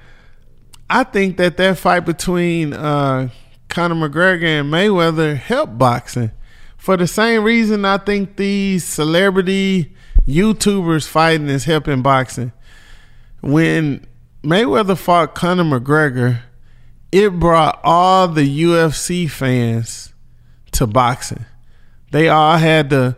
I 0.88 1.04
think 1.04 1.36
that 1.38 1.56
that 1.56 1.78
fight 1.78 2.00
between 2.00 2.72
uh, 2.72 3.28
Conor 3.68 4.08
McGregor 4.08 4.60
and 4.60 4.72
Mayweather 4.72 5.36
helped 5.36 5.78
boxing 5.78 6.30
for 6.76 6.96
the 6.96 7.06
same 7.06 7.42
reason 7.42 7.84
I 7.84 7.98
think 7.98 8.36
these 8.36 8.84
celebrity 8.84 9.94
YouTubers 10.26 11.08
fighting 11.08 11.48
is 11.48 11.64
helping 11.64 12.02
boxing. 12.02 12.52
When 13.40 14.06
Mayweather 14.42 14.96
fought 14.96 15.34
Conor 15.34 15.64
McGregor, 15.64 16.40
it 17.10 17.30
brought 17.30 17.80
all 17.82 18.28
the 18.28 18.62
UFC 18.62 19.30
fans 19.30 20.12
to 20.72 20.86
boxing. 20.86 21.44
They 22.14 22.28
all 22.28 22.58
had 22.58 22.90
to 22.90 23.16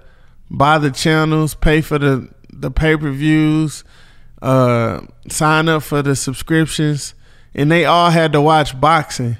buy 0.51 0.79
the 0.79 0.91
channels, 0.91 1.55
pay 1.55 1.83
for 1.83 1.99
the 1.99 2.31
the 2.51 2.71
pay 2.71 2.97
per 2.97 3.11
views, 3.11 3.85
uh, 4.41 5.03
sign 5.29 5.69
up 5.69 5.83
for 5.83 6.01
the 6.01 6.17
subscriptions, 6.17 7.13
and 7.55 7.71
they 7.71 7.85
all 7.85 8.09
had 8.09 8.33
to 8.33 8.41
watch 8.41 8.81
boxing. 8.81 9.37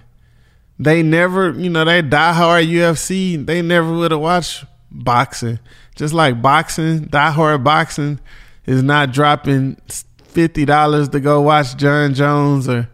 They 0.79 1.03
never, 1.03 1.53
you 1.53 1.71
know, 1.71 1.87
they 1.87 2.03
diehard 2.03 2.69
UFC. 2.71 3.47
They 3.47 3.63
never 3.63 3.91
would 3.95 4.11
have 4.11 4.21
watched 4.21 4.67
boxing. 4.91 5.59
Just 5.95 6.13
like 6.13 6.43
boxing, 6.43 7.07
diehard 7.07 7.65
boxing 7.65 8.21
is 8.67 8.83
not 8.83 9.11
dropping 9.11 9.81
fifty 10.23 10.67
dollars 10.67 11.09
to 11.09 11.19
go 11.19 11.41
watch 11.41 11.75
Jon 11.79 12.13
Jones 12.13 12.69
or 12.69 12.91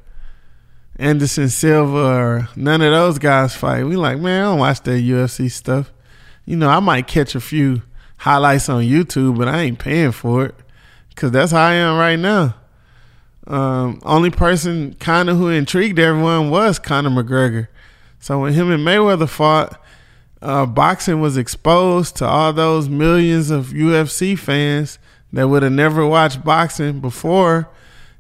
Anderson 0.95 1.49
Silva 1.49 1.99
or 1.99 2.49
none 2.55 2.83
of 2.83 2.93
those 2.93 3.19
guys 3.19 3.57
fight. 3.57 3.83
We 3.83 3.97
like, 3.97 4.21
man, 4.21 4.43
I 4.43 4.45
don't 4.45 4.61
watch 4.61 4.81
that 4.83 5.03
UFC 5.03 5.51
stuff. 5.51 5.93
You 6.45 6.57
know, 6.57 6.69
I 6.69 6.81
might 6.81 7.07
catch 7.07 7.35
a 7.35 7.41
few 7.41 7.83
highlights 8.19 8.69
on 8.69 8.83
YouTube, 8.83 9.39
but 9.39 9.49
I 9.49 9.63
ain't 9.63 9.79
paying 9.79 10.13
for 10.13 10.47
it 10.47 10.55
because 11.09 11.31
that's 11.31 11.53
how 11.53 11.63
I 11.63 11.75
am 11.75 11.99
right 11.99 12.19
now. 12.19 12.55
Um, 13.47 14.01
only 14.05 14.31
person 14.31 14.95
kind 14.95 15.29
of 15.29 15.37
who 15.37 15.49
intrigued 15.49 15.99
everyone 15.99 16.51
was 16.51 16.79
Conor 16.79 17.11
McGregor. 17.11 17.69
So 18.21 18.41
when 18.41 18.55
him 18.55 18.71
and 18.71 18.87
Mayweather 18.87 19.29
fought, 19.29 19.81
uh, 20.41 20.67
boxing 20.67 21.21
was 21.21 21.37
exposed 21.37 22.17
to 22.17 22.27
all 22.27 22.53
those 22.53 22.89
millions 22.89 23.51
of 23.51 23.69
UFC 23.69 24.39
fans 24.39 24.99
that 25.33 25.49
would 25.49 25.63
have 25.63 25.73
never 25.73 26.07
watched 26.07 26.45
boxing 26.45 27.01
before. 27.01 27.69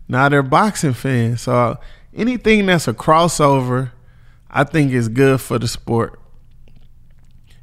Now 0.08 0.28
they're 0.28 0.42
boxing 0.42 0.94
fans. 0.94 1.42
So 1.42 1.78
anything 2.14 2.66
that's 2.66 2.88
a 2.88 2.94
crossover, 2.94 3.92
I 4.50 4.64
think 4.64 4.92
is 4.92 5.08
good 5.08 5.40
for 5.40 5.58
the 5.58 5.68
sport. 5.68 6.18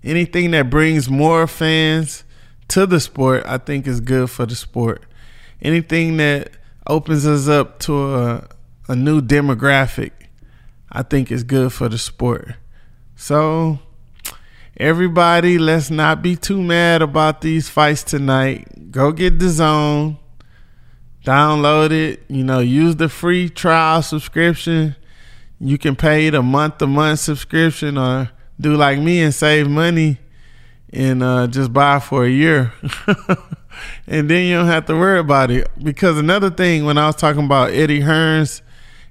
Anything 0.04 0.52
that 0.52 0.70
brings 0.70 1.10
more 1.10 1.48
fans 1.48 2.24
to 2.70 2.86
the 2.86 3.00
sport, 3.00 3.44
I 3.46 3.58
think 3.58 3.88
is 3.88 4.00
good 4.00 4.30
for 4.30 4.46
the 4.46 4.56
sport 4.56 5.06
anything 5.62 6.18
that 6.18 6.52
opens 6.88 7.26
us 7.26 7.48
up 7.48 7.80
to 7.80 8.16
a, 8.16 8.48
a 8.88 8.96
new 8.96 9.22
demographic, 9.22 10.12
I 10.92 11.04
think 11.04 11.32
is 11.32 11.44
good 11.44 11.74
for 11.74 11.90
the 11.90 11.98
sport. 11.98 12.56
So, 13.16 13.80
everybody, 14.78 15.58
let's 15.58 15.90
not 15.90 16.22
be 16.22 16.36
too 16.36 16.62
mad 16.62 17.02
about 17.02 17.42
these 17.42 17.70
fights 17.70 18.04
tonight. 18.04 18.92
Go 18.92 19.12
get 19.12 19.38
DAZN, 19.38 20.18
download 21.26 21.92
it, 21.92 22.24
you 22.28 22.44
know, 22.44 22.60
use 22.60 22.96
the 22.96 23.10
free 23.10 23.50
trial 23.50 24.02
subscription. 24.02 24.96
You 25.60 25.78
can 25.78 25.96
pay 25.96 26.30
the 26.30 26.42
month 26.42 26.78
to 26.78 26.88
month 26.88 27.20
subscription 27.20 27.98
or 27.98 28.32
do 28.60 28.76
like 28.76 29.00
me 29.00 29.22
and 29.22 29.34
save 29.34 29.70
money 29.70 30.18
and 30.92 31.22
uh, 31.24 31.48
just 31.48 31.72
buy 31.72 32.00
for 32.00 32.26
a 32.26 32.30
year. 32.30 32.74
and 34.08 34.30
then 34.30 34.46
you 34.46 34.56
don't 34.56 34.66
have 34.68 34.86
to 34.88 34.96
worry 34.96 35.20
about 35.20 35.52
it. 35.52 35.68
Because 35.82 36.18
another 36.18 36.50
thing, 36.50 36.86
when 36.86 36.98
I 36.98 37.08
was 37.08 37.16
talking 37.16 37.46
about 37.46 37.72
Eddie 37.72 38.02
Hearns, 38.02 38.62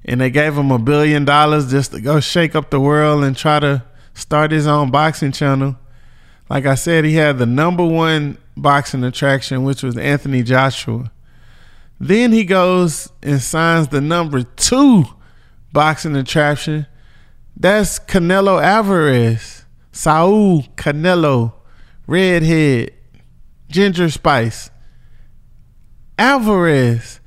and 0.04 0.20
they 0.20 0.30
gave 0.30 0.56
him 0.56 0.70
a 0.70 0.78
billion 0.78 1.24
dollars 1.24 1.70
just 1.70 1.92
to 1.92 2.00
go 2.00 2.18
shake 2.18 2.54
up 2.54 2.70
the 2.70 2.80
world 2.80 3.24
and 3.24 3.36
try 3.36 3.60
to 3.60 3.84
start 4.14 4.50
his 4.50 4.66
own 4.66 4.90
boxing 4.90 5.32
channel. 5.32 5.76
Like 6.48 6.64
I 6.64 6.76
said, 6.76 7.04
he 7.04 7.14
had 7.14 7.38
the 7.38 7.46
number 7.46 7.84
one 7.84 8.38
boxing 8.56 9.04
attraction, 9.04 9.64
which 9.64 9.82
was 9.82 9.98
Anthony 9.98 10.42
Joshua. 10.42 11.10
Then 12.00 12.32
he 12.32 12.44
goes 12.44 13.10
and 13.22 13.40
signs 13.40 13.88
the 13.88 14.00
number 14.00 14.42
two 14.42 15.04
boxing 15.72 16.16
attraction. 16.16 16.86
That's 17.60 17.98
Canelo 17.98 18.62
Alvarez, 18.62 19.64
Saul 19.90 20.62
Canelo, 20.76 21.54
redhead. 22.06 22.92
Ginger 23.70 24.08
Spice, 24.08 24.70
Alvarez, 26.18 27.20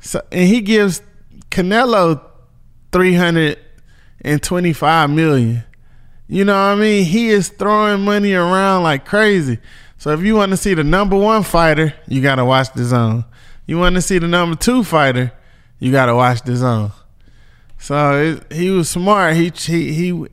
so, 0.00 0.22
and 0.32 0.48
he 0.48 0.62
gives 0.62 1.02
Canelo 1.50 2.18
three 2.90 3.12
hundred 3.12 3.58
and 4.22 4.42
twenty-five 4.42 5.10
million. 5.10 5.64
You 6.28 6.46
know 6.46 6.54
what 6.54 6.78
I 6.78 6.80
mean? 6.80 7.04
He 7.04 7.28
is 7.28 7.50
throwing 7.50 8.00
money 8.06 8.32
around 8.32 8.84
like 8.84 9.04
crazy. 9.04 9.58
So 9.98 10.12
if 10.12 10.22
you 10.22 10.34
want 10.34 10.52
to 10.52 10.56
see 10.56 10.72
the 10.72 10.82
number 10.82 11.14
one 11.14 11.42
fighter, 11.42 11.92
you 12.08 12.22
gotta 12.22 12.46
watch 12.46 12.70
DAZN. 12.70 13.26
You 13.66 13.78
want 13.78 13.96
to 13.96 14.00
see 14.00 14.16
the 14.16 14.26
number 14.28 14.56
two 14.56 14.82
fighter, 14.84 15.30
you 15.78 15.92
gotta 15.92 16.14
watch 16.14 16.42
DAZN. 16.42 16.90
So 17.82 18.16
it, 18.22 18.52
he 18.52 18.70
was 18.70 18.88
smart. 18.88 19.34
He 19.34 19.50
he 19.56 19.92
he 19.92 20.26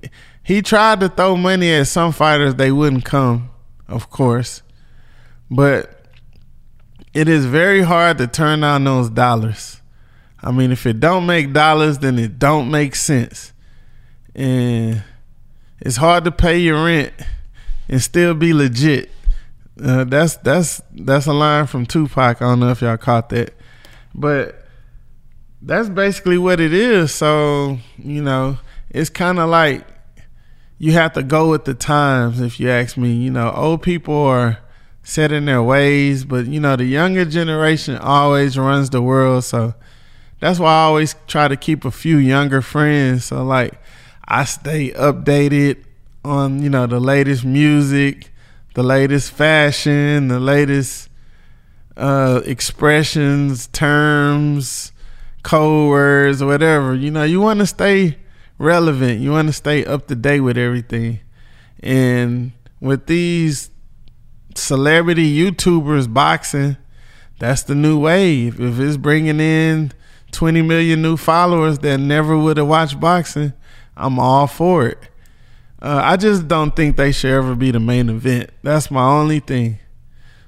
he 0.43 0.61
tried 0.61 0.99
to 0.99 1.09
throw 1.09 1.35
money 1.35 1.71
at 1.71 1.87
some 1.87 2.11
fighters. 2.11 2.53
They 2.53 2.71
wouldn't 2.71 3.05
come, 3.05 3.49
of 3.87 4.11
course. 4.11 4.61
But 5.49 6.05
it 7.11 7.27
is 7.27 7.47
very 7.47 7.81
hard 7.81 8.19
to 8.19 8.27
turn 8.27 8.59
down 8.59 8.83
those 8.83 9.09
dollars. 9.09 9.81
I 10.43 10.51
mean, 10.51 10.71
if 10.71 10.85
it 10.85 10.99
don't 10.99 11.25
make 11.25 11.51
dollars, 11.51 11.97
then 11.97 12.19
it 12.19 12.37
don't 12.37 12.69
make 12.69 12.93
sense. 12.93 13.51
And 14.35 15.03
it's 15.79 15.97
hard 15.97 16.25
to 16.25 16.31
pay 16.31 16.59
your 16.59 16.85
rent 16.85 17.13
and 17.89 17.99
still 17.99 18.35
be 18.35 18.53
legit. 18.53 19.09
Uh, 19.83 20.03
that's 20.03 20.35
that's 20.37 20.83
that's 20.91 21.25
a 21.25 21.33
line 21.33 21.65
from 21.65 21.87
Tupac. 21.87 22.43
I 22.43 22.45
don't 22.45 22.59
know 22.59 22.69
if 22.69 22.83
y'all 22.83 22.95
caught 22.97 23.29
that, 23.29 23.55
but 24.13 24.58
that's 25.61 25.89
basically 25.89 26.37
what 26.37 26.59
it 26.59 26.73
is. 26.73 27.13
So 27.13 27.79
you 27.97 28.21
know, 28.21 28.57
it's 28.89 29.09
kind 29.09 29.39
of 29.39 29.49
like 29.49 29.85
you 30.77 30.93
have 30.93 31.13
to 31.13 31.23
go 31.23 31.49
with 31.49 31.65
the 31.65 31.73
times. 31.73 32.39
If 32.39 32.59
you 32.59 32.69
ask 32.69 32.97
me, 32.97 33.13
you 33.13 33.31
know, 33.31 33.51
old 33.51 33.81
people 33.81 34.15
are 34.15 34.59
set 35.03 35.31
in 35.31 35.45
their 35.45 35.61
ways, 35.61 36.23
but 36.23 36.45
you 36.45 36.59
know, 36.59 36.75
the 36.75 36.85
younger 36.85 37.25
generation 37.25 37.97
always 37.97 38.57
runs 38.57 38.89
the 38.89 39.01
world. 39.01 39.43
So 39.43 39.73
that's 40.39 40.59
why 40.59 40.71
I 40.71 40.83
always 40.83 41.15
try 41.27 41.47
to 41.47 41.57
keep 41.57 41.83
a 41.83 41.91
few 41.91 42.17
younger 42.17 42.61
friends. 42.61 43.25
So 43.25 43.43
like, 43.43 43.81
I 44.25 44.45
stay 44.45 44.91
updated 44.91 45.83
on 46.23 46.61
you 46.61 46.69
know 46.69 46.85
the 46.85 46.99
latest 46.99 47.43
music, 47.43 48.31
the 48.75 48.83
latest 48.83 49.31
fashion, 49.31 50.27
the 50.27 50.39
latest 50.39 51.09
uh, 51.97 52.41
expressions, 52.45 53.67
terms, 53.67 54.91
code 55.43 55.89
words, 55.89 56.41
or 56.41 56.47
whatever. 56.47 56.95
You 56.95 57.11
know, 57.11 57.23
you 57.23 57.39
want 57.39 57.59
to 57.59 57.67
stay 57.67 58.17
relevant. 58.57 59.21
You 59.21 59.31
want 59.31 59.47
to 59.47 59.53
stay 59.53 59.85
up 59.85 60.07
to 60.07 60.15
date 60.15 60.41
with 60.41 60.57
everything. 60.57 61.19
And 61.81 62.51
with 62.79 63.07
these 63.07 63.71
celebrity 64.55 65.35
YouTubers 65.37 66.13
boxing, 66.13 66.77
that's 67.39 67.63
the 67.63 67.75
new 67.75 67.99
wave. 67.99 68.59
If 68.59 68.79
it's 68.79 68.97
bringing 68.97 69.39
in 69.39 69.93
20 70.31 70.61
million 70.61 71.01
new 71.01 71.17
followers 71.17 71.79
that 71.79 71.97
never 71.99 72.37
would 72.37 72.57
have 72.57 72.67
watched 72.67 72.99
boxing, 72.99 73.53
I'm 73.95 74.19
all 74.19 74.47
for 74.47 74.87
it. 74.87 74.99
Uh, 75.81 76.01
I 76.03 76.17
just 76.17 76.47
don't 76.47 76.75
think 76.75 76.97
they 76.97 77.13
should 77.13 77.31
ever 77.31 77.55
be 77.55 77.71
the 77.71 77.79
main 77.79 78.09
event. 78.09 78.49
That's 78.63 78.91
my 78.91 79.03
only 79.03 79.39
thing. 79.39 79.79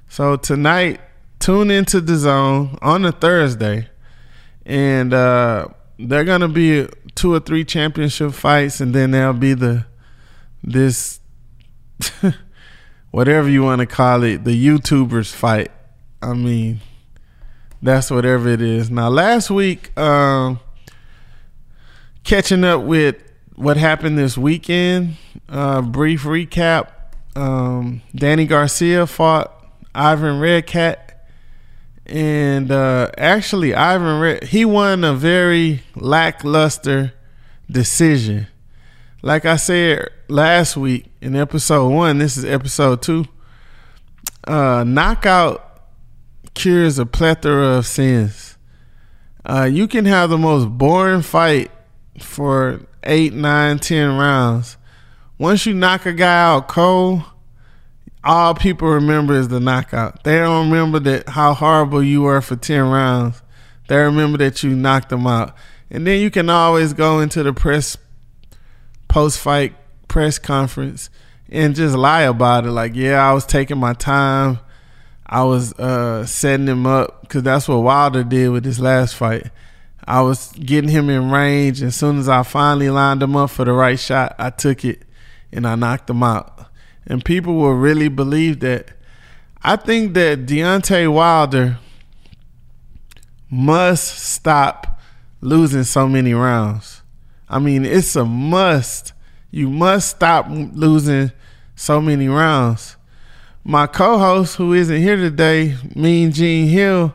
So 0.08 0.36
tonight, 0.36 1.00
tune 1.38 1.70
into 1.70 2.02
DAZN 2.02 2.78
on 2.82 3.04
a 3.06 3.12
Thursday, 3.12 3.88
and 4.64 5.12
uh, 5.12 5.68
they're 5.98 6.24
gonna 6.24 6.48
be 6.48 6.88
two 7.14 7.34
or 7.34 7.40
three 7.40 7.64
championship 7.64 8.32
fights, 8.32 8.80
and 8.80 8.94
then 8.94 9.10
there'll 9.10 9.32
be 9.32 9.54
the 9.54 9.86
this 10.62 11.20
whatever 13.10 13.48
you 13.48 13.62
want 13.62 13.80
to 13.80 13.86
call 13.86 14.22
it, 14.22 14.44
the 14.44 14.66
YouTubers 14.66 15.32
fight. 15.32 15.70
I 16.20 16.34
mean, 16.34 16.80
that's 17.80 18.10
whatever 18.10 18.48
it 18.48 18.62
is. 18.62 18.90
Now, 18.90 19.08
last 19.08 19.50
week, 19.50 19.96
um, 19.98 20.60
catching 22.24 22.64
up 22.64 22.82
with 22.82 23.16
what 23.54 23.76
happened 23.76 24.18
this 24.18 24.36
weekend. 24.38 25.16
Uh, 25.48 25.82
brief 25.82 26.22
recap: 26.22 26.88
um, 27.36 28.02
Danny 28.14 28.46
Garcia 28.46 29.06
fought 29.06 29.52
Ivan 29.94 30.40
Redkach, 30.40 31.01
and 32.06 32.70
uh, 32.70 33.10
actually, 33.16 33.74
Ivan 33.74 34.20
Red 34.20 34.44
he 34.44 34.64
won 34.64 35.04
a 35.04 35.14
very 35.14 35.82
lackluster 35.94 37.14
decision. 37.70 38.48
Like 39.22 39.44
I 39.44 39.56
said 39.56 40.08
last 40.28 40.76
week 40.76 41.06
in 41.20 41.36
episode 41.36 41.88
one, 41.88 42.18
this 42.18 42.36
is 42.36 42.44
episode 42.44 43.02
two. 43.02 43.26
Uh, 44.46 44.84
knockout 44.84 45.86
cures 46.54 46.98
a 46.98 47.06
plethora 47.06 47.78
of 47.78 47.86
sins. 47.86 48.56
Uh, 49.44 49.68
you 49.70 49.86
can 49.86 50.04
have 50.04 50.30
the 50.30 50.38
most 50.38 50.66
boring 50.66 51.22
fight 51.22 51.70
for 52.18 52.80
eight, 53.04 53.32
nine, 53.32 53.78
ten 53.78 54.16
rounds. 54.16 54.76
Once 55.38 55.66
you 55.66 55.74
knock 55.74 56.06
a 56.06 56.12
guy 56.12 56.42
out 56.52 56.68
cold, 56.68 57.22
all 58.24 58.54
people 58.54 58.88
remember 58.88 59.34
is 59.34 59.48
the 59.48 59.60
knockout. 59.60 60.24
They 60.24 60.38
don't 60.38 60.70
remember 60.70 60.98
that 61.00 61.28
how 61.30 61.54
horrible 61.54 62.02
you 62.02 62.22
were 62.22 62.40
for 62.40 62.56
ten 62.56 62.88
rounds. 62.88 63.42
They 63.88 63.96
remember 63.96 64.38
that 64.38 64.62
you 64.62 64.76
knocked 64.76 65.08
them 65.08 65.26
out. 65.26 65.54
And 65.90 66.06
then 66.06 66.20
you 66.20 66.30
can 66.30 66.48
always 66.48 66.92
go 66.92 67.20
into 67.20 67.42
the 67.42 67.52
press 67.52 67.96
post 69.08 69.38
fight 69.38 69.74
press 70.08 70.38
conference 70.38 71.10
and 71.50 71.74
just 71.74 71.96
lie 71.96 72.22
about 72.22 72.64
it. 72.64 72.70
Like, 72.70 72.94
yeah, 72.94 73.28
I 73.28 73.32
was 73.32 73.44
taking 73.44 73.78
my 73.78 73.92
time. 73.94 74.58
I 75.26 75.44
was 75.44 75.72
uh, 75.78 76.26
setting 76.26 76.66
him 76.66 76.86
up 76.86 77.22
because 77.22 77.42
that's 77.42 77.66
what 77.66 77.78
Wilder 77.78 78.22
did 78.22 78.50
with 78.50 78.64
his 78.64 78.78
last 78.78 79.14
fight. 79.14 79.50
I 80.04 80.20
was 80.22 80.52
getting 80.52 80.90
him 80.90 81.08
in 81.08 81.30
range. 81.30 81.82
As 81.82 81.96
soon 81.96 82.18
as 82.18 82.28
I 82.28 82.42
finally 82.42 82.90
lined 82.90 83.22
him 83.22 83.36
up 83.36 83.50
for 83.50 83.64
the 83.64 83.72
right 83.72 83.98
shot, 83.98 84.34
I 84.38 84.50
took 84.50 84.84
it 84.84 85.02
and 85.52 85.66
I 85.66 85.74
knocked 85.74 86.10
him 86.10 86.22
out. 86.22 86.61
And 87.06 87.24
people 87.24 87.54
will 87.54 87.74
really 87.74 88.08
believe 88.08 88.60
that. 88.60 88.88
I 89.62 89.76
think 89.76 90.14
that 90.14 90.46
Deontay 90.46 91.12
Wilder 91.12 91.78
must 93.48 94.18
stop 94.18 95.00
losing 95.40 95.84
so 95.84 96.08
many 96.08 96.32
rounds. 96.34 97.02
I 97.48 97.58
mean, 97.58 97.84
it's 97.84 98.16
a 98.16 98.24
must. 98.24 99.12
You 99.50 99.68
must 99.68 100.08
stop 100.08 100.46
losing 100.48 101.32
so 101.76 102.00
many 102.00 102.28
rounds. 102.28 102.96
My 103.62 103.86
co-host, 103.86 104.56
who 104.56 104.72
isn't 104.72 104.96
here 104.96 105.16
today, 105.16 105.76
Mean 105.94 106.32
Gene 106.32 106.66
Hill, 106.68 107.14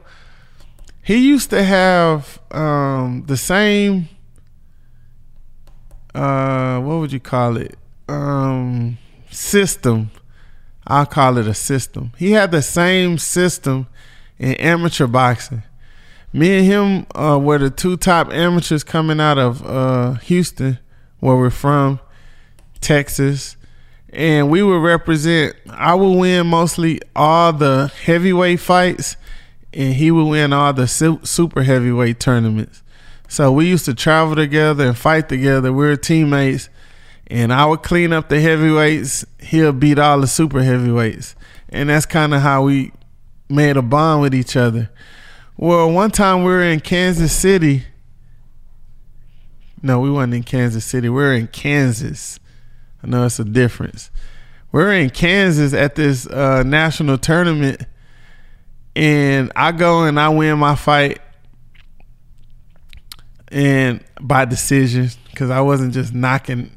he 1.01 1.17
used 1.17 1.49
to 1.49 1.63
have 1.63 2.39
um, 2.51 3.23
the 3.27 3.35
same. 3.35 4.07
Uh, 6.13 6.79
what 6.79 6.99
would 6.99 7.11
you 7.11 7.19
call 7.19 7.57
it? 7.57 7.75
Um, 8.07 8.97
system. 9.37 10.11
I'll 10.85 11.05
call 11.05 11.37
it 11.37 11.47
a 11.47 11.53
system. 11.53 12.13
He 12.17 12.31
had 12.31 12.51
the 12.51 12.61
same 12.61 13.17
system 13.17 13.87
in 14.39 14.53
amateur 14.55 15.07
boxing 15.07 15.63
me 16.33 16.57
and 16.57 16.65
him 16.65 17.07
uh, 17.15 17.39
were 17.39 17.57
the 17.57 17.69
two 17.69 17.97
top 17.97 18.31
amateurs 18.31 18.83
coming 18.83 19.19
out 19.19 19.37
of 19.37 19.65
uh, 19.65 20.13
Houston, 20.15 20.79
where 21.19 21.35
we're 21.35 21.49
from, 21.49 21.99
Texas, 22.81 23.55
and 24.09 24.49
we 24.49 24.61
would 24.61 24.81
represent. 24.81 25.55
I 25.69 25.95
would 25.95 26.17
win 26.17 26.47
mostly 26.47 26.99
all 27.15 27.53
the 27.53 27.91
heavyweight 28.03 28.59
fights, 28.59 29.15
and 29.73 29.95
he 29.95 30.11
would 30.11 30.25
win 30.25 30.53
all 30.53 30.73
the 30.73 30.87
super 30.87 31.63
heavyweight 31.63 32.19
tournaments. 32.19 32.83
So 33.27 33.51
we 33.51 33.67
used 33.67 33.85
to 33.85 33.93
travel 33.93 34.35
together 34.35 34.87
and 34.87 34.97
fight 34.97 35.29
together. 35.29 35.73
We 35.73 35.85
were 35.85 35.97
teammates, 35.97 36.69
and 37.29 37.53
I 37.53 37.65
would 37.65 37.83
clean 37.83 38.13
up 38.13 38.29
the 38.29 38.39
heavyweights. 38.39 39.25
He'll 39.39 39.73
beat 39.73 39.99
all 39.99 40.21
the 40.21 40.27
super 40.27 40.63
heavyweights, 40.63 41.35
and 41.69 41.89
that's 41.89 42.05
kind 42.05 42.33
of 42.33 42.41
how 42.41 42.63
we 42.63 42.91
made 43.49 43.77
a 43.77 43.81
bond 43.81 44.21
with 44.21 44.33
each 44.33 44.55
other. 44.55 44.89
Well, 45.57 45.91
one 45.91 46.11
time 46.11 46.43
we 46.43 46.51
were 46.51 46.63
in 46.63 46.79
Kansas 46.79 47.33
City. 47.33 47.85
No, 49.81 49.99
we 49.99 50.09
weren't 50.09 50.33
in 50.33 50.43
Kansas 50.43 50.85
City. 50.85 51.09
We 51.09 51.15
were 51.15 51.33
in 51.33 51.47
Kansas. 51.47 52.39
I 53.03 53.07
know 53.07 53.25
it's 53.25 53.39
a 53.39 53.45
difference. 53.45 54.09
We 54.71 54.83
are 54.83 54.91
in 54.91 55.09
Kansas 55.09 55.73
at 55.73 55.95
this 55.95 56.27
uh, 56.27 56.63
national 56.63 57.17
tournament, 57.17 57.83
and 58.95 59.51
I 59.55 59.71
go 59.71 60.03
and 60.03 60.19
I 60.19 60.29
win 60.29 60.57
my 60.59 60.75
fight, 60.75 61.19
and 63.49 64.03
by 64.19 64.45
decision 64.45 65.09
because 65.31 65.49
I 65.49 65.61
wasn't 65.61 65.93
just 65.93 66.13
knocking 66.13 66.71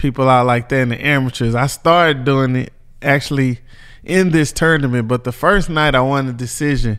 people 0.00 0.28
out 0.28 0.46
like 0.46 0.68
that 0.70 0.80
in 0.80 0.88
the 0.88 1.06
amateurs. 1.06 1.54
I 1.54 1.66
started 1.66 2.24
doing 2.24 2.56
it 2.56 2.72
actually 3.00 3.60
in 4.02 4.30
this 4.30 4.50
tournament, 4.52 5.06
but 5.06 5.24
the 5.24 5.32
first 5.32 5.70
night 5.70 5.94
I 5.94 6.00
won 6.00 6.28
a 6.28 6.32
decision 6.32 6.98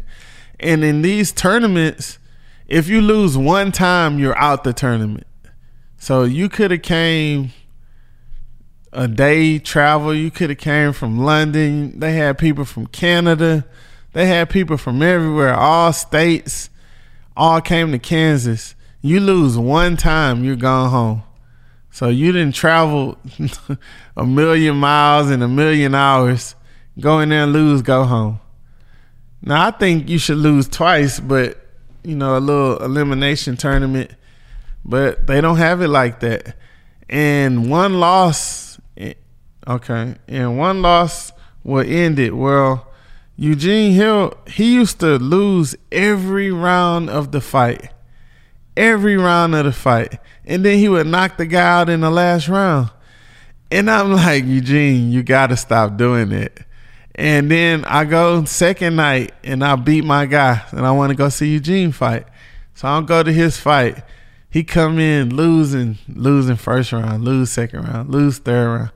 and 0.62 0.84
in 0.84 1.02
these 1.02 1.32
tournaments, 1.32 2.20
if 2.68 2.88
you 2.88 3.02
lose 3.02 3.38
one 3.38 3.72
time, 3.72 4.20
you're 4.20 4.38
out 4.38 4.64
the 4.64 4.74
tournament. 4.74 5.26
So 5.98 6.24
you 6.24 6.50
could 6.50 6.72
have 6.72 6.84
came 6.84 7.52
a 8.94 9.08
day 9.08 9.58
travel. 9.58 10.14
You 10.14 10.30
could 10.30 10.52
have 10.52 10.60
came 10.60 10.94
from 10.94 11.18
London. 11.18 12.00
They 12.00 12.14
had 12.14 12.38
people 12.38 12.64
from 12.64 12.86
Canada. 12.88 13.66
They 14.14 14.28
had 14.28 14.50
people 14.50 14.78
from 14.78 15.02
everywhere, 15.02 15.54
all 15.54 15.94
states, 15.94 16.70
all 17.36 17.62
came 17.62 17.94
to 17.94 18.00
Kansas. 18.00 18.76
You 19.02 19.22
lose 19.22 19.58
one 19.58 19.96
time, 19.96 20.44
you're 20.44 20.58
gone 20.58 20.90
home. 20.90 21.24
So 21.92 22.08
you 22.08 22.32
didn't 22.32 22.56
travel 22.56 23.18
a 24.18 24.26
million 24.26 24.78
miles 24.78 25.30
in 25.30 25.42
a 25.42 25.48
million 25.48 25.94
hours. 25.94 26.56
Go 27.00 27.20
in 27.20 27.30
there 27.30 27.44
and 27.44 27.54
lose, 27.54 27.82
go 27.82 28.06
home. 28.06 28.40
Now 29.42 29.68
I 29.68 29.72
think 29.72 30.08
you 30.08 30.18
should 30.18 30.38
lose 30.38 30.68
twice, 30.68 31.20
but 31.20 31.58
you 32.04 32.16
know, 32.16 32.38
a 32.38 32.40
little 32.40 32.78
elimination 32.84 33.58
tournament. 33.58 34.12
But 34.84 35.28
they 35.28 35.42
don't 35.42 35.58
have 35.58 35.82
it 35.82 35.90
like 35.90 36.22
that. 36.22 36.56
And 37.10 37.70
one 37.70 38.00
loss, 38.00 38.80
eh, 38.98 39.14
okay, 39.68 40.16
and 40.28 40.58
one 40.58 40.82
loss 40.82 41.32
will 41.64 41.86
end 41.86 42.20
it. 42.20 42.36
Well, 42.36 42.88
Eugene 43.36 43.92
Hill, 43.94 44.34
he 44.48 44.74
used 44.74 45.00
to 45.02 45.18
lose 45.18 45.76
every 45.92 46.52
round 46.52 47.10
of 47.10 47.32
the 47.32 47.42
fight. 47.42 47.92
Every 48.82 49.16
round 49.16 49.54
of 49.54 49.66
the 49.66 49.72
fight. 49.72 50.20
And 50.44 50.66
then 50.66 50.80
he 50.80 50.90
would 50.90 51.06
knock 51.06 51.38
the 51.38 51.46
guy 51.46 51.80
out 51.80 51.90
in 51.90 52.02
the 52.02 52.10
last 52.10 52.50
round. 52.50 52.90
And 53.70 53.90
I'm 53.90 54.12
like, 54.14 54.44
Eugene, 54.44 55.12
you 55.12 55.24
got 55.24 55.48
to 55.48 55.58
stop 55.58 55.96
doing 55.96 56.32
it. 56.32 56.60
And 57.14 57.52
then 57.52 57.86
I 57.86 58.06
go 58.06 58.44
second 58.46 58.96
night 58.96 59.34
and 59.44 59.64
I 59.64 59.76
beat 59.76 60.04
my 60.04 60.26
guy 60.26 60.64
and 60.72 60.86
I 60.86 60.92
want 60.92 61.12
to 61.12 61.16
go 61.16 61.30
see 61.30 61.54
Eugene 61.54 61.92
fight. 61.92 62.26
So 62.74 62.88
I 62.88 62.96
don't 62.96 63.06
go 63.06 63.22
to 63.22 63.32
his 63.32 63.58
fight. 63.58 64.04
He 64.50 64.64
come 64.64 64.98
in 64.98 65.36
losing, 65.36 65.98
losing 66.08 66.56
first 66.56 66.92
round, 66.92 67.24
lose 67.24 67.52
second 67.52 67.84
round, 67.84 68.10
lose 68.10 68.40
third 68.40 68.68
round. 68.68 68.92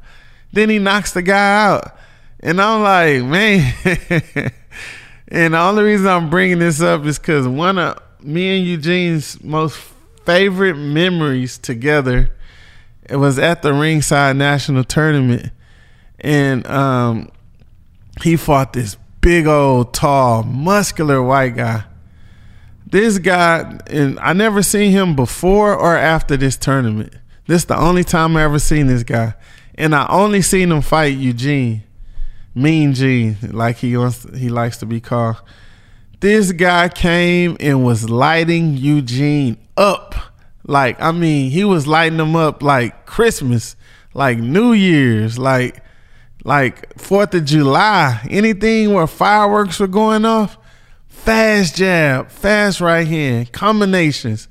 Then 0.52 0.70
he 0.70 0.80
knocks 0.80 1.14
the 1.14 1.22
guy 1.22 1.66
out. 1.66 1.96
And 2.40 2.60
I'm 2.60 2.82
like, 2.82 3.24
man. 3.30 4.52
and 5.28 5.54
the 5.54 5.60
only 5.60 5.84
reason 5.84 6.08
I'm 6.08 6.30
bringing 6.30 6.60
this 6.60 6.82
up 6.82 7.06
is 7.06 7.20
because 7.20 7.48
one 7.48 7.78
of 7.78 8.00
me 8.26 8.58
and 8.58 8.68
Eugene's 8.68 9.44
most 9.44 9.78
favorite 10.26 10.76
memories 10.76 11.58
together 11.58 12.32
it 13.08 13.18
was 13.18 13.38
at 13.38 13.62
the 13.62 13.74
ringside 13.74 14.36
national 14.36 14.84
tournament. 14.84 15.52
And 16.20 16.66
um, 16.68 17.30
he 18.22 18.36
fought 18.36 18.74
this 18.74 18.98
big 19.22 19.48
old 19.48 19.94
tall 19.94 20.44
muscular 20.44 21.22
white 21.22 21.56
guy. 21.56 21.84
This 22.88 23.18
guy 23.18 23.80
and 23.88 24.20
i 24.20 24.32
never 24.34 24.62
seen 24.62 24.92
him 24.92 25.16
before 25.16 25.76
or 25.76 25.96
after 25.98 26.38
this 26.38 26.56
tournament. 26.56 27.14
This 27.48 27.64
is 27.64 27.66
the 27.66 27.78
only 27.78 28.04
time 28.04 28.38
i 28.38 28.44
ever 28.44 28.60
seen 28.60 28.88
this 28.88 29.04
guy. 29.04 29.34
And 29.76 29.94
i 29.94 30.08
only 30.10 30.42
seen 30.42 30.72
him 30.72 30.82
fight 30.82 31.18
eugene 31.18 31.84
mean 32.54 32.94
gene 32.94 33.36
like 33.52 33.78
he 33.78 33.98
wants 33.98 34.26
he 34.38 34.48
likes 34.48 34.78
to 34.78 34.86
be 34.86 35.02
called 35.02 35.36
this 36.20 36.52
guy 36.52 36.90
came 36.90 37.58
and 37.60 37.86
was 37.86 38.10
lighting 38.10 38.78
eugene 38.78 39.58
up 39.78 40.16
like, 40.68 41.00
I 41.00 41.12
mean, 41.12 41.52
he 41.52 41.64
was 41.64 41.86
lighting 41.86 42.20
him 42.20 42.36
up 42.36 42.64
like 42.64 43.06
Christmas, 43.06 43.76
like 44.14 44.38
New 44.40 44.74
Year's, 44.74 45.38
like 45.38 45.84
like 46.44 47.00
Fourth 47.00 47.34
of 47.34 47.46
July, 47.46 48.26
anything 48.30 48.94
where 48.94 49.08
fireworks 49.08 49.80
were 49.80 49.88
going 49.88 50.26
off. 50.26 50.58
Fast 51.08 51.76
jab, 51.76 52.30
fast 52.30 52.82
right 52.82 53.08
hand, 53.08 53.52
combinations, 53.52 54.48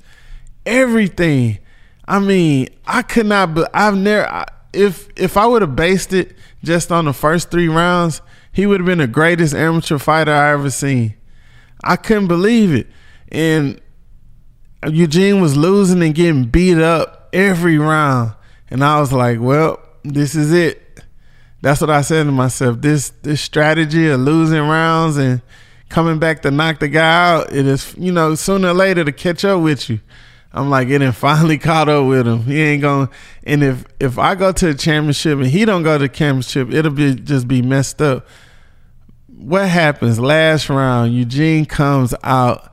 everything. 0.65 1.59
I 2.05 2.19
mean, 2.19 2.69
I 2.85 3.01
could 3.01 3.25
not. 3.25 3.53
But 3.53 3.71
I've 3.73 3.97
never. 3.97 4.45
If 4.73 5.09
if 5.17 5.37
I 5.37 5.45
would 5.45 5.61
have 5.61 5.75
based 5.75 6.13
it 6.13 6.33
just 6.63 6.91
on 6.91 7.05
the 7.05 7.13
first 7.13 7.51
three 7.51 7.67
rounds, 7.67 8.21
he 8.51 8.65
would 8.65 8.79
have 8.79 8.87
been 8.87 8.99
the 8.99 9.07
greatest 9.07 9.53
amateur 9.53 9.97
fighter 9.97 10.33
I 10.33 10.51
ever 10.51 10.69
seen. 10.69 11.15
I 11.85 11.95
couldn't 11.95 12.27
believe 12.27 12.73
it, 12.73 12.87
and 13.29 13.79
Eugene 14.91 15.41
was 15.41 15.55
losing 15.55 16.01
and 16.03 16.13
getting 16.13 16.45
beat 16.45 16.77
up 16.77 17.29
every 17.33 17.77
round. 17.77 18.33
And 18.69 18.83
I 18.83 18.99
was 18.99 19.13
like, 19.13 19.39
well, 19.39 19.79
this 20.03 20.35
is 20.35 20.51
it. 20.51 20.81
That's 21.61 21.81
what 21.81 21.89
I 21.89 22.01
said 22.01 22.25
to 22.25 22.31
myself. 22.31 22.81
This 22.81 23.09
this 23.21 23.41
strategy 23.41 24.07
of 24.07 24.19
losing 24.19 24.61
rounds 24.61 25.17
and 25.17 25.41
coming 25.89 26.19
back 26.19 26.41
to 26.43 26.51
knock 26.51 26.79
the 26.79 26.87
guy 26.87 27.33
out, 27.33 27.53
it 27.53 27.65
is, 27.65 27.95
you 27.97 28.11
know, 28.11 28.35
sooner 28.35 28.69
or 28.69 28.73
later 28.73 29.03
to 29.03 29.11
catch 29.11 29.45
up 29.45 29.61
with 29.61 29.89
you. 29.89 29.99
I'm 30.53 30.69
like, 30.69 30.87
it 30.89 31.01
ain't 31.01 31.15
finally 31.27 31.57
caught 31.57 31.89
up 31.89 32.05
with 32.07 32.27
him. 32.27 32.43
He 32.43 32.61
ain't 32.61 32.81
going 32.81 33.09
and 33.43 33.63
if 33.63 33.85
if 33.99 34.17
I 34.19 34.35
go 34.35 34.51
to 34.51 34.67
the 34.67 34.75
championship 34.75 35.39
and 35.39 35.47
he 35.47 35.65
don't 35.65 35.83
go 35.83 35.97
to 35.97 36.07
the 36.07 36.09
championship, 36.09 36.71
it'll 36.71 36.91
be 36.91 37.15
just 37.15 37.47
be 37.47 37.61
messed 37.61 38.01
up. 38.01 38.27
What 39.37 39.67
happens 39.67 40.19
last 40.19 40.69
round? 40.69 41.13
Eugene 41.13 41.65
comes 41.65 42.13
out 42.23 42.71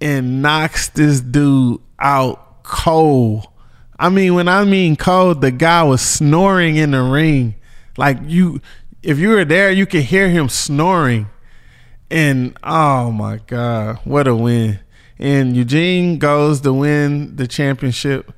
and 0.00 0.42
knocks 0.42 0.88
this 0.88 1.20
dude 1.20 1.80
out 1.98 2.62
cold. 2.62 3.46
I 3.98 4.08
mean, 4.08 4.34
when 4.34 4.48
I 4.48 4.64
mean 4.64 4.96
cold, 4.96 5.40
the 5.40 5.50
guy 5.50 5.82
was 5.84 6.02
snoring 6.02 6.76
in 6.76 6.90
the 6.90 7.02
ring. 7.02 7.54
Like 7.96 8.18
you, 8.24 8.60
if 9.02 9.18
you 9.18 9.30
were 9.30 9.44
there, 9.44 9.70
you 9.70 9.86
could 9.86 10.02
hear 10.02 10.28
him 10.28 10.48
snoring. 10.48 11.28
And 12.10 12.56
oh 12.62 13.10
my 13.10 13.38
God, 13.46 14.00
what 14.04 14.26
a 14.26 14.34
win. 14.34 14.80
And 15.18 15.56
Eugene 15.56 16.18
goes 16.18 16.60
to 16.62 16.72
win 16.72 17.36
the 17.36 17.46
championship. 17.46 18.32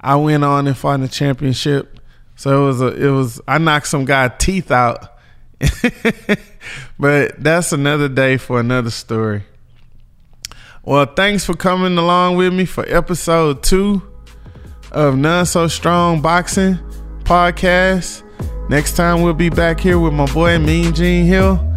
I 0.00 0.16
went 0.16 0.44
on 0.44 0.66
and 0.66 0.76
fought 0.76 1.00
the 1.00 1.08
championship. 1.08 1.98
So 2.36 2.62
it 2.62 2.66
was 2.66 2.80
a, 2.82 2.86
it 3.06 3.10
was 3.10 3.40
I 3.48 3.58
knocked 3.58 3.88
some 3.88 4.04
guy 4.04 4.28
teeth 4.28 4.70
out. 4.70 5.18
but 6.98 7.42
that's 7.42 7.72
another 7.72 8.08
day 8.08 8.36
for 8.36 8.60
another 8.60 8.90
story. 8.90 9.44
Well, 10.82 11.06
thanks 11.06 11.44
for 11.44 11.54
coming 11.54 11.98
along 11.98 12.36
with 12.36 12.54
me 12.54 12.64
for 12.64 12.84
episode 12.88 13.62
two 13.62 14.02
of 14.92 15.16
None 15.16 15.46
So 15.46 15.66
Strong 15.66 16.22
Boxing 16.22 16.78
Podcast. 17.24 18.22
Next 18.70 18.96
time 18.96 19.22
we'll 19.22 19.34
be 19.34 19.50
back 19.50 19.80
here 19.80 19.98
with 19.98 20.12
my 20.12 20.26
boy 20.32 20.58
Mean 20.58 20.94
Gene 20.94 21.26
Hill. 21.26 21.74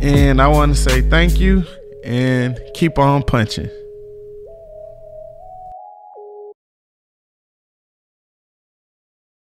And 0.00 0.40
I 0.40 0.48
want 0.48 0.74
to 0.74 0.80
say 0.80 1.02
thank 1.02 1.38
you 1.38 1.64
and 2.04 2.58
keep 2.74 2.98
on 2.98 3.22
punching. 3.22 3.68